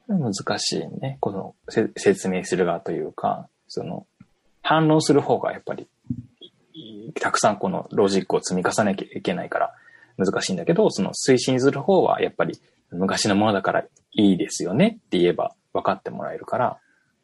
[0.07, 1.17] 難しいね。
[1.19, 4.07] このせ説明する側というか、その、
[4.63, 5.87] 反論する方がやっぱり、
[6.73, 9.73] いたくさんこのロジックを積み重ねなきゃいけないから
[10.17, 12.59] 難しいんだけど、その推進する方はやっぱり
[12.91, 16.77] 昔のものだからいいですよねって言えば分かってもらえるから、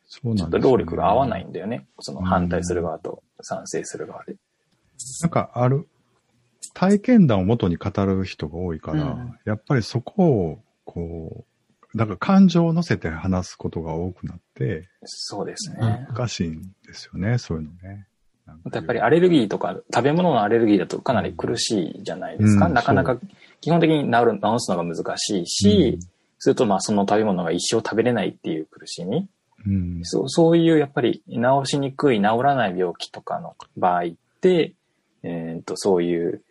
[0.06, 1.88] そうちょっとなんですよね労力が合わないんだよね。
[2.00, 4.36] その反対する側と賛成する側で。
[5.22, 5.88] なんかある、
[6.74, 11.46] 体験談を元に語る人が多いから、うんやっぱりそこを、こ
[11.94, 16.08] う、だから感情を乗せて話すことが多くなって、そうですね。
[16.10, 18.08] 難しいんですよね、そういうのね。
[18.72, 22.68] やっぱりアレルギーとか食べ物のアレルギーだとかなり苦しいじゃないですか。
[22.68, 23.18] うんなかなか
[23.62, 26.00] 基本的に治る、治すのが難しいし、
[26.40, 29.28] するとまあその食べ物が一生食べれないっていう苦しみ。
[29.68, 34.74] うん、そうそういうやっぱり治しにくい、治らない病気とかの場合って、
[35.24, 36.42] えー、とそういう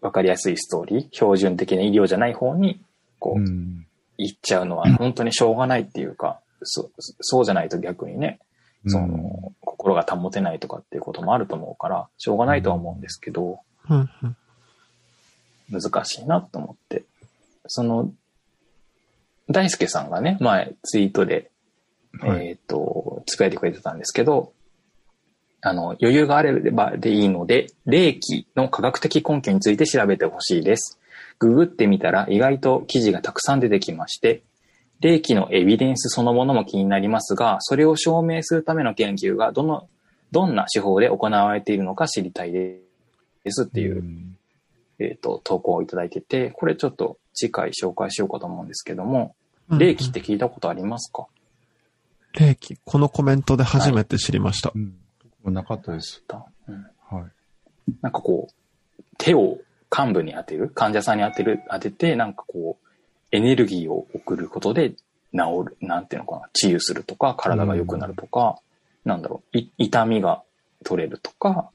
[0.00, 2.80] 分かりやすいストーリー、標準的な医療じゃない方に
[3.20, 3.86] こう、うん
[4.18, 8.40] 行っちゃうのは本当にしょうがないっていうか、そそうじゃないと逆にね、
[8.86, 13.60] その、心が保てないとかっていうこともあると思うから、しょうがないとは思うんですけど、
[15.70, 17.04] 難しいなと思って。
[17.66, 18.12] その、
[19.48, 21.50] 大輔さんがね、前ツイートで、
[22.20, 24.52] はいえっ、と、つぶやいてくれてたんですけど、
[25.60, 30.98] あの、余裕があればでいいので、霊気の科学的根拠について調べてほしいです。
[31.38, 34.42] ググってみたら意外と記事がたくさん出てきまして、
[35.00, 39.88] 霊気のエビデンスそのものも気になりますが、それを証明するための研究がどの、
[40.32, 42.80] どんな手法で行われているのか知りたいで
[43.46, 44.36] すっていう、ん
[44.98, 49.34] えっ、と、投稿をいただいてて、これちょっと次回紹介しようかと思うんですけども、
[49.68, 51.26] うん霊気って聞いたことありますか、
[52.34, 54.70] 霊気、このコメントで初めて知りました。
[54.74, 54.94] うん。
[55.42, 56.22] 僕もなかったです。
[56.68, 57.92] うんはい。
[58.00, 59.58] なんかこう、手を
[59.96, 62.85] 幹部に当てる、患者さんに当てる、当てて、なんかこう、
[63.32, 64.96] エネルギーを送ることで治
[65.66, 68.58] る、なんていうのかな、治癒するとか、体が良くなるとか、
[69.04, 70.42] なんだろう、い痛みが
[70.84, 71.70] 取れるとか、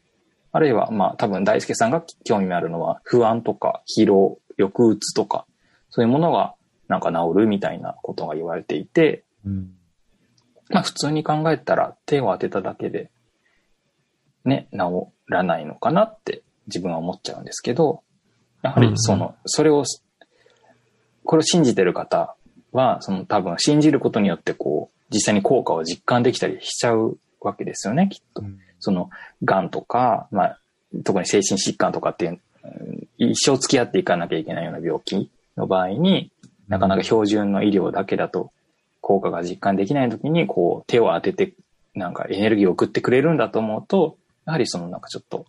[0.52, 5.46] あるいは、まあ多分大輔さんが興味あるのは、不安とか疲労、抑うつとか、
[5.90, 6.56] そういうものが
[6.88, 9.74] なんか治るみたいなことが言われていて、うん。
[10.70, 13.10] まあ普通に考えたら手を当てただけで、
[14.44, 18.02] ね、治らないのかなって自分は思っちゃうんですけど、
[18.62, 19.84] やはりその、それを、
[21.24, 22.36] これを信じてる方
[22.72, 28.44] は、その多分信じることによってこう、実際に効果を実感できたりしちゃうわけですよね、きっと。
[28.80, 29.10] その、
[29.44, 30.60] 癌とか、まあ、
[31.04, 36.32] 特に精神疾患とかっていう、うん一生付き合っていかなきゃいけないような病気の場合に、
[36.68, 38.52] なかなか標準の医療だけだと
[39.00, 41.54] 効果が実感できないときに、こう、手を当てて、
[41.94, 45.46] なんかエネルギーを送ってくれるんだと思うと、やはりそのなんかちょっと、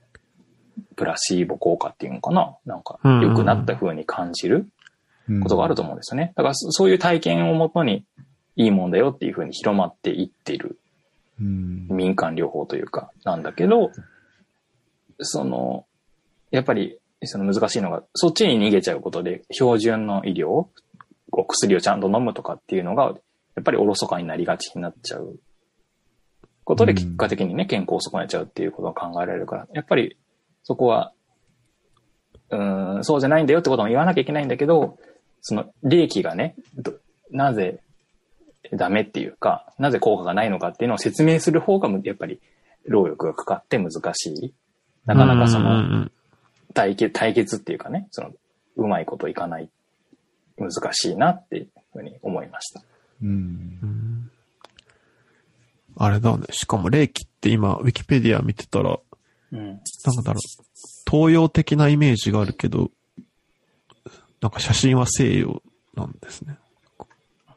[0.96, 4.71] プラシーボ効果っていうのかななんか、うんうん良くなった風に感じるうん
[5.42, 6.32] ことがあると思うんですよね。
[6.36, 8.04] だからそそういう体験をもとに、
[8.54, 10.78] いいもんだよっていう風に広まっていっている
[11.40, 11.86] うん。
[11.88, 13.90] 民間療法というか、なんだけど、
[15.18, 15.86] その、
[16.50, 20.66] やっぱり、その難しいのが、そっちに逃げちゃうことで、標準の医療、
[21.30, 23.14] お薬をちゃんと飲むとかっていうのが、
[23.54, 25.38] やっぱりおろそかになりがちになっちゃう
[26.64, 30.16] ことで、うん結果的にね、健康を損ねちゃうっていうことが考えられるから、やっぱり、
[30.64, 31.12] そこは、
[32.50, 34.98] うーん、そうじゃないんだよってことも言わなきゃいけないんだけど、
[35.42, 36.94] その、利益がね、ど
[37.30, 37.80] なぜ
[38.72, 42.40] ダメっていうか、なぜ効果がないのかっていうのを説明する方が、やっぱり、
[42.86, 44.54] 労力がかかって難しい。
[45.04, 46.12] なかなかその、ん
[46.74, 48.30] 対決、対決っていうかね、その、
[48.76, 49.68] うまいこといかない、
[50.56, 52.82] 難しいなっていうふうに思いました。
[53.22, 53.28] うん
[53.82, 53.86] う。
[53.86, 54.30] ん
[55.96, 56.46] あれだね。
[56.50, 58.98] しかも、霊気って今、ウィキペディア見てたら、
[59.52, 59.60] うん。
[59.60, 59.76] なん
[60.24, 60.62] だろう、
[61.10, 62.90] 東洋的なイメージがあるけど、
[64.42, 65.62] なんか写真は西洋
[65.94, 66.58] なんですね。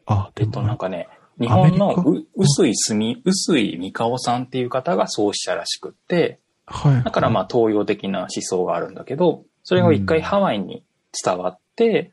[0.06, 1.10] あ、えっと、でもなんかね、
[1.40, 7.03] 日本のう薄い住、薄い三河さんっていう方が創始者らしくって、はい。
[7.03, 10.84] だからまあ東洋的な思想があるんだけど、それが一回ハワイに
[11.24, 12.12] 伝わって、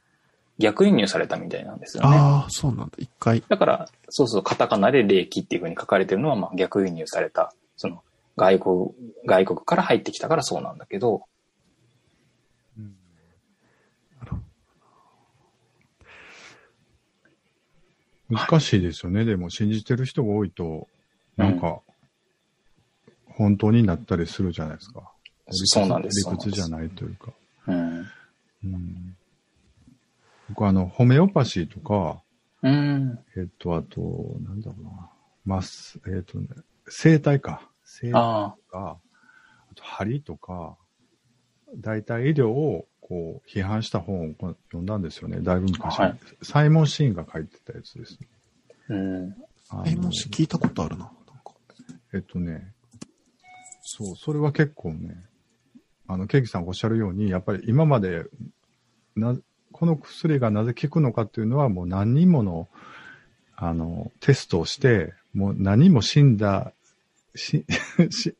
[0.59, 2.16] 逆輸入されたみたいなんですよね。
[2.16, 2.93] ああ、そうなんだ。
[2.99, 3.43] 一回。
[3.47, 8.03] だから、そうそう、カタカナで霊気っていう風に書かれてるのは、まあ逆輸入された、その、
[8.36, 8.74] 外国、
[9.27, 11.24] 外国から入ってきたからそうなんだけど、
[18.32, 19.24] 難しいですよね。
[19.24, 20.88] でも、信じてる人が多いと、
[21.36, 21.80] なんか、
[23.26, 25.12] 本当になったりするじゃないですか。
[25.50, 26.28] そうなんです。
[26.30, 27.32] 理屈じゃないというか。
[27.66, 28.06] うん。
[28.64, 29.16] うん、
[30.48, 32.22] 僕あの、ホメオパシーとか、
[32.62, 33.18] うん。
[33.36, 34.00] えっと、あと、
[34.40, 35.10] なんだろうな。
[35.44, 36.46] マス、えっとね、
[36.88, 37.68] 生体か。
[37.84, 38.98] 生体あとか、
[39.70, 40.76] あと針とか、
[41.76, 45.41] 代替医療をこう批判した本をこう読んだんですよね。
[45.41, 48.19] だいぶ昔に、はいサイモン・シーンが書いてたやつです。
[48.89, 48.95] あ。
[48.95, 49.35] うん。
[49.69, 51.05] あのえ、もし聞いたことあるな。
[51.05, 51.53] なんか
[52.15, 52.73] えっとね、
[53.83, 55.16] そう、それは結構ね、
[56.07, 58.24] あの、ケイキさんおっしゃるように、やっぱり今まで、
[59.16, 59.37] な、
[59.73, 62.69] この薬がなぜ効くのかっていうのは、もう何人もの、
[63.57, 66.73] あの、テストをして、もう何人も死んだ、
[67.35, 67.65] し、
[68.11, 68.35] し、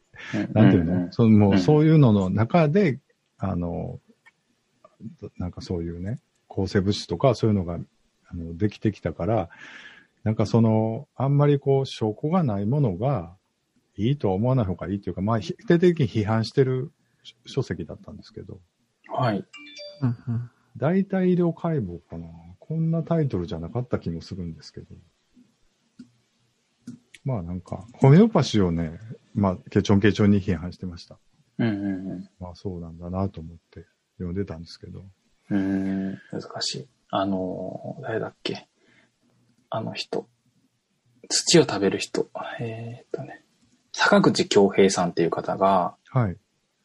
[0.53, 2.99] なんていうの、そのもううんそういうのの中で、
[3.39, 3.99] あの、
[5.39, 6.19] なんかそういうね、
[6.49, 7.79] 抗生物質とかそういうのが、
[8.29, 9.51] あの、できてきたから、
[10.25, 13.37] なんかその、あんまりこう、証拠がないものが、
[13.97, 16.93] いいとは思わない方がいいというか、まあ、否定的に批判してる
[17.45, 18.61] 書籍だったんですけど、
[19.09, 19.45] はい。
[20.01, 20.51] うんうん。
[20.77, 22.27] 大体医療解剖かな。
[22.59, 24.87] こんなタイトルじゃなかった気もするんですけど。
[27.25, 28.99] まあなんか、ホメオパシーをね、
[29.35, 31.19] まあ、ケチョンケチョンに批判してました。
[31.59, 33.87] うんうんまあそうなんだなと思って
[34.25, 35.05] 読んでたんですけど。
[35.51, 35.59] うん。
[35.59, 36.19] うん。
[36.31, 36.89] 難しい。
[37.11, 38.69] あの、誰だっけ？
[39.71, 40.27] あの人。
[41.29, 42.29] 土を食べる人。
[42.61, 43.45] えーっとね。
[43.93, 46.37] 坂口京平さんっていう方が、はい。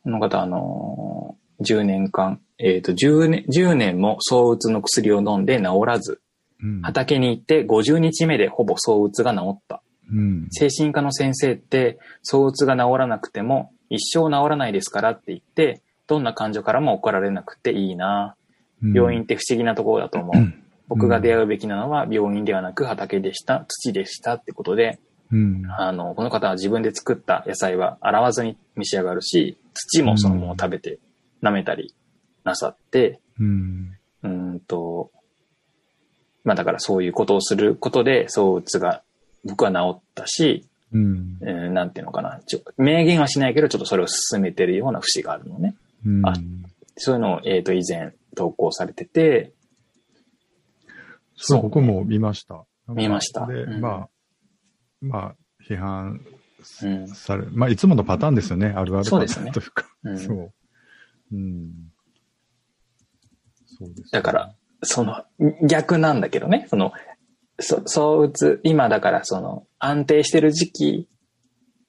[0.04, 6.22] この方、あのー、10年間、えっ、と、10年、10年も躁うつの薬を飲んで治らず、
[6.62, 6.82] うん。
[6.82, 9.82] 畑に行って50日目でほぼ躁うつが治った。
[10.12, 10.48] うん。
[10.52, 18.36] 精神科の先生って、躁うつが治らなくても一生治らないですからって言って、どんな患者からも怒られなくていいな。
[18.82, 20.54] 病院って不思議なところだと思う。
[20.88, 25.00] 僕が出会うべきなのは病院ではなく畑でした、土でしたってことで、
[25.32, 25.64] うん。
[25.70, 31.00] あの、この方は自分で作った野菜は洗わずに召し上がるし、土もそのまま食べて
[31.44, 31.94] 舐めたり
[32.44, 33.98] なさって、うん。
[34.24, 35.12] うーんと、
[36.44, 39.04] まあだからそういうことをすることで、躁うつが
[39.44, 41.38] 僕は治ったし、うん。
[41.42, 45.76] えーなんていうのかな、ちょ明言はしないけど、ちょっとそれを進めてるような節があるのね。
[46.06, 46.28] うん。
[46.28, 46.34] あ
[46.98, 49.54] そういうのを、えっ、と、以前投稿されてて、
[51.36, 52.66] そう、僕も見ました。
[52.88, 54.10] 見ましたで、うんまあ、
[55.02, 55.36] まあ、
[55.70, 56.22] 批判
[56.84, 57.08] うん。
[57.08, 58.74] され、まあ、いつものパターンですよね。
[58.76, 59.86] あるあるそうですねというか。
[60.04, 60.54] うんそう。
[61.32, 61.72] うん。
[63.78, 65.24] そうです、だから、その、
[65.68, 66.94] 逆なんだけどね、その、
[67.60, 71.08] そ、躁うつ、今だからその、安定してる時期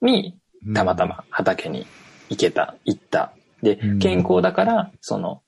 [0.02, 0.34] に、
[0.66, 1.86] うんたまたま畑に
[2.28, 3.32] 行けた、行った。
[3.62, 5.42] でうん、健康だから、その、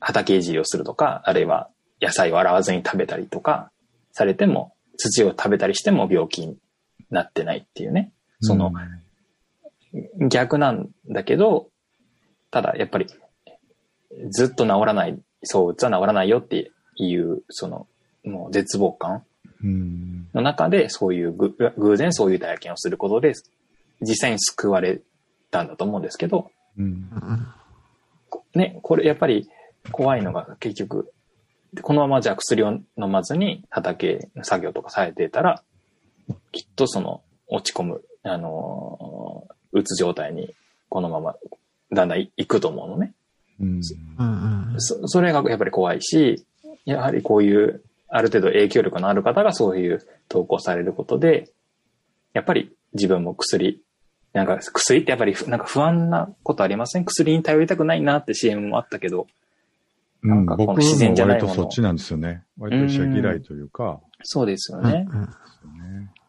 [0.00, 1.68] 畑いじりをするとか、あるいは
[2.00, 3.70] 野菜を洗わずに食べたりとか、
[4.12, 6.56] されても、土を食べたりしても病気に
[7.10, 8.12] なってないっていうね。
[8.40, 8.72] その、
[10.28, 11.68] 逆なんだけど、
[12.50, 13.06] ただやっぱり、
[14.30, 17.86] ずっと治らない、躁うつは治らないよっていう、その、
[18.24, 19.24] もう絶望感
[19.62, 20.28] うん。
[20.34, 23.32] の中で、そういうぐ、偶然そういう体験をすることで、
[24.00, 25.00] 実際に救われ
[25.50, 26.84] たんだと思うんですけど、うん。
[26.84, 27.46] うん
[28.54, 29.48] ね、これやっぱり
[29.92, 31.12] 怖いのが結局、
[31.82, 35.62] このままじゃあ薬を飲まずに畑の作業とかされてたら、
[36.52, 40.54] きっとその落ち込む、あのーうつ状態に
[40.88, 41.36] このまま
[41.92, 43.12] だんだんいくと思うのね。
[43.60, 43.80] うん。
[44.18, 46.46] うんうんそそれがやっぱり怖いし、
[46.84, 51.50] やはりこういうある程度影響力のある方がそういう投稿されることで、
[52.32, 53.82] やっぱり自分も薬
[54.32, 57.04] なんか薬ってやっぱりふなんか不安なことありません？
[57.04, 59.26] 薬に頼りたくないなって CM もあったけど、
[60.22, 62.42] うん、なんかこの自然じゃないもの割とそっちなんですよね。
[62.58, 65.06] 割と医者嫌いというか、そうですようんね。
[65.10, 65.28] うんね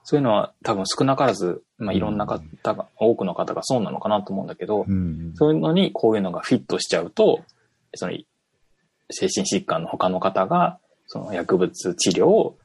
[0.03, 2.41] そういうのは多分少なからず、まあ、いろんな方
[2.73, 5.33] が、多くの方がそうなのかなと思うんだけど、うん。
[5.35, 7.43] そういうのにこういうのがフィットしちゃうと、
[7.93, 8.13] その
[9.11, 12.57] 精神疾患の他の方が、その薬物治療を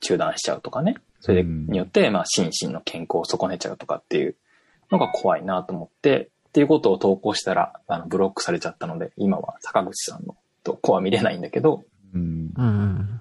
[0.00, 0.96] 中断しちゃうとかね。
[1.20, 4.34] それうんによって、まあ、心身の健康を損ねちゃうとかっていう
[4.90, 11.84] のが怖いなと思って、っていうことを投稿したら、あの、ブロックされちゃったので、今は坂口さんの投稿は見れないんだけど、
[12.14, 12.50] うん。
[12.56, 13.20] うんうん。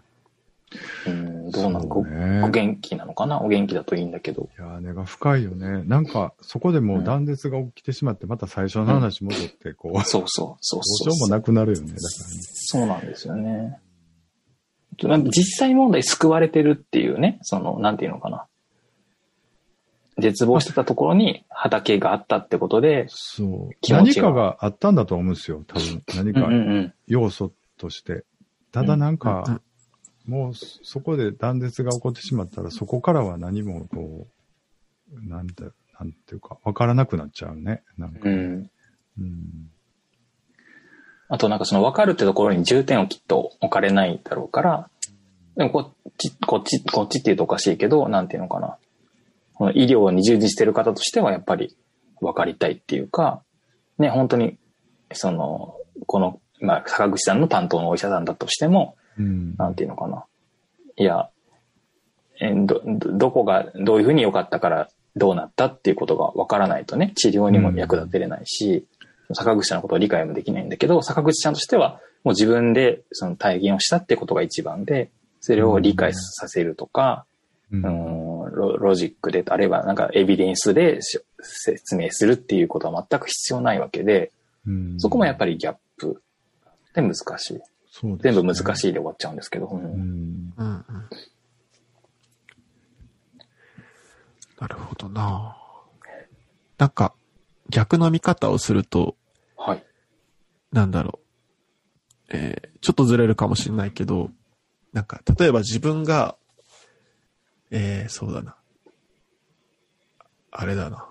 [1.05, 3.41] うん、どうなの、ねお元気なのかな？
[3.41, 4.49] お元気だといいんだけど。
[4.57, 5.83] いやー、根が深いよね。
[5.83, 11.87] なんか、そこでもう断絶が起きてしまって、また最初の話戻って、こう、どそうそう、そううそうしようもなくなるよね。
[11.87, 12.41] だからね。
[12.41, 13.79] そうなんですよね。
[15.03, 18.45] なんか実際問題救われてるっていうね、その、なんていうのかな。
[20.19, 23.75] 絶望してたところに畑があったってことで、そう。
[23.81, 25.63] 気持ちが何かがあったんだと思うんですよ。
[25.67, 26.03] 多分。
[26.15, 26.93] 何かうんうんうん。
[27.07, 28.23] 要素として。
[28.71, 29.61] ただなんか、
[30.27, 34.27] もうそこで断絶が起こってしまったら、そこからは何もこ
[35.13, 35.63] う、なんて、
[35.99, 37.83] なんていうか、わからなくなっちゃうね。
[37.97, 38.29] なんか。
[38.29, 38.69] うん。
[39.19, 39.71] うん。
[41.29, 44.89] あとなんかその分かるってところに重点をきっと置かれないだろうから、
[45.55, 48.77] でもこっち、こっち、こっちって言うとおかしいけど、なんていうのかな。
[49.57, 51.75] この医療に従事してる方としてはやっぱり
[52.21, 53.41] 分かりたいっていうか、
[53.97, 54.57] ね、本当に、
[55.13, 55.75] その、
[56.05, 59.55] この、まあ、坂口さんの担当のお医者さんだとしても、うん。
[59.57, 60.25] なんていうのかな。
[60.95, 61.29] いや、
[62.39, 68.85] えーど、どどこが、どういうふうに良かったからどうなったっていうことが分からないとね、治療にも役立てれないし、
[69.33, 75.09] 坂口さんのことを理解もできないんだけど、坂口さんとしては、もう自分でその体験をしたってことが一番で、
[75.39, 77.25] それを理解させるとか、
[77.71, 84.31] うんうん、ロロジックで、あるいはなんかエビデンスでし説明するっていうことは全く必要ないわけで、
[84.65, 86.21] うんそこもやっぱりギャップ
[86.93, 87.21] で難し
[87.53, 87.59] い。
[87.91, 89.67] そうですね全部難しいで終わっちゃうんですけど。
[89.67, 90.85] うんうん。
[94.59, 95.55] なるほどな
[96.77, 97.13] なんか、
[97.69, 99.15] 逆の見方をすると、
[99.55, 99.83] はい。
[100.71, 101.19] なんだろ
[102.29, 102.37] う。
[102.37, 104.29] えーちょっとずれるかもしれないけど、
[104.93, 106.37] なんか、例えば自分が、
[107.71, 108.55] えーそうだな。
[110.51, 111.05] あれだな。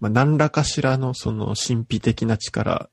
[0.00, 2.88] まあ、何らかしらのその神秘的な力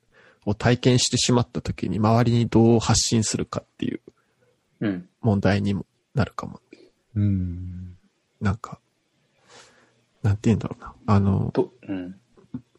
[0.45, 4.01] を体験してしまった時に周りにどう発信するかっていう
[4.81, 5.09] うん。
[5.21, 6.59] 問題にもなるかも。
[7.15, 7.95] うん。
[8.41, 8.79] なんか、
[10.21, 10.93] なんて言うんだろうな。
[11.07, 12.15] あの、と、うん。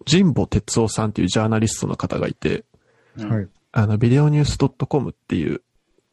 [0.08, 2.64] 神保哲夫さんっていうジャーナリストの方がいて、
[3.16, 3.48] うんはい。
[3.72, 5.62] あの、ビデオニュース .com っていう、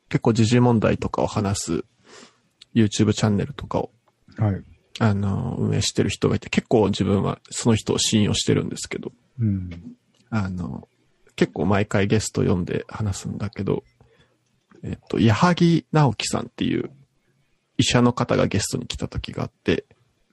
[0.10, 1.86] 結構時事問題とかを話す
[2.74, 3.92] YouTube チャンネルとかを、
[4.38, 4.64] はい。
[5.00, 9.96] あの、運営してる人がいて、結構自分はその人を信用してるんですけど、うん。
[10.30, 10.88] あの、
[11.36, 13.84] 結構毎回ゲスト読んで話すんだけど、
[14.84, 16.92] えっと、矢作直樹さんっていう
[17.78, 19.86] 医者の方がゲストに来た時があって、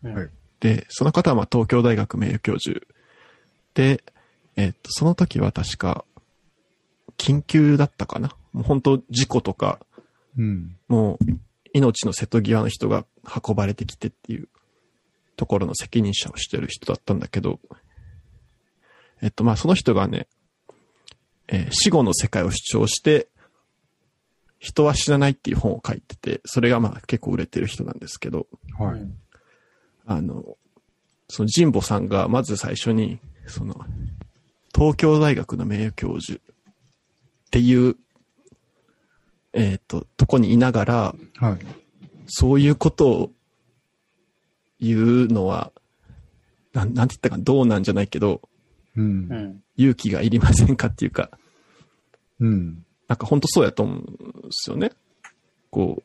[0.02, 0.30] はい。
[0.60, 2.86] で、その方はまあ東京大学名誉教授
[3.72, 4.02] で、
[4.56, 6.04] えっと、その時は確か、
[7.16, 8.36] 緊急だったかな？
[8.52, 9.78] もう本当事故とか、
[10.36, 10.76] うん。
[10.88, 11.24] もう
[11.72, 13.04] 命の瀬戸際の人が
[13.46, 14.48] 運ばれてきてっていう
[15.36, 17.60] ところの責任者をしてる人だったんだけど、
[19.22, 20.26] えっとまあその人がね、
[21.48, 23.28] えー死後の世界を主張して、
[24.58, 28.46] 人は死なないっていう本を書いてて、それがまあ結構売れてる人なんですけど、
[28.78, 29.00] はい。
[30.06, 30.56] あの、
[31.28, 33.74] その神保さんがまず最初に、その、
[34.74, 36.54] 東京大学の名誉教授っ
[37.50, 37.96] ていう、
[39.52, 41.58] えっ、と、とこにいながら、はい。
[42.26, 43.30] そういうことを
[44.78, 45.72] 言うのは、
[46.72, 48.40] なん、なんて言ったかなどうなんじゃないけど、
[48.96, 49.02] う。
[49.02, 49.62] うんん。
[49.76, 51.30] 勇気がいりませんかっていうか、
[52.38, 52.84] うん。
[53.08, 54.08] なんか本当そうやと思うんで
[54.50, 54.92] すよね。
[55.70, 56.02] こう、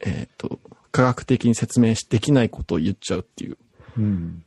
[0.00, 0.60] えっ、と、
[0.92, 3.56] 科学的に説明しできないことを言っちゃうっていう、
[3.96, 4.44] うん。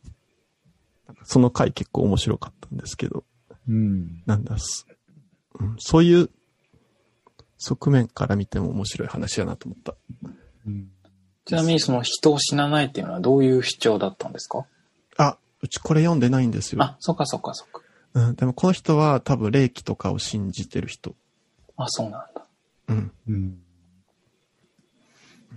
[1.23, 3.23] その回結構面白かったんですけど、
[3.67, 4.21] うん。
[4.25, 4.85] なんだす、
[5.59, 6.29] うん、そういう
[7.63, 9.93] 側面から見ても面白い話やなと思った。
[10.65, 10.89] うん。
[11.45, 14.65] ちなみにその人を死なないっていうのはどういう主張だったんですか？
[15.17, 16.81] あ、うちこれ読んでないんですよ。
[16.81, 17.81] あ、そっかそっかそっか。
[18.13, 21.15] うん、でもこの人は多分霊気とかを信じてる人。
[21.77, 22.45] あ、そうなんだ。
[22.89, 23.11] うん。
[23.27, 23.57] うん。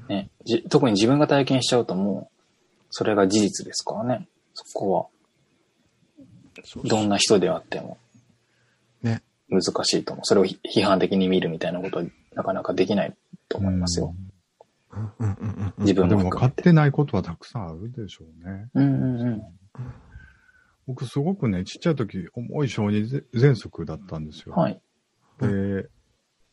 [0.09, 0.31] ね。
[0.45, 2.43] じ特に自分が体験しちゃうともう、
[2.91, 4.29] それが事実ですからね。
[4.53, 5.07] そこは、
[6.85, 7.97] どんな人であってもね。
[9.55, 10.25] 難しいと思う。
[10.25, 12.05] それをひ批判的に見るみたいなことは
[12.35, 13.15] なかなかできない
[13.49, 14.15] と思いますよ。
[14.17, 14.35] うん
[15.19, 16.65] うんうんうん自分でも分かって。
[16.65, 18.69] てないことはたくさんあるでしょうね。
[18.75, 19.43] うんうんうん。
[20.87, 24.55] 僕すごくね、ちっちゃい時、重い小児喘息だったんですよ。
[24.55, 24.81] はい。
[25.41, 25.89] で、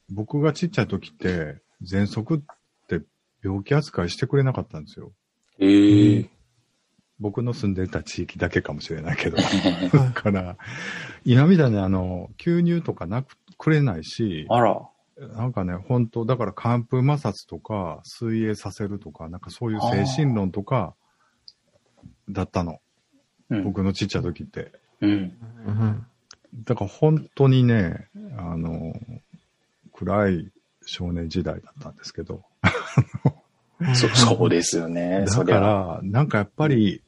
[0.09, 2.39] 僕がちっちゃい時って、喘息っ
[2.87, 3.01] て
[3.43, 5.11] 病気扱いしてくれなかったんですよ。
[5.59, 6.29] ええ
[7.21, 9.37] 僕の住んでた地域だけかもしれないけど。
[9.37, 9.43] は
[9.93, 10.57] だから、
[11.23, 14.81] 今みたいにあの、吸入とかなく、くれないし、あら。
[15.37, 20.95] なんかね、本当だから寒風摩擦とか、水泳させるとか、なんかそういう精神論とか、
[22.27, 22.79] だったの。
[23.49, 23.63] うん。
[23.63, 24.71] 僕のちっちゃい時って。
[25.01, 25.11] うん。
[25.11, 26.05] うん
[26.53, 28.93] だから本当にね、あの、
[29.93, 30.51] 暗い
[30.85, 32.43] 少年時代だったんですけど。
[33.95, 35.23] そ、 そうですよね。
[35.27, 35.59] そだか。
[35.61, 37.01] ら、なんかやっぱり、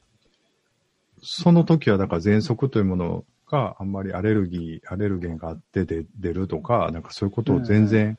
[1.24, 8.18] その時はだから喘息というものがあんまりアレルギー、アレルゲンがあってで出るとか、なんかそういうことを全然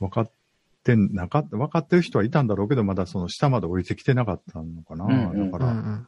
[0.00, 0.30] 分かっ
[0.82, 5.32] てなかった、分かってる人はいたんだろうけど、まだその下まで降りてきてなかったのかな。
[5.32, 6.06] だから、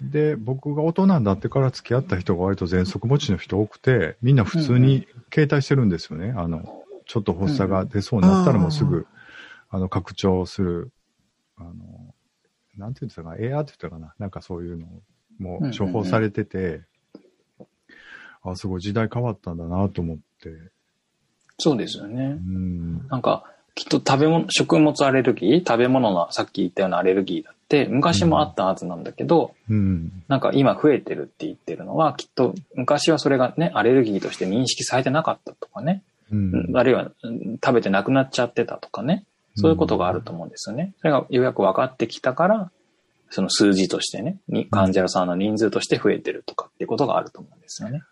[0.00, 6.32] で、僕が大人になってから付き合った人が割と喘息持ちの人多くて、みんな普通に携帯してるんですよね。
[6.36, 9.06] あの、ちょっと発作が出そうになったらもうすうんぐ、
[9.70, 10.92] あの、拡張する、
[11.56, 12.11] あの、
[12.76, 14.14] なんていうんですか、エアーって言ったかな。
[14.18, 14.86] なんかそういうの
[15.38, 16.82] もうんうんうん処方されてて、
[18.44, 20.50] あ、すごい時代変わったんだなと思って。
[21.58, 22.50] そうですよねう。
[22.50, 23.06] ん。
[23.08, 23.44] なんか、
[23.74, 25.58] きっと食べ物、食物アレルギー？
[25.60, 30.24] 食べ物のさっき言ったようなアレルギーだって、昔もあったはずなんだけど、うん。
[30.28, 36.76] なんか今増えてるって言ってるのは、きっと昔はそれがね、アレルギーとして認識されてなかったとかね、うん。
[36.76, 40.94] あるいはうん食べてなくなっちゃってたとかね、そういうことがあると思うんですよね。
[40.98, 42.70] それがようやく分かってきたから、
[43.30, 48.02] その数字としてね、に患者さんの人数として増えてるとかっていうことがあると思うんですよね。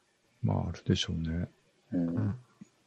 [0.43, 1.49] まあ、あるでしょうね。
[1.93, 2.09] うん。
[2.09, 2.35] うん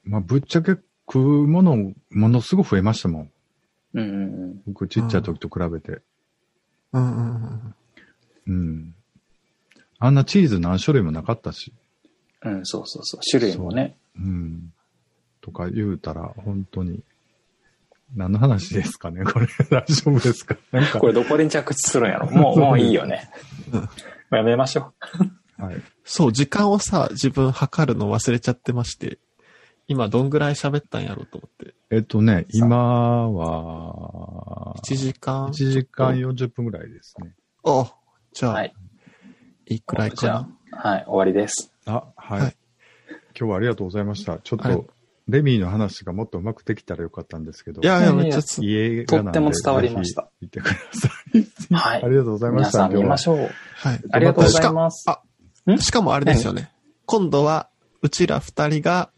[0.06, 0.78] まあ、ぶっちゃけ
[1.08, 3.32] 食うもの、ものすごく増えましたもん。
[3.94, 4.04] うんう
[4.48, 6.02] ん僕ちっちゃい時と比べて。
[6.92, 7.76] うんうんうん
[8.48, 8.96] うん。
[10.00, 11.74] あんなチーズ何種類もなかったし。
[12.42, 12.58] うん。
[12.58, 13.22] うん、そうそうそう。
[13.30, 13.96] 種類もね。
[14.18, 14.74] うん。
[15.42, 17.04] とか言うたら、本当に。
[18.16, 20.56] 何の話ですかねこれ大丈夫ですか？
[20.72, 22.30] なんかこ、れどこで着地するんやろ？
[22.30, 23.30] もう、 もういいよね。
[23.72, 23.90] うん
[24.38, 24.94] やめましょ
[25.60, 25.82] はい。
[26.04, 29.20] そう、時間をさ、自分測るの忘れちゃってまして、
[29.88, 31.76] 今どんぐらい喋ったんやろうと思って。
[31.92, 37.34] えっとね、今は、1時間1時間40分ぐらいですね。
[37.64, 37.94] あ、
[38.34, 38.52] じゃう。
[38.52, 38.74] あ、、はい
[39.68, 39.76] い。
[39.76, 40.34] いくらいじかな？
[40.34, 40.48] ゃ
[40.84, 41.72] あ、はい、終わりです。
[41.86, 42.42] あ、はい。
[42.42, 42.56] はい
[43.36, 44.38] 今日はありがとうございました。
[44.40, 44.88] ちょっはいと、
[45.28, 47.82] レミーの話がもっとうまくできたらよかったんですけど。
[47.82, 51.74] いやいや、めっちゃつ、家とっても伝わりました見てください。
[51.74, 52.90] はいありがとうございました。
[52.90, 53.38] 皆さん見ましょう。
[53.38, 54.02] はい。
[54.12, 55.06] ありがとうございます。
[55.10, 55.22] あ
[55.72, 55.78] ん？
[55.80, 56.72] しかもあれですよね。
[57.06, 57.70] 今度は、
[58.02, 59.12] うちら二人が、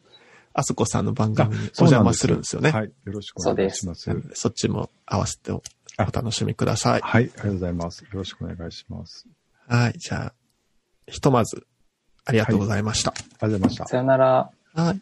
[0.53, 2.71] あすこさんの番組にお邪魔するんですよね。
[2.71, 2.85] はい。
[2.85, 4.09] よろしくお願いします。
[4.33, 5.61] そっちも合わせてお
[5.97, 7.01] 楽しみください。
[7.01, 7.23] はい。
[7.23, 8.03] ありがとうございます。
[8.03, 9.27] よろしくお願いします。
[9.67, 9.93] はい。
[9.97, 10.33] じゃあ、
[11.07, 11.65] ひとまず、
[12.25, 13.11] ありがとうございました。
[13.11, 13.87] ありがとうございました。
[13.87, 14.51] さよなら。
[14.75, 15.01] はい